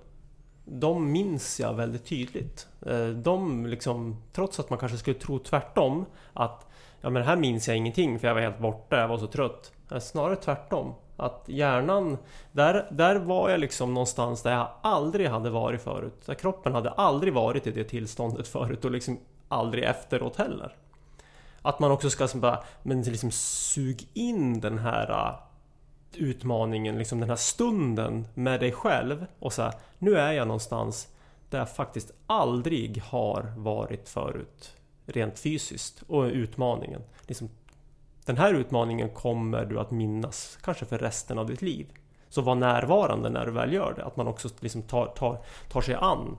De 0.65 1.13
minns 1.13 1.61
jag 1.61 1.75
väldigt 1.75 2.07
tydligt. 2.07 2.69
Eh, 2.87 3.09
de 3.09 3.67
liksom, 3.67 4.23
trots 4.33 4.61
att 4.61 4.71
man 4.71 4.79
kanske 4.79 4.99
skulle 4.99 5.19
tro 5.19 5.39
tvärtom 5.39 6.07
att 6.33 6.67
ja 7.01 7.11
men 7.11 7.23
här 7.23 7.37
minns 7.37 7.69
jag 7.69 7.77
ingenting 7.77 8.19
för 8.19 8.29
jag 8.29 8.35
var 8.35 8.43
helt 8.43 8.59
borta, 8.59 9.01
jag 9.01 9.09
var 9.09 9.19
så 9.19 9.27
trött. 9.27 9.73
Snarare 10.01 10.37
tvärtom. 10.37 10.95
Att 11.17 11.45
hjärnan, 11.47 12.19
där, 12.53 12.87
där 12.91 13.17
var 13.17 13.51
jag 13.51 13.61
liksom 13.61 13.95
någonstans 13.95 14.43
där 14.43 14.53
jag 14.53 14.69
aldrig 14.83 15.29
hade 15.29 15.51
varit 15.51 15.83
förut. 15.83 16.23
Där 16.27 16.35
kroppen 16.35 16.75
hade 16.75 16.91
aldrig 16.91 17.33
varit 17.33 17.67
i 17.67 17.71
det 17.71 17.85
tillståndet 17.85 18.49
förut 18.49 18.85
och 18.85 18.91
liksom 18.91 19.19
aldrig 19.49 19.85
efteråt 19.85 20.37
heller. 20.37 20.77
Att 21.63 21.79
man 21.79 21.91
också 21.91 22.11
ska 22.11 22.29
bara, 22.35 22.65
men 22.83 23.03
liksom 23.03 23.31
sug 23.31 24.09
in 24.15 24.61
den 24.61 24.79
här 24.79 25.11
äh, 25.11 25.35
utmaningen, 26.23 26.99
liksom 26.99 27.21
den 27.21 27.29
här 27.29 27.37
stunden 27.37 28.27
med 28.35 28.61
dig 28.61 28.73
själv 28.73 29.27
och 29.39 29.53
så 29.53 29.71
nu 29.99 30.17
är 30.17 30.33
jag 30.33 30.47
någonstans 30.47 31.09
där 31.51 31.59
jag 31.59 31.71
faktiskt 31.71 32.13
aldrig 32.27 33.03
har 33.03 33.53
varit 33.57 34.09
förut 34.09 34.77
rent 35.07 35.39
fysiskt 35.39 36.03
och 36.07 36.25
utmaningen. 36.25 37.03
Liksom 37.27 37.49
den 38.25 38.37
här 38.37 38.55
utmaningen 38.55 39.09
kommer 39.09 39.65
du 39.65 39.81
att 39.81 39.91
minnas 39.91 40.59
kanske 40.63 40.85
för 40.85 40.99
resten 40.99 41.39
av 41.39 41.47
ditt 41.47 41.63
liv. 41.63 41.87
Så 42.29 42.43
var 42.43 42.55
närvarande 42.55 43.31
när 43.31 43.47
du 43.47 43.53
väl 43.53 43.73
gör 43.73 43.95
det. 43.97 44.05
Att 44.05 44.17
man 44.17 44.29
också 44.29 44.49
liksom 44.61 44.83
tar, 44.83 45.07
tar, 45.07 45.39
tar 45.69 45.81
sig 45.81 45.95
an 45.95 46.39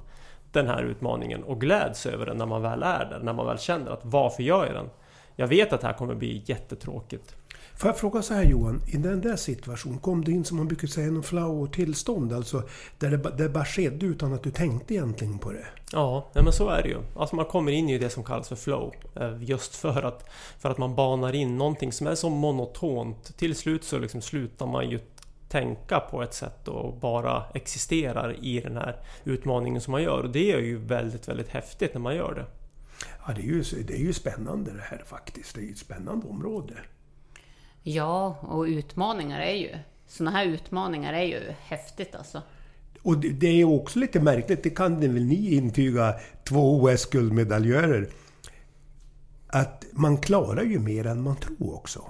den 0.52 0.68
här 0.68 0.84
utmaningen 0.84 1.44
och 1.44 1.62
gläds 1.62 2.06
över 2.06 2.26
den 2.26 2.38
när 2.38 2.46
man 2.46 2.62
väl 2.62 2.84
är 2.84 3.06
där. 3.06 3.20
När 3.20 3.34
man 3.34 3.46
väl 3.46 3.60
känner 3.60 3.92
att 3.92 4.02
varför 4.04 4.44
gör 4.44 4.66
jag 4.66 4.76
den? 4.76 4.90
Jag 5.36 5.48
vet 5.48 5.74
att 5.74 5.82
det 5.82 5.88
här 5.88 5.94
kommer 5.94 6.16
bli 6.16 6.44
jättetråkigt. 6.46 7.36
Får 7.78 7.90
jag 7.90 7.98
fråga 7.98 8.22
så 8.22 8.34
här 8.34 8.44
Johan, 8.44 8.82
i 8.88 8.98
den 8.98 9.22
där 9.22 9.36
situationen, 9.36 10.00
kom 10.00 10.24
du 10.24 10.32
in 10.32 10.46
som 10.46 10.58
man 10.58 10.68
brukar 10.68 10.88
säga, 10.88 11.12
någon 11.12 11.24
flow-tillstånd? 11.24 12.34
Alltså 12.34 12.64
där 13.00 13.10
det, 13.10 13.32
det 13.38 13.50
bara 13.50 13.66
skedde 13.66 14.06
utan 14.06 14.34
att 14.34 14.44
du 14.44 14.52
tänkte 14.52 14.94
egentligen 14.94 15.40
på 15.40 15.52
det? 15.52 15.66
Ja, 15.92 16.32
men 16.34 16.54
så 16.54 16.70
är 16.70 16.84
det 16.84 16.90
ju. 16.90 16.98
Alltså 17.16 17.36
man 17.36 17.46
kommer 17.46 17.72
in 17.72 17.90
i 17.90 17.98
det 17.98 18.10
som 18.10 18.24
kallas 18.24 18.50
för 18.50 18.56
flow. 18.56 18.94
Eh, 19.16 19.44
just 19.44 19.76
för 19.76 20.04
att, 20.04 20.30
för 20.60 20.70
att 20.70 20.78
man 20.78 20.96
banar 20.96 21.36
in 21.36 21.58
någonting 21.58 21.92
som 21.92 22.08
är 22.08 22.16
så 22.16 22.30
monotont. 22.30 23.38
Till 23.38 23.56
slut 23.56 23.84
så 23.84 24.00
liksom 24.00 24.22
slutar 24.22 24.66
man 24.66 24.90
ju 24.90 25.00
tänka 25.50 26.00
på 26.00 26.24
ett 26.24 26.34
sätt 26.34 26.68
och 26.68 26.94
bara 26.94 27.44
existerar 27.54 28.36
i 28.46 28.60
den 28.60 28.78
här 28.78 28.96
utmaningen 29.24 29.82
som 29.82 29.92
man 29.92 30.04
gör. 30.04 30.24
Och 30.24 30.30
det 30.30 30.52
är 30.52 30.60
ju 30.60 30.78
väldigt, 30.78 31.28
väldigt 31.28 31.50
häftigt 31.50 31.94
när 31.94 32.02
man 32.02 32.16
gör 32.16 32.34
det. 32.34 32.46
Ja, 33.28 33.34
det 33.34 33.42
är 33.42 33.46
ju, 33.46 33.64
det 33.88 33.94
är 33.94 34.04
ju 34.04 34.14
spännande 34.14 34.72
det 34.72 34.84
här 34.84 35.04
faktiskt. 35.06 35.56
Det 35.56 35.62
är 35.62 35.66
ju 35.66 35.72
ett 35.72 35.78
spännande 35.78 36.28
område. 36.28 36.74
Ja, 37.88 38.38
och 38.42 38.64
utmaningar 38.64 39.40
är 39.40 39.54
ju... 39.54 39.70
Såna 40.08 40.32
här 40.32 40.46
utmaningar 40.46 41.14
är 41.14 41.24
ju 41.24 41.54
häftigt 41.60 42.16
alltså. 42.16 42.42
Och 43.02 43.18
det 43.18 43.62
är 43.62 43.66
också 43.66 44.00
lite 44.00 44.20
märkligt, 44.20 44.64
det 44.64 44.70
kan 44.70 45.00
väl 45.00 45.26
ni 45.26 45.56
intyga, 45.56 46.16
två 46.44 46.82
OS-guldmedaljörer. 46.82 48.10
Att 49.48 49.86
man 49.92 50.18
klarar 50.18 50.64
ju 50.64 50.80
mer 50.80 51.06
än 51.06 51.22
man 51.22 51.36
tror 51.36 51.76
också. 51.76 52.02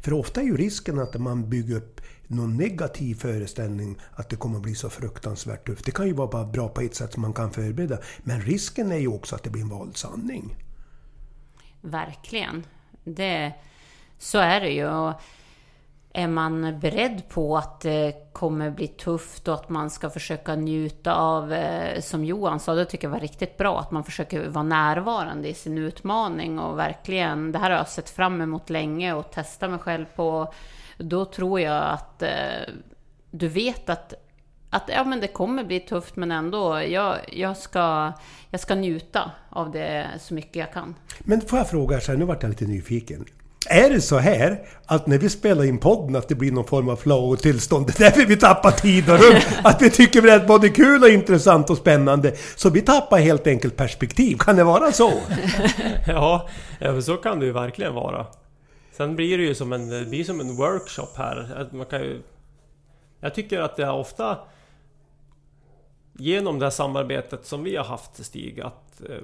För 0.00 0.12
ofta 0.12 0.40
är 0.40 0.44
ju 0.44 0.56
risken 0.56 0.98
att 0.98 1.20
man 1.20 1.50
bygger 1.50 1.76
upp 1.76 2.00
någon 2.26 2.56
negativ 2.56 3.14
föreställning 3.14 3.98
att 4.12 4.28
det 4.28 4.36
kommer 4.36 4.60
bli 4.60 4.74
så 4.74 4.90
fruktansvärt 4.90 5.66
tufft. 5.66 5.84
Det 5.84 5.92
kan 5.92 6.06
ju 6.06 6.12
vara 6.12 6.44
bra 6.44 6.68
på 6.68 6.80
ett 6.80 6.94
sätt 6.94 7.12
som 7.12 7.22
man 7.22 7.32
kan 7.32 7.52
förbereda. 7.52 7.98
Men 8.18 8.40
risken 8.40 8.92
är 8.92 8.98
ju 8.98 9.08
också 9.08 9.34
att 9.34 9.42
det 9.42 9.50
blir 9.50 9.62
en 9.62 9.68
vald 9.68 9.96
sanning. 9.96 10.56
Verkligen. 11.80 12.64
Det, 13.04 13.52
så 14.18 14.38
är 14.38 14.60
det 14.60 14.70
ju. 14.70 15.12
är 16.12 16.28
man 16.28 16.80
beredd 16.80 17.28
på 17.28 17.56
att 17.56 17.80
det 17.80 18.32
kommer 18.32 18.70
bli 18.70 18.88
tufft 18.88 19.48
och 19.48 19.54
att 19.54 19.68
man 19.68 19.90
ska 19.90 20.10
försöka 20.10 20.54
njuta 20.54 21.14
av, 21.14 21.52
eh, 21.52 22.00
som 22.00 22.24
Johan 22.24 22.60
sa, 22.60 22.74
det 22.74 22.84
tycker 22.84 23.06
jag 23.06 23.12
var 23.12 23.20
riktigt 23.20 23.56
bra, 23.56 23.80
att 23.80 23.90
man 23.90 24.04
försöker 24.04 24.48
vara 24.48 24.64
närvarande 24.64 25.48
i 25.48 25.54
sin 25.54 25.78
utmaning 25.78 26.58
och 26.58 26.78
verkligen, 26.78 27.52
det 27.52 27.58
här 27.58 27.70
har 27.70 27.76
jag 27.76 27.88
sett 27.88 28.10
fram 28.10 28.40
emot 28.40 28.70
länge 28.70 29.12
och 29.12 29.30
testa 29.30 29.68
mig 29.68 29.78
själv 29.78 30.04
på. 30.16 30.52
Då 30.98 31.24
tror 31.24 31.60
jag 31.60 31.84
att 31.84 32.22
eh, 32.22 32.28
du 33.30 33.48
vet 33.48 33.88
att 33.88 34.14
att 34.70 34.90
ja, 34.94 35.04
men 35.04 35.20
det 35.20 35.28
kommer 35.28 35.64
bli 35.64 35.80
tufft, 35.80 36.16
men 36.16 36.30
ändå, 36.30 36.82
jag, 36.82 37.16
jag, 37.32 37.56
ska, 37.56 38.12
jag 38.50 38.60
ska 38.60 38.74
njuta 38.74 39.30
av 39.50 39.70
det 39.70 40.06
så 40.20 40.34
mycket 40.34 40.56
jag 40.56 40.72
kan. 40.72 40.94
Men 41.18 41.40
får 41.40 41.58
jag 41.58 41.70
fråga, 41.70 42.00
så 42.00 42.12
här, 42.12 42.18
nu 42.18 42.24
vart 42.24 42.42
jag 42.42 42.50
lite 42.50 42.64
nyfiken. 42.64 43.24
Är 43.70 43.90
det 43.90 44.00
så 44.00 44.18
här 44.18 44.62
att 44.86 45.06
när 45.06 45.18
vi 45.18 45.30
spelar 45.30 45.64
in 45.64 45.78
podden 45.78 46.16
att 46.16 46.28
det 46.28 46.34
blir 46.34 46.52
någon 46.52 46.64
form 46.64 46.88
av 46.88 46.96
flow-tillstånd? 46.96 47.86
Det 47.86 48.00
är 48.00 48.04
därför 48.04 48.26
vi 48.26 48.36
tappar 48.36 48.70
tid 48.70 49.10
och 49.10 49.18
rum. 49.18 49.40
Att 49.64 49.82
vi 49.82 49.90
tycker 49.90 50.22
det 50.22 50.32
är 50.32 50.46
både 50.46 50.68
kul 50.68 51.02
och 51.02 51.08
intressant 51.08 51.70
och 51.70 51.76
spännande. 51.76 52.36
Så 52.56 52.70
vi 52.70 52.82
tappar 52.82 53.18
helt 53.18 53.46
enkelt 53.46 53.76
perspektiv. 53.76 54.36
Kan 54.36 54.56
det 54.56 54.64
vara 54.64 54.92
så? 54.92 55.12
ja, 56.06 56.48
så 57.04 57.16
kan 57.16 57.40
det 57.40 57.46
ju 57.46 57.52
verkligen 57.52 57.94
vara. 57.94 58.26
Sen 58.92 59.16
blir 59.16 59.38
det 59.38 59.44
ju 59.44 59.54
som 59.54 59.72
en, 59.72 59.88
det 59.88 60.04
blir 60.04 60.24
som 60.24 60.40
en 60.40 60.56
workshop 60.56 61.16
här. 61.16 61.68
Man 61.72 61.86
kan 61.86 62.00
ju, 62.00 62.22
jag 63.20 63.34
tycker 63.34 63.60
att 63.60 63.76
det 63.76 63.82
är 63.82 63.92
ofta 63.92 64.38
genom 66.18 66.58
det 66.58 66.66
här 66.66 66.70
samarbetet 66.70 67.46
som 67.46 67.64
vi 67.64 67.76
har 67.76 67.84
haft 67.84 68.24
Stig, 68.24 68.60
att 68.60 69.00
eh, 69.10 69.16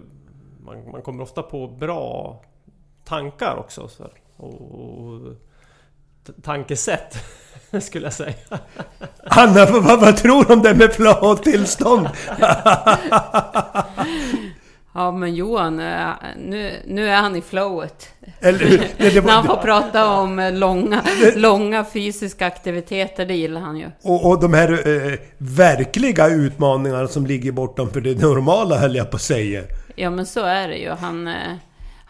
man, 0.64 0.90
man 0.90 1.02
kommer 1.02 1.22
ofta 1.22 1.42
på 1.42 1.68
bra 1.68 2.40
tankar 3.04 3.56
också. 3.56 3.88
Så 3.88 4.04
och 4.36 5.20
tankesätt 6.42 7.16
skulle 7.82 8.06
jag 8.06 8.12
säga. 8.12 8.34
Anna, 9.26 9.66
vad, 9.66 10.00
vad 10.00 10.16
tror 10.16 10.44
du 10.44 10.52
om 10.54 10.62
det 10.62 10.74
med 10.74 10.92
flow-tillstånd? 10.92 12.08
Ja, 14.96 15.10
men 15.12 15.34
Johan, 15.34 15.80
eh, 15.80 16.08
nu, 16.38 16.72
nu 16.86 17.08
är 17.08 17.16
han 17.16 17.36
i 17.36 17.42
flowet. 17.42 18.08
Eller, 18.40 18.88
det 18.98 19.20
var- 19.20 19.26
När 19.26 19.32
han 19.32 19.46
får 19.46 19.56
prata 19.56 20.10
om 20.10 20.38
eh, 20.38 20.52
långa, 20.52 21.02
långa 21.36 21.84
fysiska 21.84 22.46
aktiviteter, 22.46 23.26
det 23.26 23.34
gillar 23.34 23.60
han 23.60 23.76
ju. 23.76 23.90
Och, 24.02 24.26
och 24.30 24.40
de 24.40 24.54
här 24.54 24.72
eh, 25.12 25.18
verkliga 25.38 26.28
utmaningarna 26.28 27.08
som 27.08 27.26
ligger 27.26 27.52
bortom 27.52 27.90
för 27.90 28.00
det 28.00 28.20
normala 28.22 28.78
höll 28.78 28.96
jag 28.96 29.10
på 29.10 29.16
att 29.16 29.22
säga. 29.22 29.62
Ja, 29.96 30.10
men 30.10 30.26
så 30.26 30.40
är 30.44 30.68
det 30.68 30.76
ju. 30.76 30.90
Han, 30.90 31.26
eh, 31.28 31.34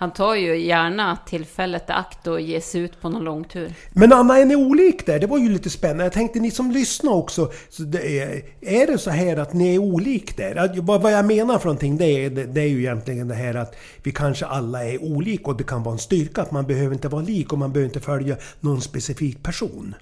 han 0.04 0.12
tar 0.12 0.34
ju 0.34 0.58
gärna 0.58 1.16
tillfället 1.26 1.88
i 1.88 1.92
akt 1.92 2.26
och 2.26 2.40
ger 2.40 2.60
sig 2.60 2.80
ut 2.80 3.00
på 3.00 3.08
någon 3.08 3.24
långtur. 3.24 3.72
Men 3.92 4.12
Anna, 4.12 4.38
är 4.38 4.44
ni 4.44 4.56
olik 4.56 5.06
där? 5.06 5.18
Det 5.18 5.26
var 5.26 5.38
ju 5.38 5.48
lite 5.48 5.70
spännande. 5.70 6.04
Jag 6.04 6.12
tänkte 6.12 6.40
ni 6.40 6.50
som 6.50 6.70
lyssnar 6.70 7.12
också. 7.12 7.52
Så 7.68 7.82
det 7.82 8.18
är, 8.20 8.42
är 8.60 8.86
det 8.86 8.98
så 8.98 9.10
här 9.10 9.36
att 9.36 9.52
ni 9.52 9.74
är 9.74 9.78
olik 9.78 10.36
där? 10.36 10.56
Att- 10.56 10.78
Vad, 10.78 11.02
vad 11.02 11.12
jag 11.12 11.24
menar 11.24 11.58
för 11.58 11.66
någonting 11.66 11.96
det 11.96 12.04
är, 12.24 12.30
det, 12.30 12.44
det 12.44 12.60
är 12.60 12.66
ju 12.68 12.78
egentligen 12.78 13.28
det 13.28 13.34
här 13.34 13.54
att 13.54 13.76
vi 14.02 14.12
kanske 14.12 14.46
alla 14.46 14.84
är 14.84 15.02
olika 15.02 15.50
och 15.50 15.56
det 15.56 15.64
kan 15.64 15.82
vara 15.82 15.92
en 15.92 15.98
styrka 15.98 16.42
att 16.42 16.50
man 16.50 16.66
behöver 16.66 16.94
inte 16.94 17.08
vara 17.08 17.22
lik 17.22 17.52
och 17.52 17.58
man 17.58 17.72
behöver 17.72 17.88
inte 17.88 18.00
följa 18.00 18.36
någon 18.60 18.80
specifik 18.80 19.42
person. 19.42 19.94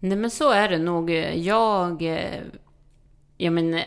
Nej 0.00 0.16
men 0.18 0.30
så 0.30 0.50
är 0.50 0.68
det 0.68 0.78
nog. 0.78 1.10
Jag... 1.34 2.02
eh, 2.02 2.40
Ja 3.38 3.50
men... 3.50 3.80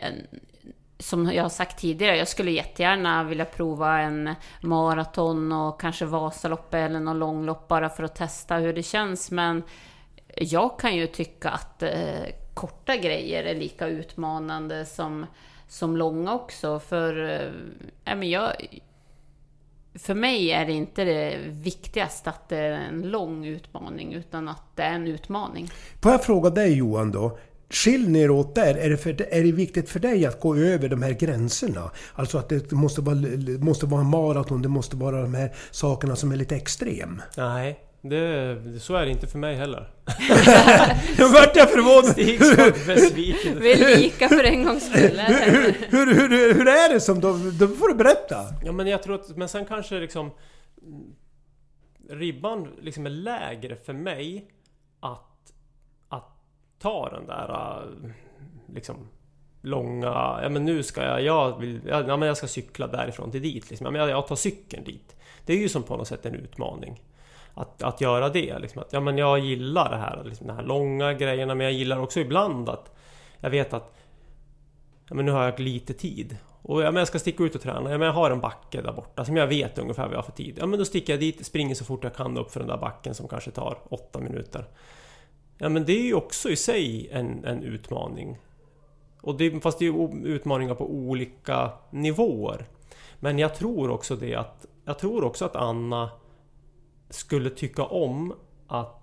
Som 1.00 1.26
jag 1.26 1.44
har 1.44 1.50
sagt 1.50 1.80
tidigare, 1.80 2.18
jag 2.18 2.28
skulle 2.28 2.52
jättegärna 2.52 3.24
vilja 3.24 3.46
prova 3.46 4.00
en 4.00 4.36
maraton 4.62 5.52
och 5.52 5.82
kanske 5.82 6.06
Vasaloppet 6.06 6.90
eller 6.90 7.00
någon 7.00 7.20
långlopp 7.20 7.68
bara 7.68 7.90
för 7.90 8.04
att 8.04 8.16
testa 8.16 8.56
hur 8.56 8.74
det 8.74 8.84
känns. 8.84 9.32
Men 9.32 9.64
jag 10.36 10.80
kan 10.80 10.96
ju 10.96 11.08
tycka 11.08 11.50
att 11.50 11.84
eh, 11.84 12.24
korta 12.54 12.98
grejer 12.98 13.44
är 13.44 13.56
lika 13.56 13.88
utmanande 13.88 14.86
som, 14.86 15.26
som 15.68 15.98
långa 15.98 16.34
också. 16.34 16.80
För 16.80 17.30
eh, 18.06 18.16
men 18.16 18.30
jag, 18.30 18.52
för 19.96 20.14
mig 20.14 20.52
är 20.52 20.66
det 20.66 20.74
inte 20.74 21.04
det 21.04 21.38
viktigaste 21.46 22.30
att 22.30 22.50
det 22.50 22.58
är 22.58 22.72
en 22.72 23.02
lång 23.02 23.46
utmaning, 23.46 24.14
utan 24.14 24.48
att 24.48 24.76
det 24.76 24.84
är 24.84 24.94
en 24.94 25.08
utmaning. 25.08 25.70
Får 26.02 26.12
jag 26.12 26.24
fråga 26.24 26.50
dig 26.50 26.78
Johan 26.78 27.12
då? 27.12 27.38
Skilj 27.69 28.08
ni 28.10 28.19
er 28.19 28.32
åt 28.32 28.55
där. 28.55 28.75
Är 28.75 28.89
det, 28.89 28.97
för, 28.97 29.10
är 29.10 29.43
det 29.43 29.51
viktigt 29.51 29.89
för 29.89 29.99
dig 29.99 30.25
att 30.25 30.39
gå 30.39 30.55
över 30.55 30.89
de 30.89 31.01
här 31.01 31.12
gränserna? 31.12 31.91
Alltså 32.13 32.38
att 32.38 32.49
det 32.49 32.71
måste 32.71 33.01
vara, 33.01 33.15
måste 33.60 33.86
vara 33.86 34.01
en 34.01 34.10
maraton, 34.10 34.62
det 34.62 34.69
måste 34.69 34.95
vara 34.95 35.21
de 35.21 35.34
här 35.34 35.55
sakerna 35.71 36.15
som 36.15 36.32
är 36.32 36.36
lite 36.36 36.55
extrem. 36.55 37.21
Nej, 37.38 37.79
det, 38.01 38.58
så 38.79 38.95
är 38.95 39.05
det 39.05 39.12
inte 39.12 39.27
för 39.27 39.38
mig 39.38 39.55
heller. 39.55 39.89
Nu 41.17 41.23
vart 41.23 41.55
jag 41.55 41.69
förvånad! 41.69 42.12
Stig 42.12 42.39
besviken. 42.88 43.60
Vi 43.60 43.71
är 43.71 43.97
lika 43.97 44.29
för 44.29 44.43
en 44.43 44.65
gångs 44.65 44.89
skull. 44.89 45.19
Hur, 45.19 45.73
hur, 45.89 46.29
hur, 46.29 46.53
hur 46.53 46.67
är 46.67 46.93
det 46.93 46.99
som 46.99 47.19
då? 47.19 47.38
Då 47.60 47.67
får 47.67 47.88
du 47.88 47.95
berätta. 47.95 48.36
Ja 48.65 48.71
men 48.71 48.88
jag 48.88 49.03
tror 49.03 49.15
att, 49.15 49.38
men 49.38 49.49
sen 49.49 49.65
kanske 49.65 49.99
liksom 49.99 50.32
Ribban 52.10 52.67
liksom 52.82 53.05
är 53.05 53.10
lägre 53.10 53.75
för 53.75 53.93
mig 53.93 54.45
ta 56.80 57.10
den 57.10 57.28
där 57.28 57.50
äh, 57.50 58.12
liksom 58.74 59.08
långa, 59.62 60.39
ja 60.44 60.50
men 60.50 60.65
nu 60.65 60.84
ska 60.84 61.04
jag, 61.04 61.22
jag 61.22 61.60
vill, 61.60 61.82
ja 61.88 62.18
men 62.18 62.28
jag 62.28 62.38
ska 62.38 62.48
cykla 62.48 62.88
därifrån 62.88 63.32
till 63.32 63.42
dit 63.42 63.70
liksom. 63.70 63.86
Ja, 63.86 63.92
men 63.92 64.02
jag, 64.02 64.10
jag 64.10 64.28
tar 64.28 64.36
cykeln 64.36 64.84
dit. 64.84 65.15
Det 65.46 65.54
är 65.54 65.58
ju 65.58 65.70
som 65.70 65.84
på 65.84 65.98
något 65.98 66.08
sätt 66.08 66.26
en 66.26 66.36
utmaning. 66.36 67.02
Att, 67.54 67.84
att 67.84 68.02
göra 68.02 68.30
det 68.30 68.60
liksom. 68.60 68.82
Att, 68.82 68.94
ja 68.94 69.00
men 69.00 69.18
jag 69.18 69.39
gillar 69.39 69.89
det 69.89 69.98
här, 69.98 70.24
liksom, 70.24 70.48
de 70.48 70.54
här 70.54 70.63
långa 70.63 71.13
grejerna 71.13 71.56
men 71.56 71.63
jag 71.65 71.74
gillar 71.74 72.00
också 72.00 72.20
ibland 72.20 72.70
att 72.70 72.96
jag 73.39 73.50
vet 73.50 73.74
att 73.74 73.96
ja, 75.10 75.15
men 75.15 75.26
nu 75.26 75.32
har 75.32 75.44
jag 75.44 75.60
lite 75.60 75.94
tid. 75.94 76.38
Och 76.62 76.82
ja, 76.82 76.92
men 76.92 76.96
jag 76.96 77.08
ska 77.08 77.20
sticka 77.20 77.44
ut 77.44 77.56
och 77.56 77.62
träna. 77.62 77.92
Ja, 77.92 77.98
men 77.98 78.02
jag 78.02 78.13
har 78.13 78.32
en 78.32 78.39
backe 78.39 78.82
där 78.82 78.94
borta 78.94 79.26
som 79.26 79.38
jag 79.38 79.48
vet 79.48 79.78
ungefär 79.80 80.04
vad 80.04 80.12
jag 80.12 80.18
har 80.18 80.24
för 80.24 80.32
tid. 80.32 80.58
Ja 80.60 80.65
men 80.65 80.80
då 80.80 80.86
sticker 80.86 81.13
jag 81.13 81.20
dit, 81.20 81.46
springer 81.46 81.76
så 81.76 81.86
fort 81.86 82.04
jag 82.04 82.15
kan 82.15 82.38
upp 82.38 82.52
för 82.52 82.60
den 82.60 82.70
där 82.70 82.78
backen 82.78 83.15
som 83.15 83.28
kanske 83.28 83.52
tar 83.52 83.78
åtta 83.89 84.20
minuter. 84.20 84.65
Ja 85.62 85.69
men 85.69 85.86
det 85.86 85.93
är 85.93 86.04
ju 86.04 86.13
också 86.13 86.50
i 86.50 86.56
sig 86.56 87.10
en, 87.12 87.45
en 87.45 87.63
utmaning. 87.63 88.38
Och 89.22 89.38
det, 89.38 89.63
fast 89.63 89.80
det 89.80 89.86
är 89.86 89.91
ju 89.91 90.26
utmaningar 90.26 90.76
på 90.76 90.89
olika 90.89 91.72
nivåer. 91.89 92.65
Men 93.19 93.39
jag 93.39 93.56
tror 93.56 93.89
också 93.89 94.15
det 94.15 94.36
att 94.36 94.65
Jag 94.86 95.00
tror 95.00 95.24
också 95.24 95.45
att 95.45 95.56
Anna 95.56 96.10
skulle 97.10 97.50
tycka 97.50 97.84
om 97.84 98.34
att 98.67 99.00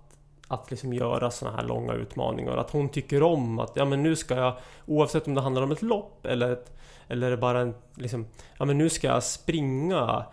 att 0.47 0.71
liksom 0.71 0.93
göra 0.93 1.31
såna 1.31 1.51
här 1.51 1.63
långa 1.63 1.93
utmaningar. 1.93 2.57
Att 2.57 2.71
hon 2.71 2.89
tycker 2.89 3.23
om 3.23 3.59
att 3.59 3.71
ja, 3.75 3.85
men 3.85 4.03
nu 4.03 4.15
ska 4.15 4.35
jag 4.35 4.57
oavsett 4.85 5.27
om 5.27 5.33
det 5.33 5.41
handlar 5.41 5.61
om 5.61 5.71
ett 5.71 5.81
lopp 5.81 6.25
eller 6.25 6.51
ett, 6.51 6.77
eller 7.07 7.37
bara 7.37 7.61
en 7.61 7.75
liksom, 7.95 8.25
ja 8.57 8.65
men 8.65 8.77
nu 8.77 8.89
ska 8.89 9.07
jag 9.07 9.23
springa 9.23 10.25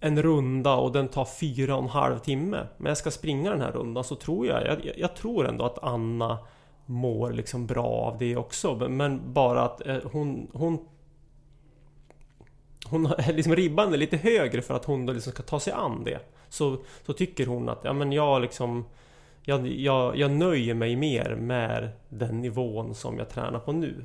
en 0.00 0.22
runda 0.22 0.74
och 0.74 0.92
den 0.92 1.08
tar 1.08 1.24
fyra 1.24 1.76
och 1.76 1.82
en 1.82 1.88
halv 1.88 2.18
timme. 2.18 2.66
Men 2.76 2.90
jag 2.90 2.96
ska 2.98 3.10
springa 3.10 3.50
den 3.50 3.60
här 3.60 3.72
rundan 3.72 4.04
så 4.04 4.14
tror 4.14 4.46
jag, 4.46 4.62
jag, 4.66 4.80
jag 4.96 5.16
tror 5.16 5.48
ändå 5.48 5.64
att 5.64 5.78
Anna 5.84 6.38
mår 6.86 7.32
liksom 7.32 7.66
bra 7.66 7.86
av 7.86 8.18
det 8.18 8.36
också. 8.36 8.74
Men- 8.76 8.96
Men 8.96 9.32
bara 9.32 9.62
att 9.62 9.86
eh, 9.86 9.96
hon, 10.12 10.48
hon 10.52 10.78
hon 12.86 13.06
har 13.06 13.32
liksom 13.32 13.56
ribban 13.56 13.92
är 13.92 13.96
lite 13.98 14.16
högre 14.16 14.62
för 14.62 14.74
att 14.74 14.84
hon 14.84 15.06
då 15.06 15.12
liksom 15.12 15.32
ska 15.32 15.42
ta 15.42 15.60
sig 15.60 15.72
an 15.72 16.04
det. 16.04 16.18
Så, 16.48 16.76
så 17.06 17.12
tycker 17.12 17.46
hon 17.46 17.68
att 17.68 17.80
ja, 17.84 17.92
men 17.92 18.12
jag 18.12 18.42
liksom 18.42 18.84
jag, 19.42 19.66
jag, 19.66 20.16
jag 20.16 20.30
nöjer 20.30 20.74
mig 20.74 20.96
mer 20.96 21.34
med 21.34 21.88
den 22.08 22.40
nivån 22.40 22.94
som 22.94 23.18
jag 23.18 23.28
tränar 23.28 23.58
på 23.58 23.72
nu. 23.72 24.04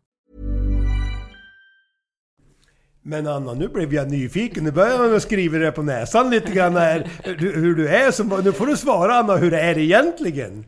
Men 3.01 3.27
Anna, 3.27 3.53
nu 3.53 3.67
blev 3.67 3.93
jag 3.93 4.11
nyfiken. 4.11 4.63
Nu 4.63 4.71
börjar 4.71 4.97
man 5.09 5.21
skriva 5.21 5.57
det 5.57 5.71
på 5.71 5.81
näsan 5.83 6.29
lite 6.29 6.51
grann 6.51 6.75
här. 6.75 7.07
Hur 7.37 7.75
du 7.75 7.87
är. 7.89 8.11
Så 8.11 8.23
nu 8.23 8.51
får 8.51 8.65
du 8.67 8.77
svara 8.77 9.15
Anna, 9.15 9.35
hur 9.35 9.51
det 9.51 9.61
är 9.61 9.77
egentligen. 9.77 10.65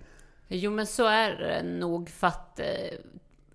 Jo 0.48 0.72
men 0.72 0.88
så 0.88 1.06
är 1.08 1.32
det 1.32 1.63
nog 1.63 2.10
för 2.10 2.28
att 2.28 2.60
eh, 2.60 2.65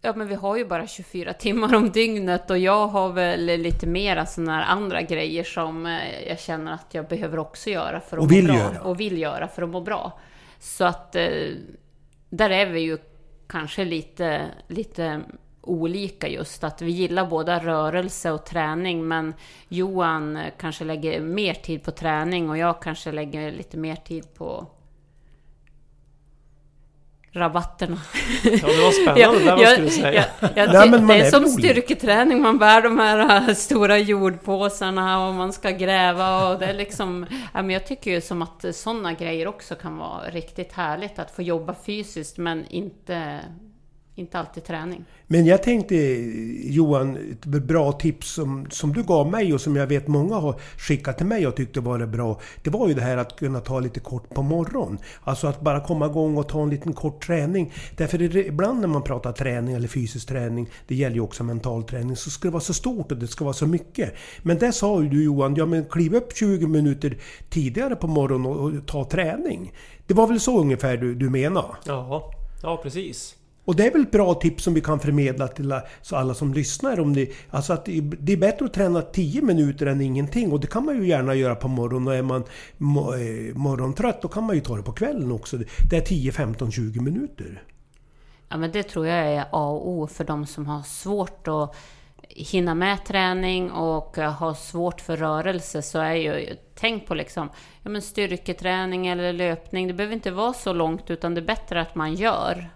Ja 0.01 0.12
men 0.17 0.29
vi 0.29 0.35
har 0.35 0.57
ju 0.57 0.64
bara 0.64 0.87
24 0.87 1.33
timmar 1.33 1.75
om 1.75 1.91
dygnet 1.91 2.51
och 2.51 2.59
jag 2.59 2.87
har 2.87 3.12
väl 3.12 3.45
lite 3.47 3.87
mera 3.87 4.27
sådana 4.27 4.53
här 4.57 4.62
andra 4.62 5.03
grejer 5.03 5.45
som 5.45 5.87
eh, 5.87 6.29
jag 6.29 6.41
känner 6.41 6.73
att 6.73 6.87
jag 6.91 7.09
behöver 7.09 7.38
också 7.38 7.71
göra 7.71 8.01
för 8.01 8.17
att 8.17 8.23
Och 8.23 8.33
vill 8.33 8.47
må 8.47 8.53
bra. 8.53 8.62
göra. 8.62 8.81
Och 8.83 9.01
vill 9.01 9.19
göra 9.19 9.49
för 9.49 9.62
att 9.62 9.69
må 9.69 9.81
bra. 9.81 10.19
Så 10.61 10.85
att 10.85 11.17
eh, 11.17 11.29
där 12.31 12.51
är 12.51 12.67
vi 12.67 12.81
ju 12.81 12.99
kanske 13.47 13.85
lite, 13.85 14.43
lite 14.69 15.21
olika 15.68 16.28
just 16.28 16.64
att 16.64 16.83
vi 16.83 16.90
gillar 16.90 17.26
båda 17.26 17.59
rörelse 17.59 18.31
och 18.31 18.44
träning 18.44 19.09
men 19.09 19.35
Johan 19.68 20.38
kanske 20.59 20.85
lägger 20.85 21.20
mer 21.20 21.54
tid 21.54 21.83
på 21.83 21.90
träning 21.90 22.50
och 22.50 22.59
jag 22.59 22.83
kanske 22.83 23.12
lägger 23.12 23.52
lite 23.52 23.76
mer 23.76 23.96
tid 23.96 24.35
på 24.35 24.66
rabatterna. 27.33 27.98
Ja, 28.44 28.50
det 28.50 28.83
var 28.83 29.02
spännande 29.02 29.38
där, 29.44 29.57
vad 29.57 29.68
skulle 29.68 29.87
du 29.87 29.90
säga? 29.90 30.24
Ja, 30.40 30.48
ja, 30.57 30.72
Nej, 30.72 30.90
det 30.90 31.14
är 31.14 31.26
är 31.26 31.31
som 31.31 31.44
olika. 31.44 31.59
styrketräning, 31.59 32.42
man 32.42 32.59
bär 32.59 32.83
de 32.83 32.98
här 32.98 33.48
äh, 33.48 33.54
stora 33.54 33.98
jordpåsarna 33.98 35.28
och 35.28 35.35
man 35.35 35.52
ska 35.52 35.70
gräva 35.70 36.48
och 36.48 36.59
det 36.59 36.66
är 36.66 36.74
liksom... 36.74 37.26
Ja, 37.31 37.62
men 37.62 37.70
jag 37.70 37.87
tycker 37.87 38.11
ju 38.11 38.20
som 38.20 38.42
att 38.42 38.64
sådana 38.72 39.12
grejer 39.12 39.48
också 39.48 39.74
kan 39.74 39.96
vara 39.98 40.31
riktigt 40.31 40.72
härligt, 40.72 41.18
att 41.18 41.31
få 41.31 41.42
jobba 41.42 41.74
fysiskt 41.87 42.38
men 42.38 42.66
inte, 42.66 43.40
inte 44.18 44.38
alltid 44.38 44.64
träning. 44.64 45.04
Men 45.26 45.46
jag 45.46 45.62
tänkte 45.62 45.96
Johan, 46.64 47.16
ett 47.33 47.44
bra 47.44 47.92
tips 47.92 48.35
som, 48.35 48.66
som 48.70 48.92
du 48.92 49.02
gav 49.02 49.31
mig 49.31 49.54
och 49.54 49.61
som 49.61 49.76
jag 49.76 49.87
vet 49.87 50.09
många 50.09 50.35
har 50.35 50.61
skickat 50.78 51.16
till 51.16 51.26
mig 51.26 51.46
och 51.46 51.57
tyckte 51.57 51.81
var 51.81 51.98
det 51.98 52.07
bra. 52.07 52.40
Det 52.62 52.70
var 52.70 52.88
ju 52.88 52.94
det 52.94 53.00
här 53.00 53.16
att 53.16 53.38
kunna 53.38 53.61
ta 53.61 53.81
lite 53.81 54.00
kort 54.00 54.35
på 54.35 54.42
morgonen. 54.42 54.98
Alltså 55.24 55.46
att 55.46 55.61
bara 55.61 55.81
komma 55.81 56.07
igång 56.07 56.37
och 56.37 56.48
ta 56.48 56.62
en 56.62 56.70
liten 56.70 56.92
kort 56.92 57.26
träning. 57.26 57.72
Därför 57.96 58.22
är 58.22 58.28
det, 58.28 58.46
ibland 58.46 58.81
när 58.81 58.88
man 58.88 59.02
pratar 59.02 59.33
träning 59.33 59.74
eller 59.74 59.88
fysisk 59.88 60.28
träning, 60.28 60.70
det 60.87 60.94
gäller 60.94 61.16
ju 61.16 61.20
också 61.20 61.44
mental 61.44 61.85
träning, 61.85 62.16
så 62.16 62.31
ska 62.31 62.48
det 62.48 62.52
vara 62.52 62.61
så 62.61 62.74
stort 62.74 63.12
och 63.12 63.18
det 63.18 63.26
ska 63.26 63.44
vara 63.44 63.54
så 63.54 63.66
mycket. 63.66 64.14
Men 64.42 64.59
det 64.59 64.72
sa 64.72 65.02
ju 65.02 65.09
du 65.09 65.24
Johan, 65.24 65.54
ja 65.54 65.66
men 65.66 65.85
kliv 65.85 66.14
upp 66.14 66.37
20 66.37 66.66
minuter 66.66 67.18
tidigare 67.50 67.96
på 67.96 68.07
morgonen 68.07 68.46
och, 68.46 68.64
och 68.64 68.87
ta 68.87 69.04
träning. 69.04 69.72
Det 70.07 70.14
var 70.14 70.26
väl 70.26 70.40
så 70.40 70.61
ungefär 70.61 70.96
du, 70.96 71.14
du 71.14 71.31
menade? 71.31 71.68
Ja, 71.85 72.31
ja 72.62 72.81
precis. 72.83 73.38
Och 73.68 73.76
det 73.76 73.87
är 73.87 73.92
väl 73.92 74.02
ett 74.02 74.11
bra 74.11 74.35
tips 74.35 74.64
som 74.64 74.74
vi 74.74 74.81
kan 74.81 75.00
förmedla 75.00 75.48
till 75.48 75.81
alla 76.12 76.35
som 76.35 76.54
lyssnar. 76.54 77.00
Om 77.00 77.14
det, 77.14 77.31
alltså 77.50 77.72
att 77.72 77.85
det 77.85 78.33
är 78.33 78.37
bättre 78.37 78.64
att 78.64 78.72
träna 78.72 79.02
10 79.02 79.42
minuter 79.42 79.87
än 79.87 80.00
ingenting. 80.00 80.52
Och 80.52 80.61
det 80.61 80.66
kan 80.66 80.85
man 80.85 80.96
ju 80.96 81.09
gärna 81.09 81.35
göra 81.35 81.54
på 81.54 81.68
morgonen. 81.68 82.09
Och 82.09 82.14
är 82.14 82.22
man 82.22 82.40
eh, 82.40 83.57
morgontrött 83.57 84.22
då 84.22 84.28
kan 84.28 84.44
man 84.44 84.54
ju 84.54 84.61
ta 84.61 84.76
det 84.76 84.83
på 84.83 84.92
kvällen 84.92 85.33
också. 85.33 85.59
Det 85.90 85.96
är 85.96 86.00
10, 86.00 86.33
15, 86.33 86.70
20 86.72 87.00
minuter. 87.00 87.62
Ja, 88.48 88.57
men 88.57 88.72
det 88.72 88.83
tror 88.83 89.07
jag 89.07 89.18
är 89.18 89.40
A 89.40 89.68
och 89.68 89.88
O 89.88 90.07
för 90.07 90.24
de 90.24 90.46
som 90.46 90.66
har 90.66 90.83
svårt 90.83 91.48
att 91.48 91.76
hinna 92.28 92.74
med 92.74 93.04
träning 93.04 93.70
och 93.70 94.18
eh, 94.18 94.33
har 94.33 94.54
svårt 94.54 95.00
för 95.00 95.16
rörelse 95.16 95.83
så 95.83 95.98
är 95.98 96.14
ju, 96.14 96.57
tänk 96.74 97.07
på 97.07 97.14
liksom, 97.14 97.48
ja 97.83 97.90
men 97.90 98.02
styrketräning 98.02 99.07
eller 99.07 99.33
löpning, 99.33 99.88
det 99.88 99.94
behöver 99.94 100.14
inte 100.14 100.31
vara 100.31 100.52
så 100.52 100.72
långt 100.72 101.11
utan 101.11 101.35
det 101.35 101.40
är 101.40 101.46
bättre 101.46 101.81
att 101.81 101.94
man 101.94 102.14
gör. 102.14 102.70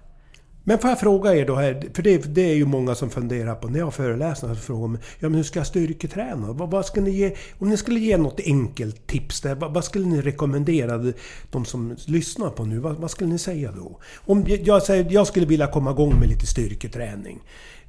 Men 0.64 0.78
får 0.78 0.90
jag 0.90 1.00
fråga 1.00 1.34
er 1.34 1.46
då 1.46 1.54
här, 1.54 1.82
för 1.94 2.02
det, 2.02 2.34
det 2.34 2.50
är 2.50 2.54
ju 2.54 2.64
många 2.64 2.94
som 2.94 3.10
funderar 3.10 3.54
på 3.54 3.68
när 3.68 3.78
jag 3.78 3.86
har 3.86 3.90
föreläsningar 3.90 4.54
så 4.54 4.60
frågar 4.60 4.82
de 4.82 4.98
ja 5.18 5.28
men 5.28 5.34
hur 5.34 5.42
ska 5.42 5.58
jag 5.58 5.66
styrketräna? 5.66 6.52
Vad, 6.52 6.70
vad 6.70 6.86
ska 6.86 7.00
ni 7.00 7.10
ge, 7.10 7.36
om 7.58 7.68
ni 7.68 7.76
skulle 7.76 8.00
ge 8.00 8.16
något 8.16 8.40
enkelt 8.44 9.06
tips 9.06 9.40
där, 9.40 9.54
vad, 9.54 9.74
vad 9.74 9.84
skulle 9.84 10.06
ni 10.06 10.20
rekommendera 10.20 11.12
de 11.50 11.64
som 11.64 11.96
lyssnar 12.06 12.50
på 12.50 12.64
nu? 12.64 12.78
Vad, 12.78 12.96
vad 12.96 13.10
skulle 13.10 13.30
ni 13.30 13.38
säga 13.38 13.72
då? 13.72 13.98
Om 14.16 14.44
jag, 14.46 14.60
jag 14.60 14.82
säger 14.82 15.06
jag 15.10 15.26
skulle 15.26 15.46
vilja 15.46 15.66
komma 15.66 15.90
igång 15.90 16.20
med 16.20 16.28
lite 16.28 16.46
styrketräning. 16.46 17.40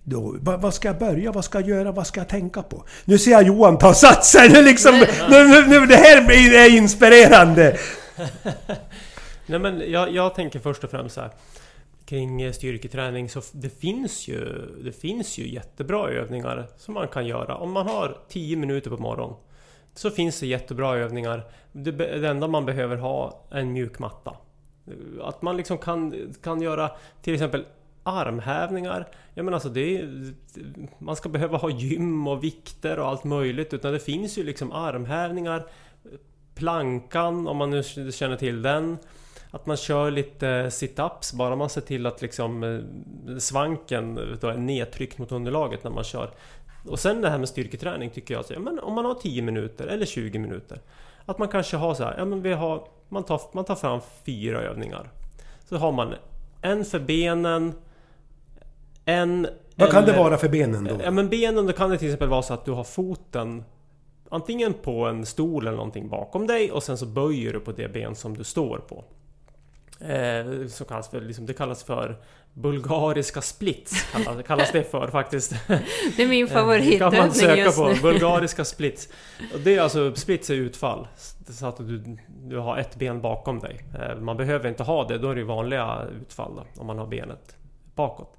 Då, 0.03 0.35
vad, 0.39 0.61
vad 0.61 0.73
ska 0.73 0.87
jag 0.87 0.99
börja? 0.99 1.31
Vad 1.31 1.45
ska 1.45 1.59
jag 1.59 1.69
göra? 1.69 1.91
Vad 1.91 2.07
ska 2.07 2.19
jag 2.19 2.29
tänka 2.29 2.61
på? 2.61 2.83
Nu 3.05 3.17
ser 3.17 3.31
jag 3.31 3.43
Johan 3.43 3.77
ta 3.77 3.93
sats 3.93 4.35
här! 4.35 4.49
Nu 4.49 4.61
liksom, 4.61 5.05
nu, 5.29 5.47
nu, 5.47 5.67
nu, 5.67 5.85
det 5.85 5.95
här 5.95 6.31
är 6.31 6.77
inspirerande! 6.77 7.77
Nej 9.45 9.59
men 9.59 9.91
jag, 9.91 10.13
jag 10.13 10.35
tänker 10.35 10.59
först 10.59 10.83
och 10.83 10.89
främst 10.89 11.15
så 11.15 11.21
här 11.21 11.31
kring 12.13 12.53
styrketräning 12.53 13.29
så 13.29 13.41
det 13.51 13.69
finns 13.69 14.27
ju 14.27 14.45
Det 14.83 14.91
finns 14.91 15.37
ju 15.37 15.47
jättebra 15.47 16.09
övningar 16.09 16.67
som 16.77 16.93
man 16.93 17.07
kan 17.07 17.27
göra. 17.27 17.55
Om 17.55 17.71
man 17.71 17.87
har 17.87 18.17
10 18.29 18.55
minuter 18.57 18.89
på 18.89 18.97
morgonen 18.97 19.35
så 19.93 20.09
finns 20.09 20.39
det 20.39 20.47
jättebra 20.47 20.97
övningar. 20.97 21.43
Det, 21.71 21.91
det 21.91 22.27
enda 22.27 22.47
man 22.47 22.65
behöver 22.65 22.97
ha 22.97 23.45
är 23.51 23.59
en 23.59 23.73
mjuk 23.73 23.99
matta. 23.99 24.37
Att 25.21 25.41
man 25.41 25.57
liksom 25.57 25.77
kan, 25.77 26.33
kan 26.43 26.61
göra 26.61 26.91
till 27.21 27.33
exempel 27.33 27.65
armhävningar. 28.03 29.07
Jag 29.33 29.45
menar 29.45 29.55
alltså 29.55 29.69
det 29.69 29.97
är, 29.97 30.33
Man 30.97 31.15
ska 31.15 31.29
behöva 31.29 31.57
ha 31.57 31.69
gym 31.69 32.27
och 32.27 32.43
vikter 32.43 32.99
och 32.99 33.07
allt 33.07 33.23
möjligt 33.23 33.73
utan 33.73 33.93
det 33.93 33.99
finns 33.99 34.37
ju 34.37 34.43
liksom 34.43 34.71
armhävningar 34.71 35.63
Plankan 36.55 37.47
om 37.47 37.57
man 37.57 37.69
nu 37.69 38.11
känner 38.11 38.35
till 38.35 38.61
den 38.61 38.97
att 39.55 39.65
man 39.65 39.77
kör 39.77 40.11
lite 40.11 40.69
sit-ups 40.69 41.35
bara 41.35 41.55
man 41.55 41.69
ser 41.69 41.81
till 41.81 42.05
att 42.05 42.21
liksom 42.21 42.63
eh, 42.63 43.37
svanken 43.37 44.37
då 44.41 44.47
är 44.47 44.57
nedtryckt 44.57 45.17
mot 45.17 45.31
underlaget 45.31 45.83
när 45.83 45.91
man 45.91 46.03
kör 46.03 46.29
Och 46.87 46.99
sen 46.99 47.21
det 47.21 47.29
här 47.29 47.37
med 47.37 47.49
styrketräning 47.49 48.09
tycker 48.09 48.33
jag 48.33 48.45
så, 48.45 48.53
ja, 48.53 48.59
men 48.59 48.79
om 48.79 48.93
man 48.93 49.05
har 49.05 49.13
10 49.13 49.41
minuter 49.41 49.87
eller 49.87 50.05
20 50.05 50.39
minuter 50.39 50.79
Att 51.25 51.37
man 51.37 51.47
kanske 51.47 51.77
har 51.77 51.93
så 51.93 52.03
här, 52.03 52.15
ja 52.17 52.25
men 52.25 52.41
vi 52.41 52.53
har 52.53 52.87
Man 53.09 53.23
tar, 53.23 53.41
man 53.51 53.65
tar 53.65 53.75
fram 53.75 53.99
fyra 54.25 54.61
övningar 54.61 55.09
Så 55.69 55.77
har 55.77 55.91
man 55.91 56.13
en 56.61 56.85
för 56.85 56.99
benen 56.99 57.73
En 59.05 59.47
Vad 59.75 59.91
kan 59.91 60.05
det 60.05 60.11
eller- 60.11 60.23
vara 60.23 60.37
för 60.37 60.49
benen 60.49 60.83
då? 60.83 60.99
Ja 61.03 61.11
men 61.11 61.29
benen, 61.29 61.65
då 61.67 61.73
kan 61.73 61.89
det 61.89 61.97
till 61.97 62.07
exempel 62.07 62.29
vara 62.29 62.41
så 62.41 62.53
att 62.53 62.65
du 62.65 62.71
har 62.71 62.83
foten 62.83 63.63
Antingen 64.29 64.73
på 64.73 65.05
en 65.05 65.25
stol 65.25 65.67
eller 65.67 65.77
någonting 65.77 66.09
bakom 66.09 66.47
dig 66.47 66.71
och 66.71 66.83
sen 66.83 66.97
så 66.97 67.05
böjer 67.05 67.53
du 67.53 67.59
på 67.59 67.71
det 67.71 67.93
ben 67.93 68.15
som 68.15 68.37
du 68.37 68.43
står 68.43 68.77
på. 68.77 69.03
Eh, 70.03 70.67
så 70.67 70.85
kallas 70.85 71.09
för, 71.09 71.21
liksom, 71.21 71.45
det 71.45 71.53
kallas 71.53 71.83
för 71.83 72.15
Bulgariska 72.53 73.41
splits 73.41 74.05
kallas, 74.11 74.45
kallas 74.47 74.71
det 74.71 74.83
för 74.83 75.07
faktiskt. 75.07 75.51
Det 76.17 76.23
är 76.23 76.27
min 76.27 76.47
Eh, 76.47 76.53
kan 76.53 76.65
man 76.65 76.77
favoritövning 76.81 77.31
söka 77.31 77.55
just 77.55 77.77
på. 77.77 77.87
nu. 77.87 77.95
Bulgariska 78.01 78.65
splits. 78.65 79.09
Och 79.53 79.59
det 79.59 79.75
är 79.75 79.81
alltså, 79.81 80.15
splits 80.15 80.49
är 80.49 80.53
utfall. 80.53 81.07
Så 81.49 81.65
att 81.65 81.77
du, 81.77 82.17
du 82.27 82.57
har 82.57 82.77
ett 82.77 82.95
ben 82.95 83.21
bakom 83.21 83.59
dig. 83.59 83.85
Eh, 83.99 84.15
Man 84.19 84.37
behöver 84.37 84.69
inte 84.69 84.83
ha 84.83 85.07
det, 85.07 85.17
då 85.17 85.29
är 85.29 85.35
det 85.35 85.43
vanliga 85.43 86.01
utfall 86.21 86.55
då, 86.55 86.81
om 86.81 86.87
man 86.87 86.97
har 86.97 87.07
benet 87.07 87.55
bakåt. 87.95 88.37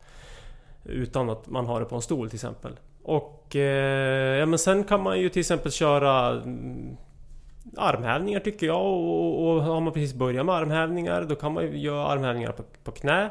Utan 0.84 1.30
att 1.30 1.46
man 1.46 1.66
har 1.66 1.80
det 1.80 1.86
på 1.86 1.94
en 1.96 2.02
stol 2.02 2.28
till 2.30 2.36
exempel. 2.36 2.72
Och 3.02 3.56
eh, 3.56 4.38
ja, 4.38 4.46
men 4.46 4.58
sen 4.58 4.84
kan 4.84 5.02
man 5.02 5.20
ju 5.20 5.28
till 5.28 5.40
exempel 5.40 5.72
köra 5.72 6.28
mm, 6.30 6.96
armhävningar 7.76 8.40
tycker 8.40 8.66
jag 8.66 8.80
och, 8.82 9.48
och 9.48 9.62
har 9.62 9.80
man 9.80 9.92
precis 9.92 10.14
börjat 10.14 10.46
med 10.46 10.54
armhävningar 10.54 11.22
då 11.22 11.34
kan 11.34 11.52
man 11.52 11.64
ju 11.64 11.78
göra 11.78 12.06
armhävningar 12.06 12.52
på, 12.52 12.62
på 12.84 12.90
knä. 12.90 13.30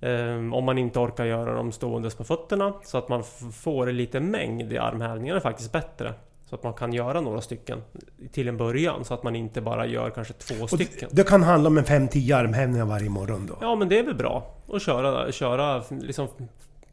Ehm, 0.00 0.54
om 0.54 0.64
man 0.64 0.78
inte 0.78 0.98
orkar 0.98 1.24
göra 1.24 1.54
dem 1.54 1.72
ståendes 1.72 2.14
på 2.14 2.24
fötterna 2.24 2.72
så 2.84 2.98
att 2.98 3.08
man 3.08 3.24
får 3.52 3.86
lite 3.86 4.20
mängd 4.20 4.72
i 4.72 4.78
armhävningarna 4.78 5.36
är 5.36 5.42
faktiskt 5.42 5.72
bättre. 5.72 6.14
Så 6.48 6.54
att 6.54 6.62
man 6.62 6.74
kan 6.74 6.92
göra 6.92 7.20
några 7.20 7.40
stycken 7.40 7.82
till 8.32 8.48
en 8.48 8.56
början 8.56 9.04
så 9.04 9.14
att 9.14 9.22
man 9.22 9.36
inte 9.36 9.60
bara 9.60 9.86
gör 9.86 10.10
kanske 10.10 10.32
två 10.34 10.62
Och 10.62 10.70
stycken. 10.70 11.08
det, 11.10 11.22
det 11.22 11.28
kan 11.28 11.42
handla 11.42 11.68
om 11.68 11.78
en 11.78 11.84
5-10 11.84 12.36
armhävningar 12.36 12.84
varje 12.84 13.10
morgon 13.10 13.46
då? 13.46 13.54
Ja 13.60 13.74
men 13.74 13.88
det 13.88 13.98
är 13.98 14.02
väl 14.02 14.14
bra 14.14 14.54
att 14.72 14.82
köra, 14.82 15.32
köra 15.32 15.82
liksom 15.90 16.28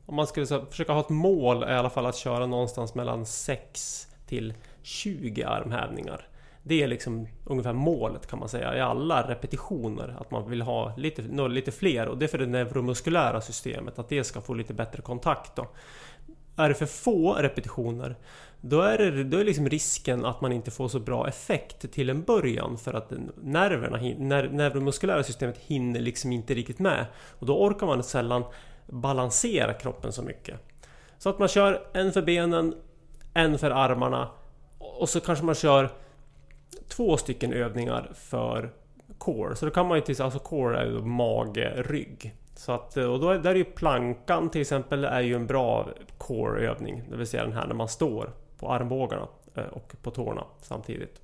Om 0.06 0.16
man 0.16 0.28
skulle 0.28 0.46
så, 0.46 0.66
försöka 0.66 0.94
ha 0.94 1.00
ett 1.00 1.10
mål 1.10 1.64
i 1.64 1.74
alla 1.74 1.90
fall 1.90 2.06
att 2.06 2.16
köra 2.16 2.46
någonstans 2.46 2.96
mellan 2.96 3.26
6 3.26 4.08
till 4.28 4.54
20 4.82 5.44
armhävningar. 5.44 6.28
Det 6.64 6.84
är 6.84 6.88
liksom 6.88 7.28
ungefär 7.46 7.74
målet 7.74 8.28
kan 8.28 8.40
man 8.40 8.50
säga 8.50 8.78
i 8.78 8.82
alla 8.82 9.30
repetitioner. 9.30 10.16
Att 10.20 10.32
man 10.32 10.50
vill 10.50 10.62
ha 10.62 10.96
lite, 10.98 11.22
nå 11.22 11.48
lite 11.48 11.72
fler 11.72 12.08
och 12.08 12.18
det 12.18 12.26
är 12.26 12.28
för 12.28 12.38
det 12.38 12.46
neuromuskulära 12.46 13.42
systemet. 13.42 14.00
Att 14.00 14.10
det 14.10 14.24
ska 14.24 14.42
få 14.42 14.54
lite 14.54 14.74
bättre 14.74 15.02
kontakt 15.02 15.56
då. 15.56 15.68
är 16.56 16.70
det 16.70 16.76
för 16.76 16.86
få 16.86 17.34
repetitioner 17.34 18.18
då 18.66 18.82
är, 18.82 18.98
det, 18.98 19.24
då 19.24 19.38
är 19.38 19.44
liksom 19.44 19.70
risken 19.70 20.26
att 20.26 20.42
man 20.42 20.52
inte 20.52 20.72
får 20.72 20.88
så 20.88 21.00
bra 21.00 21.28
effekt 21.28 21.92
till 21.92 22.10
en 22.10 22.24
början 22.24 22.78
för 22.78 22.94
att 22.94 23.14
nerverna, 23.42 23.98
ner, 23.98 24.50
neuromuskulära 24.50 25.24
systemet 25.24 25.58
hinner 25.58 26.00
liksom 26.00 26.32
inte 26.32 26.54
riktigt 26.54 26.80
med. 26.80 27.06
Och 27.40 27.46
då 27.46 27.64
orkar 27.64 27.88
man 27.88 28.04
sällan 28.04 28.44
balansera 28.88 29.74
kroppen 29.74 30.12
så 30.12 30.22
mycket. 30.22 30.60
Så 31.18 31.30
att 31.30 31.40
man 31.40 31.48
kör 31.48 31.88
en 31.94 32.12
för 32.12 32.22
benen, 32.22 32.76
en 33.34 33.58
för 33.58 33.72
armarna 33.72 34.30
och 34.78 35.10
så 35.10 35.20
kanske 35.20 35.46
man 35.46 35.56
kör 35.56 35.90
två 36.88 37.18
stycken 37.18 37.54
övningar 37.54 38.12
för 38.14 38.74
core. 39.18 39.56
Så 39.56 39.66
då 39.66 39.72
kan 39.72 39.88
man 39.88 39.98
ju 39.98 40.02
till 40.02 40.22
alltså 40.22 40.40
core 40.40 40.80
är 40.80 40.86
ju 40.86 41.02
mage, 41.02 41.74
rygg. 41.76 42.36
Så 42.56 42.72
att, 42.72 42.98
och 42.98 43.20
då 43.20 43.30
är, 43.30 43.38
där 43.38 43.52
är 43.52 43.56
ju 43.56 43.64
plankan 43.64 44.50
till 44.50 44.62
exempel 44.62 45.04
är 45.04 45.22
ju 45.22 45.36
en 45.36 45.48
bra 45.48 45.88
core-övning. 46.18 47.04
Det 47.10 47.16
vill 47.16 47.28
säga 47.28 47.44
den 47.44 47.54
här 47.54 47.68
när 47.68 47.76
man 47.76 47.88
står 47.88 48.30
på 48.60 48.72
armbågarna 48.72 49.28
eh, 49.56 49.66
och 49.66 49.94
på 50.02 50.12
tårna 50.12 50.44
samtidigt. 50.62 51.22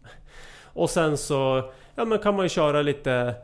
Och 0.63 0.89
sen 0.89 1.17
så 1.17 1.71
ja, 1.95 2.05
men 2.05 2.19
kan 2.19 2.35
man 2.35 2.45
ju 2.45 2.49
köra 2.49 2.81
lite 2.81 3.35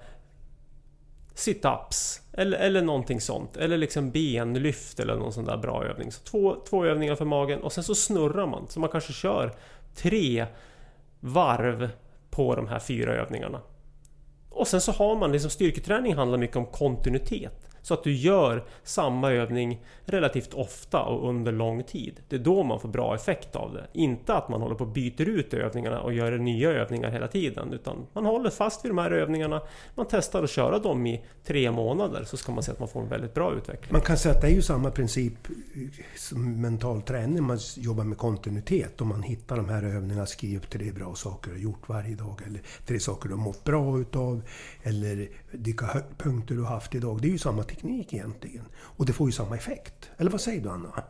sit-ups 1.36 2.22
eller, 2.34 2.57
eller 2.57 2.82
någonting 2.82 3.22
sånt. 3.22 3.57
Eller 3.57 3.78
liksom 3.78 4.11
benlyft 4.11 4.99
eller 4.99 5.16
någon 5.16 5.34
sån 5.34 5.45
där 5.45 5.57
bra 5.57 5.86
övning. 5.86 6.11
Så 6.11 6.24
två, 6.24 6.55
två 6.70 6.86
övningar 6.86 7.16
för 7.16 7.26
magen 7.26 7.61
och 7.61 7.74
sen 7.74 7.84
så 7.84 7.95
snurrar 7.95 8.47
man. 8.47 8.68
Så 8.68 8.80
man 8.80 8.89
kanske 8.89 9.13
kör 9.13 9.51
tre 9.95 10.45
varv 11.20 11.89
på 12.36 12.56
de 12.56 12.68
här 12.68 12.80
fyra 12.80 13.14
övningarna. 13.14 13.62
Och 14.50 14.68
sen 14.68 14.82
så 14.82 14.92
har 14.92 15.16
man 15.16 15.32
liksom 15.32 15.52
styrketräning 15.52 16.16
handlar 16.16 16.38
mycket 16.38 16.56
om 16.56 16.66
kontinuitet. 16.66 17.74
Så 17.86 17.94
att 17.94 18.04
du 18.04 18.14
gör 18.14 18.64
samma 18.84 19.32
övning 19.32 19.82
relativt 20.06 20.54
ofta 20.54 21.02
och 21.02 21.30
under 21.30 21.52
lång 21.52 21.84
tid. 21.84 22.20
Det 22.30 22.36
är 22.36 22.40
då 22.40 22.64
man 22.64 22.80
får 22.80 22.90
bra 22.90 23.16
effekt 23.16 23.56
av 23.56 23.74
det. 23.74 23.88
Inte 23.94 24.34
att 24.34 24.50
man 24.50 24.62
håller 24.62 24.76
på 24.76 24.84
och 24.84 24.90
byter 24.90 25.30
ut 25.30 25.54
övningarna 25.54 26.02
och 26.02 26.14
gör 26.14 26.38
nya 26.38 26.72
övningar 26.72 27.12
hela 27.12 27.28
tiden. 27.28 27.74
Utan 27.74 28.08
man 28.14 28.26
håller 28.26 28.50
fast 28.50 28.86
vid 28.86 28.90
de 28.90 28.98
här 28.98 29.12
övningarna. 29.12 29.62
Man 29.96 30.06
testar 30.10 30.44
att 30.44 30.50
köra 30.50 30.80
dem 30.80 31.08
i 31.08 31.24
tre 31.44 31.72
månader 31.72 32.24
så 32.24 32.38
ska 32.38 32.52
man 32.52 32.64
se 32.64 32.72
att 32.72 32.80
man 32.80 32.88
får 32.88 33.02
en 33.02 33.10
väldigt 33.10 33.34
bra 33.34 33.54
utveckling. 33.54 33.94
Man 33.94 34.02
kan 34.02 34.18
säga 34.18 34.36
att 34.36 34.42
det 34.42 34.48
är 34.48 34.52
ju 34.52 34.62
samma 34.62 34.92
princip 34.92 35.34
som 36.16 36.62
mental 36.62 37.02
träning. 37.02 37.44
Man 37.44 37.60
jobbar 37.78 38.04
med 38.04 38.18
kontinuitet. 38.18 39.02
och 39.02 39.08
man 39.08 39.24
hittar 39.24 39.58
de 39.58 39.70
här 39.70 39.84
övningarna, 39.84 40.26
skriv 40.26 40.58
upp 40.58 40.70
tre 40.70 40.92
bra 40.92 41.16
saker 41.16 41.50
du 41.50 41.56
har 41.58 41.64
gjort 41.64 41.90
varje 41.90 42.16
dag. 42.16 42.42
Eller 42.48 42.62
tre 42.86 43.00
saker 43.00 43.30
du 43.30 43.36
har 43.36 43.42
mått 43.42 43.64
bra 43.64 44.00
utav. 44.00 44.42
Eller 44.84 45.30
vilka 45.58 45.86
höjdpunkter 45.86 46.56
du 46.56 46.62
har 46.62 46.70
haft 46.70 46.95
idag. 46.95 47.22
Det 47.22 47.28
är 47.28 47.32
ju 47.32 47.38
samma 47.38 47.64
teknik 47.64 48.14
egentligen. 48.14 48.66
Och 48.78 49.06
det 49.06 49.14
får 49.14 49.28
ju 49.28 49.32
samma 49.32 49.56
effekt. 49.56 50.10
Eller 50.18 50.32
vad 50.32 50.41
säger 50.41 50.62
du 50.62 50.70
Anna? 50.70 51.03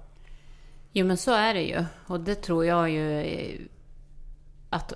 Jo 0.91 1.05
men 1.05 1.17
så 1.17 1.31
är 1.31 1.53
det 1.53 1.63
ju. 1.63 1.85
Och 2.07 2.19
det 2.19 2.35
tror 2.35 2.65
jag 2.65 2.89
ju 2.89 3.21
eh, 3.21 3.59
att 4.69 4.93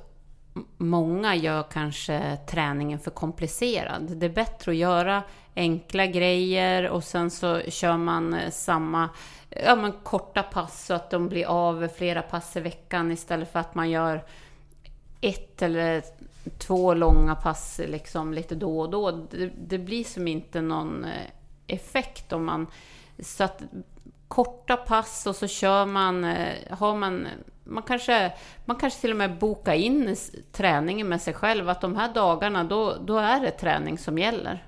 många 0.77 1.35
gör 1.35 1.63
kanske 1.71 2.37
träningen 2.47 2.99
för 2.99 3.11
komplicerad. 3.11 4.17
Det 4.17 4.25
är 4.25 4.29
bättre 4.29 4.71
att 4.71 4.77
göra 4.77 5.23
enkla 5.55 6.05
grejer 6.05 6.89
och 6.89 7.03
sen 7.03 7.31
så 7.31 7.61
kör 7.61 7.97
man 7.97 8.33
eh, 8.33 8.51
samma 8.51 9.09
ja, 9.49 9.75
men 9.75 9.91
korta 9.91 10.43
pass 10.43 10.85
så 10.85 10.93
att 10.93 11.09
de 11.09 11.29
blir 11.29 11.45
av 11.45 11.87
flera 11.87 12.21
pass 12.21 12.57
i 12.57 12.59
veckan 12.59 13.11
istället 13.11 13.51
för 13.51 13.59
att 13.59 13.75
man 13.75 13.89
gör 13.89 14.23
ett 15.21 15.61
eller 15.61 16.03
två 16.57 16.93
långa 16.93 17.35
pass 17.35 17.81
liksom 17.87 18.33
lite 18.33 18.55
då 18.55 18.79
och 18.79 18.89
då. 18.89 19.11
Det, 19.11 19.51
det 19.67 19.77
blir 19.77 20.03
som 20.03 20.27
inte 20.27 20.61
någon 20.61 21.03
eh, 21.03 21.11
effekt 21.67 22.33
om 22.33 22.45
man... 22.45 22.67
Så 23.19 23.43
att 23.43 23.61
korta 24.27 24.77
pass 24.77 25.27
och 25.27 25.35
så 25.35 25.47
kör 25.47 25.85
man... 25.85 26.23
Eh, 26.23 26.53
har 26.69 26.95
man 26.95 27.27
man 27.69 27.83
kanske, 27.83 28.31
man 28.65 28.75
kanske 28.75 29.01
till 29.01 29.11
och 29.11 29.17
med 29.17 29.37
bokar 29.37 29.73
in 29.73 30.15
träningen 30.51 31.07
med 31.07 31.21
sig 31.21 31.33
själv. 31.33 31.69
Att 31.69 31.81
de 31.81 31.95
här 31.95 32.13
dagarna, 32.13 32.63
då, 32.63 32.95
då 33.05 33.17
är 33.17 33.39
det 33.39 33.51
träning 33.51 33.97
som 33.97 34.17
gäller. 34.17 34.63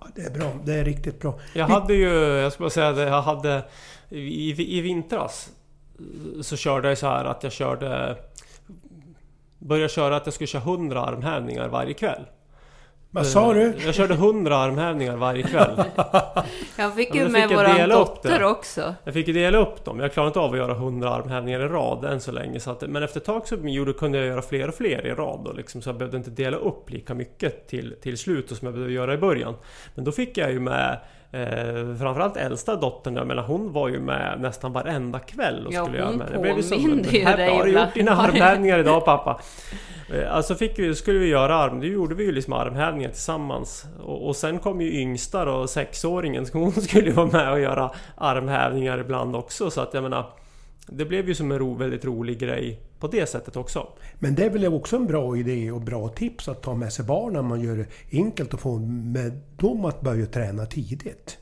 Ja, 0.00 0.06
det 0.14 0.22
är 0.22 0.30
bra. 0.30 0.52
Det 0.64 0.74
är 0.74 0.84
riktigt 0.84 1.20
bra. 1.20 1.40
Jag 1.54 1.66
hade 1.66 1.94
ju, 1.94 2.10
jag 2.14 2.52
skulle 2.52 2.70
säga 2.70 2.92
det, 2.92 3.02
jag 3.02 3.22
hade... 3.22 3.64
I, 4.08 4.78
I 4.78 4.80
vintras 4.80 5.50
så 6.42 6.56
körde 6.56 6.88
jag 6.88 6.98
så 6.98 7.06
här 7.06 7.24
att 7.24 7.42
jag 7.42 7.52
körde... 7.52 8.16
Började 9.68 9.88
köra 9.88 10.16
att 10.16 10.26
jag 10.26 10.34
skulle 10.34 10.48
köra 10.48 10.62
100 10.62 11.00
armhävningar 11.00 11.68
varje 11.68 11.94
kväll. 11.94 12.26
Vad 13.10 13.26
sa 13.26 13.54
du? 13.54 13.74
Jag 13.84 13.94
körde 13.94 14.14
100 14.14 14.56
armhävningar 14.56 15.16
varje 15.16 15.42
kväll. 15.42 15.84
Jag 16.76 16.94
fick 16.94 17.14
ju 17.14 17.28
med 17.28 17.48
våran 17.48 17.88
dotter 17.88 18.42
också. 18.42 18.94
Jag 19.04 19.14
fick 19.14 19.28
ju 19.28 19.34
dela 19.34 19.58
upp 19.58 19.84
dem. 19.84 20.00
Jag 20.00 20.12
klarade 20.12 20.28
inte 20.28 20.40
av 20.40 20.52
att 20.52 20.58
göra 20.58 20.72
100 20.72 21.10
armhävningar 21.10 21.60
i 21.60 21.68
rad 21.68 22.04
än 22.04 22.20
så 22.20 22.32
länge. 22.32 22.60
Så 22.60 22.70
att, 22.70 22.80
men 22.80 23.02
efter 23.02 23.20
ett 23.20 23.26
tag 23.26 23.48
så 23.48 23.56
gjorde, 23.56 23.92
kunde 23.92 24.18
jag 24.18 24.26
göra 24.26 24.42
fler 24.42 24.68
och 24.68 24.74
fler 24.74 25.06
i 25.06 25.10
rad. 25.10 25.46
Och 25.46 25.54
liksom, 25.54 25.82
så 25.82 25.88
jag 25.88 25.96
behövde 25.96 26.16
inte 26.16 26.30
dela 26.30 26.56
upp 26.56 26.90
lika 26.90 27.14
mycket 27.14 27.68
till, 27.68 27.94
till 28.02 28.18
slut 28.18 28.48
som 28.48 28.66
jag 28.66 28.74
behövde 28.74 28.94
göra 28.94 29.14
i 29.14 29.18
början. 29.18 29.54
Men 29.94 30.04
då 30.04 30.12
fick 30.12 30.38
jag 30.38 30.52
ju 30.52 30.60
med 30.60 31.00
Eh, 31.34 31.96
framförallt 31.96 32.36
äldsta 32.36 32.76
dottern, 32.76 33.16
jag 33.16 33.26
menar, 33.26 33.42
hon 33.42 33.72
var 33.72 33.88
ju 33.88 34.00
med 34.00 34.40
nästan 34.40 34.72
varenda 34.72 35.18
kväll 35.18 35.66
och 35.66 35.72
ja, 35.72 35.84
skulle 35.84 35.98
göra 35.98 36.12
med. 36.12 36.26
Det 36.32 36.38
blev 36.38 36.56
ju 36.56 36.62
ju 36.62 37.24
här, 37.24 37.50
Har 37.50 37.64
du 37.64 37.72
gjort 37.72 37.94
dina 37.94 38.12
armhävningar 38.12 38.78
idag 38.78 39.04
pappa? 39.04 39.40
Eh, 40.12 40.34
alltså 40.34 40.54
fick 40.54 40.78
vi, 40.78 40.94
skulle 40.94 41.18
vi 41.18 41.26
göra 41.26 41.54
arm... 41.54 41.80
Då 41.80 41.86
gjorde 41.86 42.14
vi 42.14 42.24
ju 42.24 42.32
liksom 42.32 42.52
armhävningar 42.52 43.08
tillsammans. 43.08 43.84
Och, 44.02 44.26
och 44.26 44.36
sen 44.36 44.58
kom 44.58 44.80
ju 44.80 45.00
yngsta 45.00 45.44
då, 45.44 45.66
sexåringen, 45.66 46.46
hon 46.52 46.72
skulle 46.82 47.12
vara 47.12 47.26
med 47.26 47.52
och 47.52 47.60
göra 47.60 47.90
armhävningar 48.16 48.98
ibland 48.98 49.36
också. 49.36 49.70
Så 49.70 49.80
att 49.80 49.94
jag 49.94 50.02
menar... 50.02 50.26
Det 50.86 51.04
blev 51.04 51.28
ju 51.28 51.34
som 51.34 51.52
en 51.52 51.58
ro, 51.58 51.74
väldigt 51.74 52.04
rolig 52.04 52.38
grej 52.38 52.80
på 52.98 53.06
det 53.06 53.26
sättet 53.26 53.56
också. 53.56 53.88
Men 54.18 54.34
det 54.34 54.44
är 54.44 54.50
väl 54.50 54.66
också 54.66 54.96
en 54.96 55.06
bra 55.06 55.36
idé 55.36 55.72
och 55.72 55.80
bra 55.80 56.08
tips 56.08 56.48
att 56.48 56.62
ta 56.62 56.74
med 56.74 56.92
sig 56.92 57.04
barnen. 57.04 57.44
Man 57.44 57.60
gör 57.60 57.76
det 57.76 57.86
enkelt 58.18 58.54
att 58.54 58.60
få 58.60 58.78
med 58.78 59.40
dem 59.56 59.84
att 59.84 60.00
börja 60.00 60.26
träna 60.26 60.66
tidigt. 60.66 61.38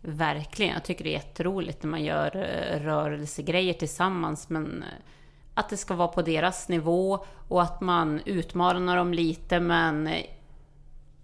Verkligen. 0.00 0.72
Jag 0.72 0.84
tycker 0.84 1.04
det 1.04 1.10
är 1.10 1.12
jätteroligt 1.12 1.82
när 1.82 1.90
man 1.90 2.04
gör 2.04 2.36
eh, 2.36 2.80
rörelsegrejer 2.80 3.74
tillsammans. 3.74 4.48
Men 4.48 4.82
eh, 4.82 4.88
att 5.54 5.68
det 5.68 5.76
ska 5.76 5.94
vara 5.94 6.08
på 6.08 6.22
deras 6.22 6.68
nivå 6.68 7.24
och 7.48 7.62
att 7.62 7.80
man 7.80 8.20
utmanar 8.24 8.96
dem 8.96 9.14
lite 9.14 9.60
men 9.60 10.06
eh, 10.06 10.24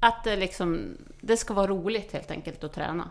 att 0.00 0.24
det 0.24 0.36
liksom... 0.36 0.96
Det 1.20 1.36
ska 1.36 1.54
vara 1.54 1.66
roligt 1.66 2.12
helt 2.12 2.30
enkelt 2.30 2.64
att 2.64 2.72
träna. 2.72 3.10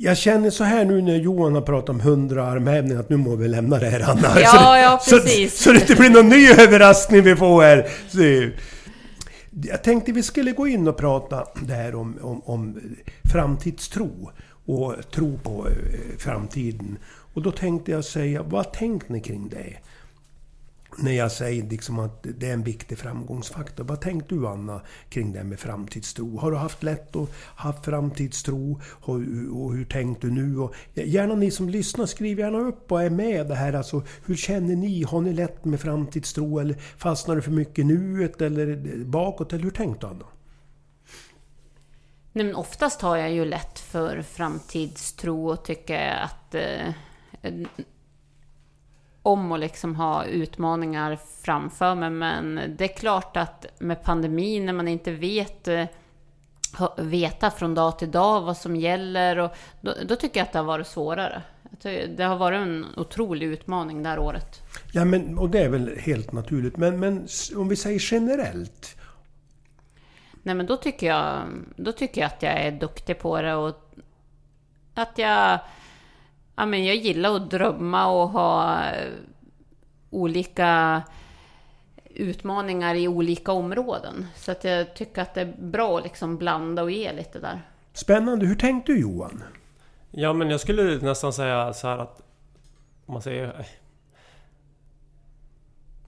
Jag 0.00 0.16
känner 0.16 0.50
så 0.50 0.64
här 0.64 0.84
nu 0.84 1.02
när 1.02 1.16
Johan 1.16 1.54
har 1.54 1.62
pratat 1.62 1.88
om 1.88 2.00
hundra 2.00 2.46
armhävningar 2.46 3.00
att 3.00 3.08
nu 3.08 3.16
må 3.16 3.36
vi 3.36 3.48
lämna 3.48 3.78
det 3.78 3.86
här 3.86 4.10
Anna. 4.10 4.40
Ja, 4.40 4.50
så, 4.50 4.56
ja 4.56 5.00
precis. 5.20 5.56
Så, 5.56 5.62
så 5.62 5.72
det 5.72 5.80
inte 5.80 5.94
blir 5.94 6.10
någon 6.10 6.28
ny 6.28 6.48
överraskning 6.48 7.22
vi 7.22 7.36
får 7.36 7.62
här. 7.62 7.88
Så, 8.08 8.50
jag 9.62 9.82
tänkte 9.82 10.12
vi 10.12 10.22
skulle 10.22 10.52
gå 10.52 10.66
in 10.66 10.88
och 10.88 10.96
prata 10.96 11.46
där 11.62 11.94
om, 11.94 12.18
om, 12.22 12.42
om 12.44 12.80
framtidstro 13.32 14.30
och 14.66 14.94
tro 15.10 15.38
på 15.38 15.66
eh, 15.68 16.18
framtiden. 16.18 16.98
Och 17.34 17.42
då 17.42 17.50
tänkte 17.50 17.90
jag 17.90 18.04
säga, 18.04 18.42
vad 18.42 18.72
tänkte 18.72 19.12
ni 19.12 19.20
kring 19.20 19.48
det? 19.48 19.76
När 20.96 21.12
jag 21.12 21.32
säger 21.32 21.62
liksom 21.62 21.98
att 21.98 22.26
det 22.38 22.48
är 22.48 22.52
en 22.52 22.62
viktig 22.62 22.98
framgångsfaktor. 22.98 23.84
Vad 23.84 24.00
tänkte 24.00 24.34
du 24.34 24.46
Anna 24.46 24.80
kring 25.08 25.32
det 25.32 25.44
med 25.44 25.60
framtidstro? 25.60 26.38
Har 26.38 26.50
du 26.50 26.56
haft 26.56 26.82
lätt 26.82 27.16
att 27.16 27.30
ha 27.56 27.72
framtidstro? 27.72 28.80
Och, 28.84 29.14
och 29.52 29.74
hur 29.74 29.84
tänkte 29.84 30.26
du 30.26 30.32
nu? 30.32 30.58
Och 30.58 30.74
gärna 30.94 31.34
ni 31.34 31.50
som 31.50 31.68
lyssnar, 31.68 32.06
skriv 32.06 32.38
gärna 32.38 32.58
upp 32.58 32.92
och 32.92 33.02
är 33.02 33.10
med 33.10 33.48
det 33.48 33.54
här. 33.54 33.72
Alltså, 33.72 34.02
hur 34.24 34.36
känner 34.36 34.76
ni? 34.76 35.02
Har 35.02 35.20
ni 35.20 35.32
lätt 35.32 35.64
med 35.64 35.80
framtidstro? 35.80 36.58
Eller 36.58 36.74
fastnar 36.74 37.36
du 37.36 37.42
för 37.42 37.50
mycket 37.50 37.86
nuet 37.86 38.40
eller 38.40 38.96
bakåt? 39.04 39.52
Eller 39.52 39.64
hur 39.64 39.70
tänkte 39.70 40.06
du 40.06 40.10
Anna? 40.10 40.26
Nej, 42.32 42.44
men 42.44 42.54
oftast 42.54 43.00
har 43.00 43.16
jag 43.16 43.32
ju 43.32 43.44
lätt 43.44 43.78
för 43.78 44.22
framtidstro 44.22 45.48
och 45.50 45.64
tycker 45.64 46.08
att 46.08 46.54
eh, 46.54 46.92
om 49.28 49.52
att 49.52 49.60
liksom 49.60 49.96
ha 49.96 50.24
utmaningar 50.24 51.18
framför 51.42 51.94
mig. 51.94 52.10
Men 52.10 52.60
det 52.78 52.84
är 52.84 52.96
klart 52.96 53.36
att 53.36 53.66
med 53.78 54.02
pandemin, 54.02 54.66
när 54.66 54.72
man 54.72 54.88
inte 54.88 55.12
vet 55.12 55.68
eh, 55.68 55.84
veta 56.96 57.50
från 57.50 57.74
dag 57.74 57.98
till 57.98 58.10
dag 58.10 58.40
vad 58.40 58.56
som 58.56 58.76
gäller, 58.76 59.38
och 59.38 59.50
då, 59.80 59.94
då 60.08 60.16
tycker 60.16 60.40
jag 60.40 60.46
att 60.46 60.52
det 60.52 60.58
har 60.58 60.66
varit 60.66 60.86
svårare. 60.86 61.42
Det 62.16 62.24
har 62.24 62.36
varit 62.36 62.56
en 62.56 62.86
otrolig 62.96 63.46
utmaning 63.46 64.02
det 64.02 64.08
här 64.08 64.18
året. 64.18 64.62
Ja, 64.92 65.04
men, 65.04 65.38
och 65.38 65.50
det 65.50 65.58
är 65.58 65.68
väl 65.68 65.98
helt 65.98 66.32
naturligt. 66.32 66.76
Men, 66.76 67.00
men 67.00 67.28
om 67.56 67.68
vi 67.68 67.76
säger 67.76 68.12
generellt? 68.12 68.96
Nej, 70.42 70.54
men 70.54 70.66
då 70.66 70.76
tycker, 70.76 71.06
jag, 71.06 71.42
då 71.76 71.92
tycker 71.92 72.20
jag 72.20 72.28
att 72.28 72.42
jag 72.42 72.52
är 72.52 72.72
duktig 72.72 73.18
på 73.18 73.42
det 73.42 73.54
och 73.54 73.74
att 74.94 75.18
jag 75.18 75.58
ja, 76.58 76.66
men 76.66 76.84
jag 76.84 76.96
gillar 76.96 77.36
att 77.36 77.50
drömma 77.50 78.06
och 78.06 78.28
ha 78.28 78.84
eh, 78.84 79.12
olika 80.10 81.02
utmaningar 82.04 82.94
i 82.94 83.08
olika 83.08 83.52
områden. 83.52 84.26
Så 84.36 84.52
att 84.52 84.64
jag 84.64 84.94
tycker 84.94 85.22
att 85.22 85.34
det 85.34 85.40
är 85.40 85.54
bra 85.58 85.98
att 85.98 86.04
liksom 86.04 86.36
blanda 86.36 86.82
och 86.82 86.90
ge 86.90 87.12
lite 87.12 87.38
där. 87.38 87.62
Spännande. 87.92 88.46
Hur 88.46 88.54
tänkte 88.54 88.92
du 88.92 89.00
Johan? 89.00 89.42
Ja 90.10 90.32
men 90.32 90.50
jag 90.50 90.60
skulle 90.60 90.98
nästan 90.98 91.32
säga 91.32 91.72
så 91.72 91.88
här 91.88 91.98
att 91.98 92.22
om 93.06 93.12
man 93.12 93.22
säger... 93.22 93.66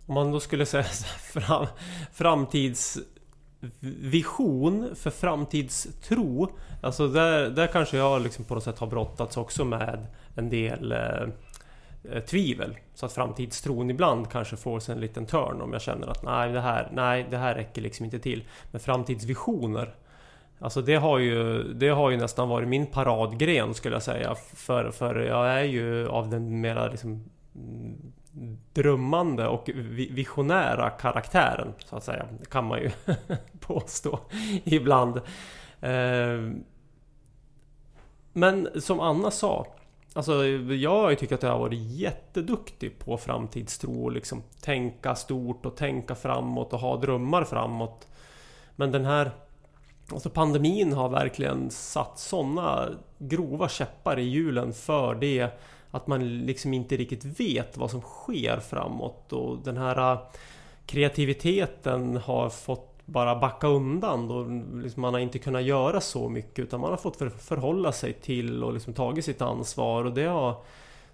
Om 0.07 0.15
man 0.15 0.33
då 0.33 0.41
skulle 0.41 0.67
säga 0.67 0.85
så 0.85 1.41
här, 1.41 1.69
fram, 2.13 2.47
Vision 4.01 4.91
för 4.95 5.11
framtidstro. 5.11 6.49
Alltså 6.81 7.09
där, 7.09 7.51
där 7.51 7.67
kanske 7.67 7.97
jag 7.97 8.23
liksom 8.23 8.45
på 8.45 8.55
något 8.55 8.65
sätt 8.65 8.79
har 8.79 8.87
brottats 8.87 9.37
också 9.37 9.65
med 9.65 10.07
en 10.35 10.51
del 10.51 10.93
eh, 10.93 11.23
eh, 12.13 12.23
tvivel. 12.23 12.77
Så 12.95 13.07
att 13.07 13.13
framtidstron 13.13 13.91
ibland 13.91 14.31
kanske 14.31 14.57
får 14.57 14.81
sig 14.81 14.95
en 14.95 15.01
liten 15.01 15.27
törn 15.27 15.61
om 15.61 15.73
jag 15.73 15.83
känner 15.83 16.09
att 16.09 16.23
nej 16.23 16.53
det 16.53 16.61
här, 16.61 16.89
nej, 16.93 17.27
det 17.31 17.37
här 17.37 17.55
räcker 17.55 17.83
liksom 17.83 18.05
inte 18.05 18.19
till. 18.19 18.45
Men 18.71 18.81
framtidsvisioner 18.81 19.95
Alltså 20.63 20.83
det 20.83 20.95
har 20.95 21.19
ju, 21.19 21.63
det 21.63 21.89
har 21.89 22.11
ju 22.11 22.17
nästan 22.17 22.49
varit 22.49 22.69
min 22.69 22.87
paradgren 22.87 23.75
skulle 23.75 23.95
jag 23.95 24.03
säga. 24.03 24.35
För, 24.55 24.91
för 24.91 25.15
jag 25.15 25.53
är 25.53 25.65
ju 25.65 26.09
av 26.09 26.31
den 26.31 26.61
mera 26.61 26.89
liksom 26.89 27.25
drömmande 28.73 29.49
och 29.49 29.71
visionära 30.11 30.91
karaktären 30.91 31.75
så 31.85 31.97
att 31.97 32.05
säga. 32.05 32.27
Det 32.41 32.51
kan 32.51 32.65
man 32.65 32.79
ju 32.79 32.91
påstå 33.61 34.19
ibland. 34.65 35.17
Eh, 35.81 36.53
men 38.33 38.69
som 38.81 39.01
Anna 39.01 39.31
sa 39.31 39.67
Alltså 40.15 40.47
jag 40.47 41.19
tycker 41.19 41.35
att 41.35 41.43
jag 41.43 41.51
har 41.51 41.59
varit 41.59 41.81
jätteduktig 41.81 42.99
på 42.99 43.17
framtidstro 43.17 44.05
och 44.05 44.13
liksom 44.13 44.43
tänka 44.61 45.15
stort 45.15 45.67
och 45.67 45.77
tänka 45.77 46.15
framåt 46.15 46.73
och 46.73 46.81
ha 46.81 46.97
drömmar 46.97 47.45
framåt. 47.45 48.09
Men 48.77 48.93
den 48.93 49.05
här 49.05 49.31
Alltså 50.13 50.31
pandemin 50.31 50.93
har 50.93 51.09
verkligen 51.09 51.71
satt 51.71 52.19
sådana 52.19 52.89
grova 53.19 53.69
käppar 53.69 54.19
i 54.19 54.23
hjulen 54.23 54.73
för 54.73 55.15
det 55.15 55.61
att 55.91 56.07
man 56.07 56.47
liksom 56.47 56.75
inte 56.75 56.97
riktigt 56.97 57.41
vet 57.41 57.77
vad 57.77 57.91
som 57.91 58.01
sker 58.01 58.61
framåt. 58.61 59.33
Och 59.33 59.59
den 59.59 59.77
här 59.77 60.13
äh, 60.13 60.19
kreativiteten 60.87 62.17
har 62.17 62.51
fått 62.51 62.87
bara 63.05 63.37
backa 63.37 63.67
undan 63.67 64.29
då 64.29 64.43
liksom 64.83 65.03
man 65.03 65.15
har 65.15 65.21
inte 65.21 65.39
kunnat 65.39 65.63
göra 65.63 66.01
så 66.01 66.29
mycket 66.29 66.59
utan 66.59 66.81
man 66.81 66.91
har 66.91 66.97
fått 66.97 67.17
förhålla 67.43 67.93
sig 67.93 68.13
till 68.13 68.65
och 68.65 68.73
liksom 68.73 68.95
tagit 68.95 69.25
sitt 69.25 69.43
ansvar. 69.43 70.05
Och 70.05 70.13
det 70.15 70.25
har, 70.25 70.55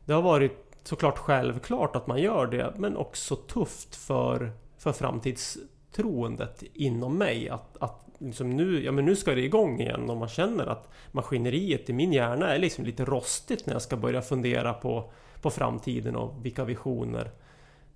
det 0.04 0.12
har 0.12 0.22
varit 0.22 0.66
såklart 0.82 1.18
självklart 1.18 1.96
att 1.96 2.06
man 2.06 2.22
gör 2.22 2.46
det 2.46 2.72
men 2.76 2.96
också 2.96 3.36
tufft 3.36 3.96
för, 3.96 4.52
för 4.78 4.92
framtidstroendet 4.92 6.62
inom 6.74 7.18
mig 7.18 7.48
att, 7.48 7.76
att 7.80 8.05
liksom 8.18 8.50
nu, 8.50 8.84
ja 8.84 8.92
men 8.92 9.04
nu 9.04 9.16
ska 9.16 9.34
det 9.34 9.40
igång 9.40 9.80
igen 9.80 10.10
och 10.10 10.16
man 10.16 10.28
känner 10.28 10.66
att 10.66 10.92
maskineriet 11.12 11.90
i 11.90 11.92
min 11.92 12.12
hjärna 12.12 12.54
är 12.54 12.58
liksom 12.58 12.84
lite 12.84 13.04
rostigt 13.04 13.66
när 13.66 13.74
jag 13.74 13.82
ska 13.82 13.96
börja 13.96 14.22
fundera 14.22 14.72
på, 14.72 15.10
på 15.40 15.50
framtiden 15.50 16.16
och 16.16 16.46
vilka 16.46 16.64
visioner 16.64 17.30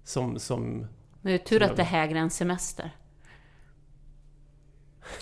som... 0.05 0.39
som 0.39 0.87
men 1.23 1.33
det 1.33 1.35
är 1.35 1.39
tur 1.39 1.63
att 1.63 1.77
det 1.77 1.83
är 1.83 1.87
hägrar 1.87 2.21
än 2.21 2.31
semester. 2.31 2.91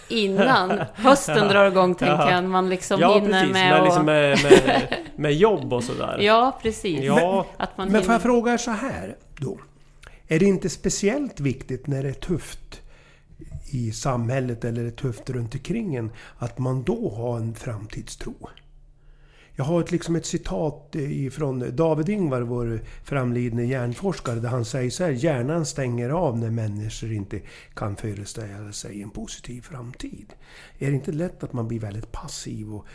Innan 0.09 0.71
hösten 0.95 1.49
drar 1.49 1.67
igång 1.67 1.95
tänker 1.95 2.31
jag, 2.31 2.45
man 2.45 2.69
liksom 2.69 3.01
ja, 3.01 3.15
hinner 3.15 3.41
precis, 3.41 3.53
med, 3.53 3.79
och... 3.79 3.85
liksom 3.85 4.05
med, 4.05 4.39
med, 4.43 4.97
med 5.17 5.33
jobb 5.33 5.73
och 5.73 5.85
sådär. 5.85 6.19
Ja, 6.23 6.59
precis. 6.63 7.01
Ja. 7.01 7.47
Att 7.57 7.79
man 7.79 7.93
men 7.93 8.03
får 8.03 8.13
jag 8.13 8.23
fråga 8.23 8.59
så 8.59 8.71
här 8.71 9.17
då? 9.37 9.59
Är 10.29 10.39
det 10.39 10.45
inte 10.47 10.71
speciellt 10.71 11.41
viktigt 11.41 11.87
när 11.87 12.03
det 12.03 12.09
är 12.09 12.13
tufft 12.13 12.83
i 13.71 13.93
samhället 13.93 14.65
eller 14.65 14.85
är 14.85 14.91
tufft 14.91 15.31
runt 15.31 15.55
omkring 15.55 15.95
en, 15.95 16.11
att 16.39 16.59
man 16.59 16.83
då 16.83 17.11
har 17.17 17.37
en 17.37 17.55
framtidstro. 17.55 18.35
Jag 19.59 19.65
har 19.65 19.81
ett, 19.81 19.91
liksom 19.91 20.17
ett 20.17 20.27
citat 20.27 20.97
från 21.33 21.77
David 21.77 22.09
Ingvar, 22.09 22.41
vår 22.41 22.81
framlidne 23.05 23.65
hjärnforskare, 23.65 24.41
där 24.41 24.49
han 24.49 24.65
säger 24.65 24.91
så 24.91 25.05
här. 25.05 25.11
Hjärnan 25.11 25.67
stänger 25.67 26.11
av 26.11 26.39
när 26.39 26.51
människor 26.51 27.13
inte 27.13 27.41
kan 27.75 27.97
föreställa 27.97 28.73
sig 28.73 29.03
en 29.03 29.11
positiv 29.11 29.63
framtid. 29.63 30.33
Är 30.79 30.87
det 30.87 30.95
inte 30.95 31.13
lätt 31.13 31.45
att 31.45 31.53
man 31.53 31.69
blir 31.69 31.81
väldigt 31.81 32.13
passiv 32.13 32.75
och 32.75 32.87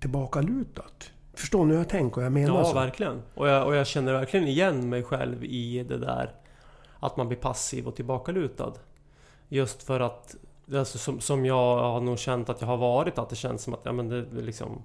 tillbakalutad? 0.00 0.90
Förstår 1.34 1.64
ni 1.64 1.72
hur 1.72 1.80
jag 1.80 1.88
tänker 1.88 2.18
och 2.18 2.24
jag 2.24 2.32
menar 2.32 2.58
Ja, 2.58 2.64
så? 2.64 2.74
verkligen. 2.74 3.22
Och 3.34 3.48
jag, 3.48 3.66
och 3.66 3.74
jag 3.74 3.86
känner 3.86 4.12
verkligen 4.12 4.48
igen 4.48 4.88
mig 4.88 5.02
själv 5.02 5.44
i 5.44 5.84
det 5.88 5.98
där 5.98 6.34
att 7.00 7.16
man 7.16 7.28
blir 7.28 7.38
passiv 7.38 7.88
och 7.88 7.96
tillbakalutad. 7.96 8.72
Just 9.52 9.82
för 9.82 10.00
att 10.00 10.36
alltså, 10.74 10.98
som, 10.98 11.20
som 11.20 11.46
jag 11.46 11.76
har 11.76 12.00
nog 12.00 12.18
känt 12.18 12.48
att 12.48 12.60
jag 12.60 12.68
har 12.68 12.76
varit, 12.76 13.18
att 13.18 13.28
det 13.28 13.36
känns 13.36 13.62
som 13.62 13.74
att 13.74 13.80
ja, 13.82 13.92
men 13.92 14.08
det, 14.08 14.24
liksom... 14.32 14.82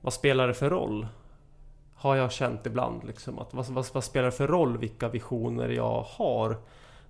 Vad 0.00 0.12
spelar 0.12 0.48
det 0.48 0.54
för 0.54 0.70
roll? 0.70 1.06
Har 1.94 2.16
jag 2.16 2.32
känt 2.32 2.66
ibland 2.66 3.04
liksom 3.04 3.38
att 3.38 3.54
vad, 3.54 3.66
vad, 3.66 3.86
vad 3.92 4.04
spelar 4.04 4.26
det 4.26 4.32
för 4.32 4.48
roll 4.48 4.78
vilka 4.78 5.08
visioner 5.08 5.68
jag 5.68 6.02
har? 6.02 6.56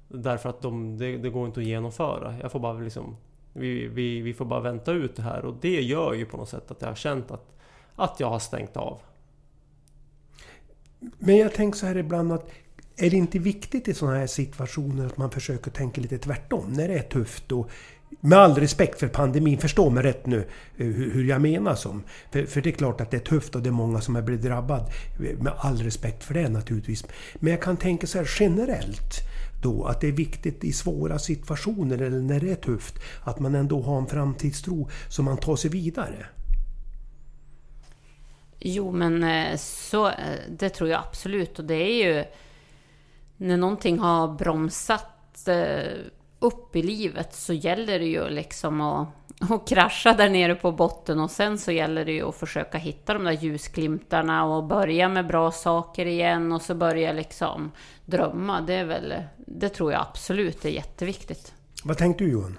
Därför 0.08 0.48
att 0.48 0.62
de, 0.62 0.98
det, 0.98 1.16
det 1.16 1.30
går 1.30 1.46
inte 1.46 1.60
att 1.60 1.66
genomföra. 1.66 2.34
Jag 2.42 2.52
får 2.52 2.60
bara 2.60 2.78
liksom... 2.78 3.16
Vi, 3.52 3.86
vi, 3.86 4.20
vi 4.20 4.34
får 4.34 4.44
bara 4.44 4.60
vänta 4.60 4.92
ut 4.92 5.16
det 5.16 5.22
här 5.22 5.44
och 5.44 5.54
det 5.60 5.82
gör 5.82 6.12
ju 6.12 6.26
på 6.26 6.36
något 6.36 6.48
sätt 6.48 6.70
att 6.70 6.82
jag 6.82 6.88
har 6.88 6.94
känt 6.94 7.30
att, 7.30 7.56
att 7.94 8.20
jag 8.20 8.30
har 8.30 8.38
stängt 8.38 8.76
av. 8.76 9.00
Men 11.18 11.36
jag 11.36 11.54
tänker 11.54 11.78
så 11.78 11.86
här 11.86 11.96
ibland 11.96 12.32
att 12.32 12.50
är 12.96 13.10
det 13.10 13.16
inte 13.16 13.38
viktigt 13.38 13.88
i 13.88 13.94
sådana 13.94 14.18
här 14.18 14.26
situationer 14.26 15.06
att 15.06 15.16
man 15.16 15.30
försöker 15.30 15.70
tänka 15.70 16.00
lite 16.00 16.18
tvärtom? 16.18 16.72
När 16.72 16.88
det 16.88 16.94
är 16.94 17.02
tufft 17.02 17.52
och 17.52 17.70
med 18.20 18.38
all 18.38 18.54
respekt 18.54 19.00
för 19.00 19.08
pandemin, 19.08 19.58
förstå 19.58 19.90
mig 19.90 20.02
rätt 20.02 20.26
nu 20.26 20.38
eh, 20.76 20.86
hur 20.86 21.24
jag 21.24 21.40
menar 21.40 21.74
som. 21.74 22.02
För, 22.32 22.46
för, 22.46 22.60
det 22.60 22.70
är 22.70 22.72
klart 22.72 23.00
att 23.00 23.10
det 23.10 23.16
är 23.16 23.20
tufft 23.20 23.54
och 23.54 23.62
det 23.62 23.68
är 23.68 23.72
många 23.72 24.00
som 24.00 24.14
har 24.14 24.22
blivit 24.22 24.44
drabbade. 24.44 24.84
Med 25.18 25.52
all 25.56 25.78
respekt 25.82 26.24
för 26.24 26.34
det 26.34 26.48
naturligtvis. 26.48 27.04
Men 27.34 27.50
jag 27.50 27.62
kan 27.62 27.76
tänka 27.76 28.06
så 28.06 28.18
här 28.18 28.30
generellt 28.40 29.14
då 29.62 29.84
att 29.84 30.00
det 30.00 30.08
är 30.08 30.12
viktigt 30.12 30.64
i 30.64 30.72
svåra 30.72 31.18
situationer 31.18 32.02
eller 32.02 32.20
när 32.20 32.40
det 32.40 32.50
är 32.50 32.54
tufft 32.54 32.94
att 33.24 33.38
man 33.38 33.54
ändå 33.54 33.82
har 33.82 33.98
en 33.98 34.06
framtidstro 34.06 34.88
så 35.08 35.22
man 35.22 35.36
tar 35.36 35.56
sig 35.56 35.70
vidare. 35.70 36.26
Jo 38.58 38.92
men 38.92 39.24
eh, 39.24 39.56
så, 39.56 40.08
eh, 40.08 40.14
det 40.48 40.68
tror 40.68 40.90
jag 40.90 41.02
absolut 41.08 41.58
och 41.58 41.64
det 41.64 41.74
är 41.74 42.04
ju 42.04 42.24
när 43.36 43.56
någonting 43.56 43.98
har 43.98 44.28
bromsat 44.28 45.48
eh, 45.48 45.98
upp 46.38 46.76
i 46.76 46.82
livet 46.82 47.34
så 47.34 47.52
gäller 47.52 47.98
det 47.98 48.06
ju 48.06 48.28
liksom 48.28 48.80
att, 48.80 49.08
att 49.40 49.68
krascha 49.68 50.12
där 50.12 50.30
nere 50.30 50.54
på 50.54 50.72
botten 50.72 51.20
och 51.20 51.30
sen 51.30 51.58
så 51.58 51.72
gäller 51.72 52.04
det 52.04 52.12
ju 52.12 52.28
att 52.28 52.34
försöka 52.34 52.78
hitta 52.78 53.14
de 53.14 53.24
där 53.24 53.32
ljusglimtarna 53.32 54.44
och 54.44 54.64
börja 54.64 55.08
med 55.08 55.26
bra 55.26 55.50
saker 55.50 56.06
igen 56.06 56.52
och 56.52 56.62
så 56.62 56.74
börja 56.74 57.12
liksom 57.12 57.72
drömma. 58.04 58.60
Det 58.60 58.74
är 58.74 58.84
väl, 58.84 59.14
det 59.36 59.68
tror 59.68 59.92
jag 59.92 60.00
absolut 60.00 60.64
är 60.64 60.70
jätteviktigt. 60.70 61.54
Vad 61.84 61.98
tänkte 61.98 62.24
du 62.24 62.30
Johan? 62.30 62.58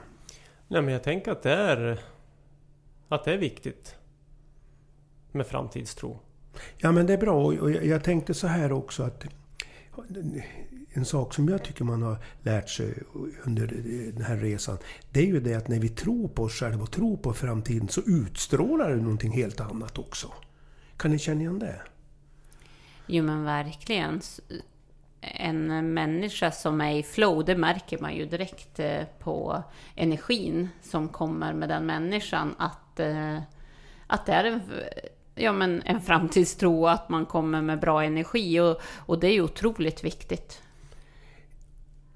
Nej 0.67 0.81
men 0.81 0.93
jag 0.93 1.03
tänker 1.03 1.31
att 1.31 1.43
det 1.43 1.53
är, 1.53 1.99
att 3.09 3.25
det 3.25 3.33
är 3.33 3.37
viktigt 3.37 3.95
med 5.31 5.47
framtidstro. 5.47 6.19
Ja 6.77 6.91
men 6.91 7.05
det 7.05 7.13
är 7.13 7.17
bra 7.17 7.45
och 7.45 7.71
jag 7.71 8.03
tänkte 8.03 8.33
så 8.33 8.47
här 8.47 8.71
också 8.71 9.03
att 9.03 9.25
en 10.93 11.05
sak 11.05 11.33
som 11.33 11.49
jag 11.49 11.63
tycker 11.63 11.83
man 11.83 12.01
har 12.01 12.17
lärt 12.41 12.69
sig 12.69 12.93
under 13.43 13.67
den 14.13 14.25
här 14.25 14.37
resan, 14.37 14.77
det 15.11 15.19
är 15.19 15.25
ju 15.25 15.39
det 15.39 15.55
att 15.55 15.67
när 15.67 15.79
vi 15.79 15.89
tror 15.89 16.27
på 16.27 16.43
oss 16.43 16.53
själva 16.53 16.83
och 16.83 16.91
tror 16.91 17.17
på 17.17 17.33
framtiden 17.33 17.87
så 17.87 18.01
utstrålar 18.01 18.89
det 18.89 18.95
någonting 18.95 19.31
helt 19.31 19.59
annat 19.59 19.97
också. 19.97 20.31
Kan 20.97 21.11
ni 21.11 21.19
känna 21.19 21.41
igen 21.41 21.59
det? 21.59 21.81
Jo 23.07 23.23
men 23.23 23.43
verkligen. 23.43 24.21
En 25.21 25.93
människa 25.93 26.51
som 26.51 26.81
är 26.81 26.95
i 26.95 27.03
flow, 27.03 27.45
det 27.45 27.55
märker 27.55 27.97
man 27.97 28.15
ju 28.15 28.25
direkt 28.25 28.79
eh, 28.79 29.03
på 29.19 29.63
energin 29.95 30.69
som 30.81 31.09
kommer 31.09 31.53
med 31.53 31.69
den 31.69 31.85
människan. 31.85 32.55
Att, 32.57 32.99
eh, 32.99 33.39
att 34.07 34.25
det 34.25 34.31
är 34.31 34.43
en 34.43 34.61
ja, 35.37 35.51
men 35.51 35.81
en 35.85 36.01
framtidstro, 36.01 36.87
att 36.87 37.09
man 37.09 37.25
kommer 37.25 37.61
med 37.61 37.79
bra 37.79 38.03
energi 38.03 38.59
och, 38.59 38.81
och 39.05 39.19
det 39.19 39.27
är 39.27 39.33
ju 39.33 39.41
otroligt 39.41 40.03
viktigt. 40.03 40.61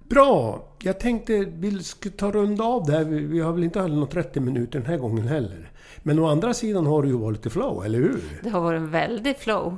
Bra! 0.10 0.64
Jag 0.80 1.00
tänkte 1.00 1.34
vi 1.40 1.84
skulle 1.84 2.16
ta 2.16 2.32
runda 2.32 2.64
av 2.64 2.86
det 2.86 2.92
här. 2.92 3.04
Vi 3.04 3.40
har 3.40 3.54
väl 3.54 3.64
inte 3.64 3.80
hållit 3.80 3.98
något 3.98 4.12
30 4.12 4.40
minuter 4.40 4.80
den 4.80 4.88
här 4.88 4.98
gången 4.98 5.28
heller. 5.28 5.72
Men 5.98 6.20
å 6.20 6.28
andra 6.28 6.54
sidan 6.54 6.86
har 6.86 7.02
det 7.02 7.08
ju 7.10 7.18
varit 7.18 7.38
lite 7.38 7.50
flow, 7.50 7.86
eller 7.86 8.00
hur? 8.00 8.22
Det 8.44 8.50
har 8.50 8.62
varit 8.62 8.78
en 8.78 8.92
väldig 8.92 9.38
flow. 9.38 9.78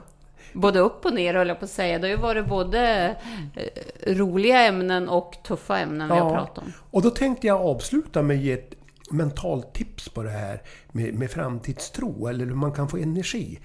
Både 0.54 0.80
upp 0.80 1.06
och 1.06 1.14
ner 1.14 1.34
höll 1.34 1.48
jag 1.48 1.60
på 1.60 1.66
att 1.66 1.72
säga. 1.72 2.00
Det 2.00 2.08
har 2.08 2.16
ju 2.16 2.22
varit 2.22 2.48
både 2.48 3.16
eh, 3.56 4.16
roliga 4.16 4.62
ämnen 4.62 5.10
och 5.10 5.38
tuffa 5.44 5.80
ämnen 5.80 6.10
ja. 6.10 6.16
vi 6.16 6.22
har 6.22 6.36
pratat 6.36 6.58
om. 6.58 6.74
Och 6.92 7.02
då 7.02 7.10
tänkte 7.10 7.48
jag 7.48 7.62
avsluta 7.62 8.22
med 8.22 8.38
att 8.38 8.44
ge 8.44 8.54
ett 8.54 8.74
mentalt 9.12 9.74
tips 9.74 10.10
på 10.10 10.24
det 10.24 10.30
här 10.30 10.62
med, 10.92 11.14
med 11.14 11.32
framtidstro, 11.32 12.28
eller 12.28 12.46
hur 12.46 12.56
man 12.56 12.72
kan 12.72 12.90
få 12.90 12.98
energi. 12.98 13.60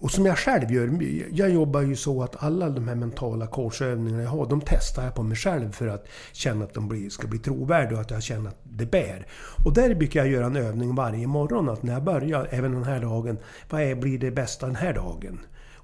Och 0.00 0.10
som 0.10 0.26
jag 0.26 0.38
själv 0.38 0.72
gör, 0.72 0.98
jag 1.32 1.50
jobbar 1.50 1.80
ju 1.80 1.96
så 1.96 2.22
att 2.22 2.42
alla 2.42 2.68
de 2.68 2.88
här 2.88 2.94
mentala 2.94 3.46
coachövningarna 3.46 4.22
jag 4.22 4.30
har, 4.30 4.46
de 4.46 4.60
testar 4.66 5.04
jag 5.04 5.14
på 5.14 5.22
mig 5.22 5.36
själv 5.36 5.72
för 5.72 5.86
att 5.86 6.08
känna 6.32 6.64
att 6.64 6.74
de 6.74 6.88
blir, 6.88 7.10
ska 7.10 7.26
bli 7.26 7.38
trovärdiga 7.38 7.98
och 7.98 8.00
att 8.00 8.10
jag 8.10 8.22
känner 8.22 8.48
att 8.48 8.60
det 8.64 8.86
bär. 8.86 9.26
Och 9.64 9.74
där 9.74 9.94
brukar 9.94 10.20
jag 10.20 10.28
göra 10.28 10.46
en 10.46 10.56
övning 10.56 10.94
varje 10.94 11.26
morgon, 11.26 11.68
att 11.68 11.82
när 11.82 11.92
jag 11.92 12.02
börjar, 12.02 12.48
även 12.50 12.72
den 12.72 12.84
här 12.84 13.00
dagen, 13.00 13.38
vad 13.70 13.82
är, 13.82 13.94
blir 13.94 14.18
det 14.18 14.30
bästa 14.30 14.66
den 14.66 14.76
här 14.76 14.92
dagen? 14.92 15.40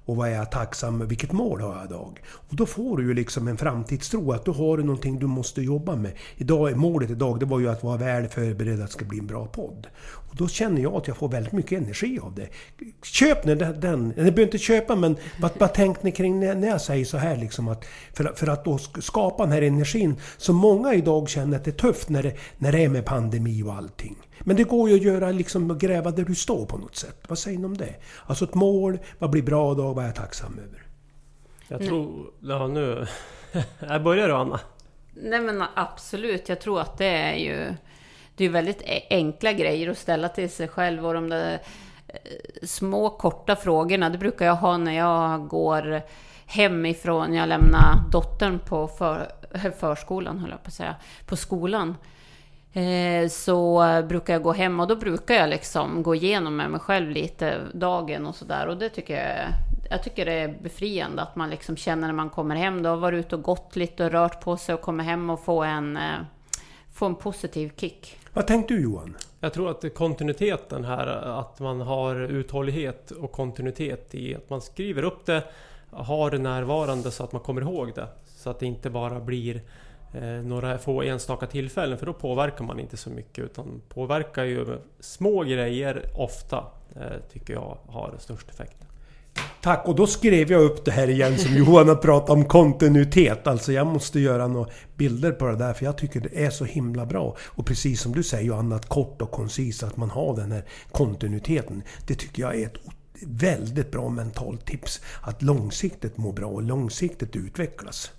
Och 0.09 0.15
vad 0.15 0.29
är 0.29 0.33
jag 0.33 0.51
tacksam 0.51 1.07
Vilket 1.07 1.31
mål 1.31 1.61
har 1.61 1.75
jag 1.75 1.85
idag? 1.85 2.21
Och 2.49 2.55
då 2.55 2.65
får 2.65 2.97
du 2.97 3.03
ju 3.03 3.13
liksom 3.13 3.47
en 3.47 3.57
framtidstro 3.57 4.31
att 4.31 4.45
då 4.45 4.51
har 4.51 4.77
du 4.77 4.83
någonting 4.83 5.19
du 5.19 5.27
måste 5.27 5.61
jobba 5.61 5.95
med. 5.95 6.11
Idag, 6.37 6.77
målet 6.77 7.09
idag 7.09 7.39
det 7.39 7.45
var 7.45 7.59
ju 7.59 7.69
att 7.69 7.83
vara 7.83 7.97
väl 7.97 8.27
förberedd 8.27 8.73
att 8.81 8.87
det 8.87 8.91
ska 8.91 9.05
bli 9.05 9.19
en 9.19 9.27
bra 9.27 9.45
podd. 9.45 9.87
Och 9.97 10.35
då 10.35 10.47
känner 10.47 10.81
jag 10.81 10.93
att 10.93 11.07
jag 11.07 11.17
får 11.17 11.29
väldigt 11.29 11.53
mycket 11.53 11.81
energi 11.81 12.19
av 12.19 12.35
det. 12.35 12.47
Köp 13.03 13.45
nu 13.45 13.55
den, 13.55 13.79
den 13.79 14.07
ni 14.07 14.13
behöver 14.15 14.41
inte 14.41 14.57
köpa 14.57 14.95
men 14.95 15.17
vad, 15.39 15.51
vad 15.57 15.73
tänkte 15.73 16.05
ni 16.05 16.11
kring 16.11 16.39
när 16.39 16.67
jag 16.67 16.81
säger 16.81 17.05
så 17.05 17.17
här 17.17 17.35
liksom 17.35 17.67
att 17.67 17.85
för, 18.13 18.33
för 18.35 18.47
att 18.47 18.65
då 18.65 18.77
skapa 18.77 19.43
den 19.43 19.51
här 19.51 19.61
energin 19.61 20.15
som 20.37 20.55
många 20.55 20.93
idag 20.93 21.29
känner 21.29 21.57
att 21.57 21.63
det 21.63 21.71
är 21.71 21.91
tufft 21.91 22.09
när 22.09 22.23
det, 22.23 22.33
när 22.57 22.71
det 22.71 22.83
är 22.83 22.89
med 22.89 23.05
pandemi 23.05 23.63
och 23.63 23.73
allting. 23.73 24.15
Men 24.39 24.55
det 24.55 24.63
går 24.63 24.89
ju 24.89 24.95
att 24.95 25.01
göra 25.01 25.31
liksom, 25.31 25.71
att 25.71 25.77
gräva 25.77 26.11
där 26.11 26.25
du 26.25 26.35
står 26.35 26.65
på 26.65 26.77
något 26.77 26.95
sätt. 26.95 27.23
Vad 27.27 27.39
säger 27.39 27.59
ni 27.59 27.65
om 27.65 27.77
det? 27.77 27.95
Alltså 28.25 28.45
ett 28.45 28.55
mål, 28.55 28.99
vad 29.19 29.29
blir 29.29 29.43
bra 29.43 29.73
dag, 29.73 29.93
vad 29.93 30.03
är 30.03 30.07
jag 30.07 30.15
tacksam 30.15 30.59
över? 30.59 30.83
Jag 31.67 31.87
tror... 31.87 32.25
Ja 32.39 32.67
nu... 32.67 33.07
Här 33.79 33.99
börjar 33.99 34.27
du 34.27 34.33
Anna. 34.33 34.59
Nej 35.13 35.39
men 35.39 35.63
absolut, 35.75 36.49
jag 36.49 36.61
tror 36.61 36.81
att 36.81 36.97
det 36.97 37.05
är 37.05 37.35
ju... 37.35 37.75
Det 38.35 38.45
är 38.45 38.49
väldigt 38.49 38.81
e- 38.81 39.07
enkla 39.09 39.53
grejer 39.53 39.89
att 39.89 39.97
ställa 39.97 40.29
till 40.29 40.49
sig 40.49 40.67
själv 40.67 41.05
och 41.05 41.13
de 41.13 41.29
där 41.29 41.61
eh, 42.07 42.19
små 42.63 43.09
korta 43.09 43.55
frågorna, 43.55 44.09
det 44.09 44.17
brukar 44.17 44.45
jag 44.45 44.55
ha 44.55 44.77
när 44.77 44.97
jag 44.97 45.47
går 45.47 46.01
hemifrån, 46.45 47.33
jag 47.33 47.49
lämnar 47.49 48.09
dottern 48.11 48.59
på 48.59 48.87
för, 48.87 49.31
förskolan, 49.79 50.39
höll 50.39 50.49
jag 50.49 50.63
på 50.63 50.67
att 50.67 50.73
säga, 50.73 50.95
på 51.25 51.35
skolan. 51.35 51.95
Eh, 52.73 53.29
så 53.29 53.83
brukar 54.07 54.33
jag 54.33 54.43
gå 54.43 54.51
hem 54.51 54.79
och 54.79 54.87
då 54.87 54.95
brukar 54.95 55.35
jag 55.35 55.49
liksom 55.49 56.03
gå 56.03 56.15
igenom 56.15 56.55
med 56.55 56.71
mig 56.71 56.79
själv 56.79 57.09
lite 57.09 57.57
dagen 57.73 58.25
och 58.25 58.35
sådär. 58.35 58.67
Och 58.67 58.77
det 58.77 58.89
tycker 58.89 59.13
jag, 59.13 59.47
jag 59.89 60.03
tycker 60.03 60.25
det 60.25 60.33
är 60.33 60.57
befriande 60.61 61.21
att 61.21 61.35
man 61.35 61.49
liksom 61.49 61.77
känner 61.77 62.07
när 62.07 62.13
man 62.13 62.29
kommer 62.29 62.55
hem. 62.55 62.83
Då 62.83 62.89
har 62.89 62.97
varit 62.97 63.25
ute 63.25 63.35
och 63.35 63.41
gått 63.41 63.75
lite 63.75 64.05
och 64.05 64.11
rört 64.11 64.41
på 64.41 64.57
sig 64.57 64.75
och 64.75 64.81
kommer 64.81 65.03
hem 65.03 65.29
och 65.29 65.43
få 65.43 65.63
en, 65.63 65.97
eh, 65.97 66.19
få 66.93 67.05
en 67.05 67.15
positiv 67.15 67.71
kick. 67.75 68.17
Vad 68.33 68.47
tänkte 68.47 68.73
du 68.73 68.81
Johan? 68.81 69.17
Jag 69.39 69.53
tror 69.53 69.69
att 69.69 69.93
kontinuiteten 69.93 70.85
här, 70.85 71.07
att 71.39 71.59
man 71.59 71.81
har 71.81 72.15
uthållighet 72.15 73.11
och 73.11 73.31
kontinuitet 73.31 74.15
i 74.15 74.35
att 74.35 74.49
man 74.49 74.61
skriver 74.61 75.03
upp 75.03 75.25
det, 75.25 75.43
har 75.91 76.31
det 76.31 76.37
närvarande 76.37 77.11
så 77.11 77.23
att 77.23 77.31
man 77.31 77.41
kommer 77.41 77.61
ihåg 77.61 77.91
det. 77.95 78.07
Så 78.25 78.49
att 78.49 78.59
det 78.59 78.65
inte 78.65 78.89
bara 78.89 79.19
blir 79.19 79.61
Eh, 80.13 80.21
några 80.23 80.77
få 80.77 81.01
enstaka 81.01 81.45
tillfällen 81.47 81.97
för 81.97 82.05
då 82.05 82.13
påverkar 82.13 82.65
man 82.65 82.79
inte 82.79 82.97
så 82.97 83.09
mycket 83.09 83.45
utan 83.45 83.81
påverkar 83.89 84.43
ju 84.43 84.77
små 84.99 85.43
grejer 85.43 86.05
ofta 86.15 86.65
eh, 86.95 87.31
tycker 87.33 87.53
jag 87.53 87.77
har 87.87 88.15
störst 88.19 88.49
effekt. 88.49 88.77
Tack! 89.61 89.87
Och 89.87 89.95
då 89.95 90.07
skrev 90.07 90.51
jag 90.51 90.61
upp 90.61 90.85
det 90.85 90.91
här 90.91 91.09
igen 91.09 91.37
som 91.37 91.55
Johan 91.55 91.87
har 91.87 91.95
pratat 91.95 92.29
om 92.29 92.45
kontinuitet. 92.45 93.47
Alltså 93.47 93.71
jag 93.71 93.87
måste 93.87 94.19
göra 94.19 94.47
några 94.47 94.71
bilder 94.95 95.31
på 95.31 95.47
det 95.47 95.55
där 95.55 95.73
för 95.73 95.85
jag 95.85 95.97
tycker 95.97 96.19
det 96.19 96.45
är 96.45 96.49
så 96.49 96.65
himla 96.65 97.05
bra. 97.05 97.35
Och 97.39 97.65
precis 97.65 98.01
som 98.01 98.11
du 98.11 98.23
säger 98.23 98.43
Johanna, 98.43 98.75
att 98.75 98.89
kort 98.89 99.21
och 99.21 99.31
koncist, 99.31 99.83
att 99.83 99.97
man 99.97 100.09
har 100.09 100.35
den 100.35 100.51
här 100.51 100.63
kontinuiteten. 100.91 101.83
Det 102.07 102.15
tycker 102.15 102.41
jag 102.41 102.55
är 102.55 102.65
ett 102.65 102.77
väldigt 103.25 103.91
bra 103.91 104.09
mentalt 104.09 104.65
tips. 104.65 105.01
Att 105.21 105.41
långsiktigt 105.41 106.17
må 106.17 106.31
bra 106.31 106.47
och 106.47 106.63
långsiktigt 106.63 107.35
utvecklas. 107.35 108.11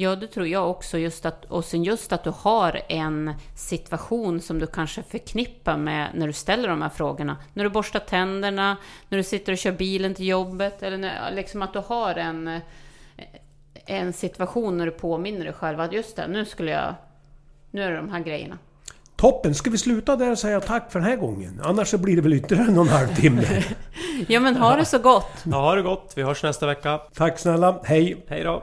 Ja, 0.00 0.16
det 0.16 0.26
tror 0.26 0.46
jag 0.46 0.70
också. 0.70 0.98
Just 0.98 1.26
att, 1.26 1.44
och 1.44 1.64
sen 1.64 1.84
just 1.84 2.12
att 2.12 2.24
du 2.24 2.32
har 2.36 2.80
en 2.88 3.34
situation 3.54 4.40
som 4.40 4.58
du 4.58 4.66
kanske 4.66 5.02
förknippar 5.02 5.76
med 5.76 6.10
när 6.14 6.26
du 6.26 6.32
ställer 6.32 6.68
de 6.68 6.82
här 6.82 6.88
frågorna. 6.88 7.36
När 7.54 7.64
du 7.64 7.70
borstar 7.70 8.00
tänderna, 8.00 8.76
när 9.08 9.18
du 9.18 9.24
sitter 9.24 9.52
och 9.52 9.58
kör 9.58 9.72
bilen 9.72 10.14
till 10.14 10.26
jobbet. 10.26 10.82
Eller 10.82 10.98
när, 10.98 11.32
liksom 11.32 11.62
att 11.62 11.72
du 11.72 11.78
har 11.78 12.14
en, 12.14 12.60
en 13.74 14.12
situation 14.12 14.76
när 14.76 14.86
du 14.86 14.92
påminner 14.92 15.44
dig 15.44 15.52
själv 15.52 15.80
att 15.80 15.92
just 15.92 16.16
det, 16.16 16.28
nu 16.28 16.44
skulle 16.44 16.70
jag... 16.70 16.94
Nu 17.70 17.82
är 17.82 17.90
det 17.90 17.96
de 17.96 18.08
här 18.08 18.20
grejerna. 18.20 18.58
Toppen! 19.16 19.54
Ska 19.54 19.70
vi 19.70 19.78
sluta 19.78 20.16
där 20.16 20.30
och 20.30 20.38
säga 20.38 20.60
tack 20.60 20.92
för 20.92 20.98
den 20.98 21.08
här 21.08 21.16
gången? 21.16 21.60
Annars 21.64 21.88
så 21.88 21.98
blir 21.98 22.16
det 22.16 22.22
väl 22.22 22.32
ytterligare 22.32 22.70
någon 22.70 22.88
halvtimme. 22.88 23.62
ja, 24.28 24.40
men 24.40 24.56
ha 24.56 24.76
det 24.76 24.84
så 24.84 24.98
gott! 24.98 25.44
Ja, 25.44 25.56
ha 25.56 25.74
det 25.74 25.82
gott! 25.82 26.12
Vi 26.16 26.22
hörs 26.22 26.42
nästa 26.42 26.66
vecka. 26.66 27.00
Tack 27.14 27.38
snälla! 27.38 27.80
Hej! 27.84 28.24
Hej 28.28 28.42
då! 28.42 28.62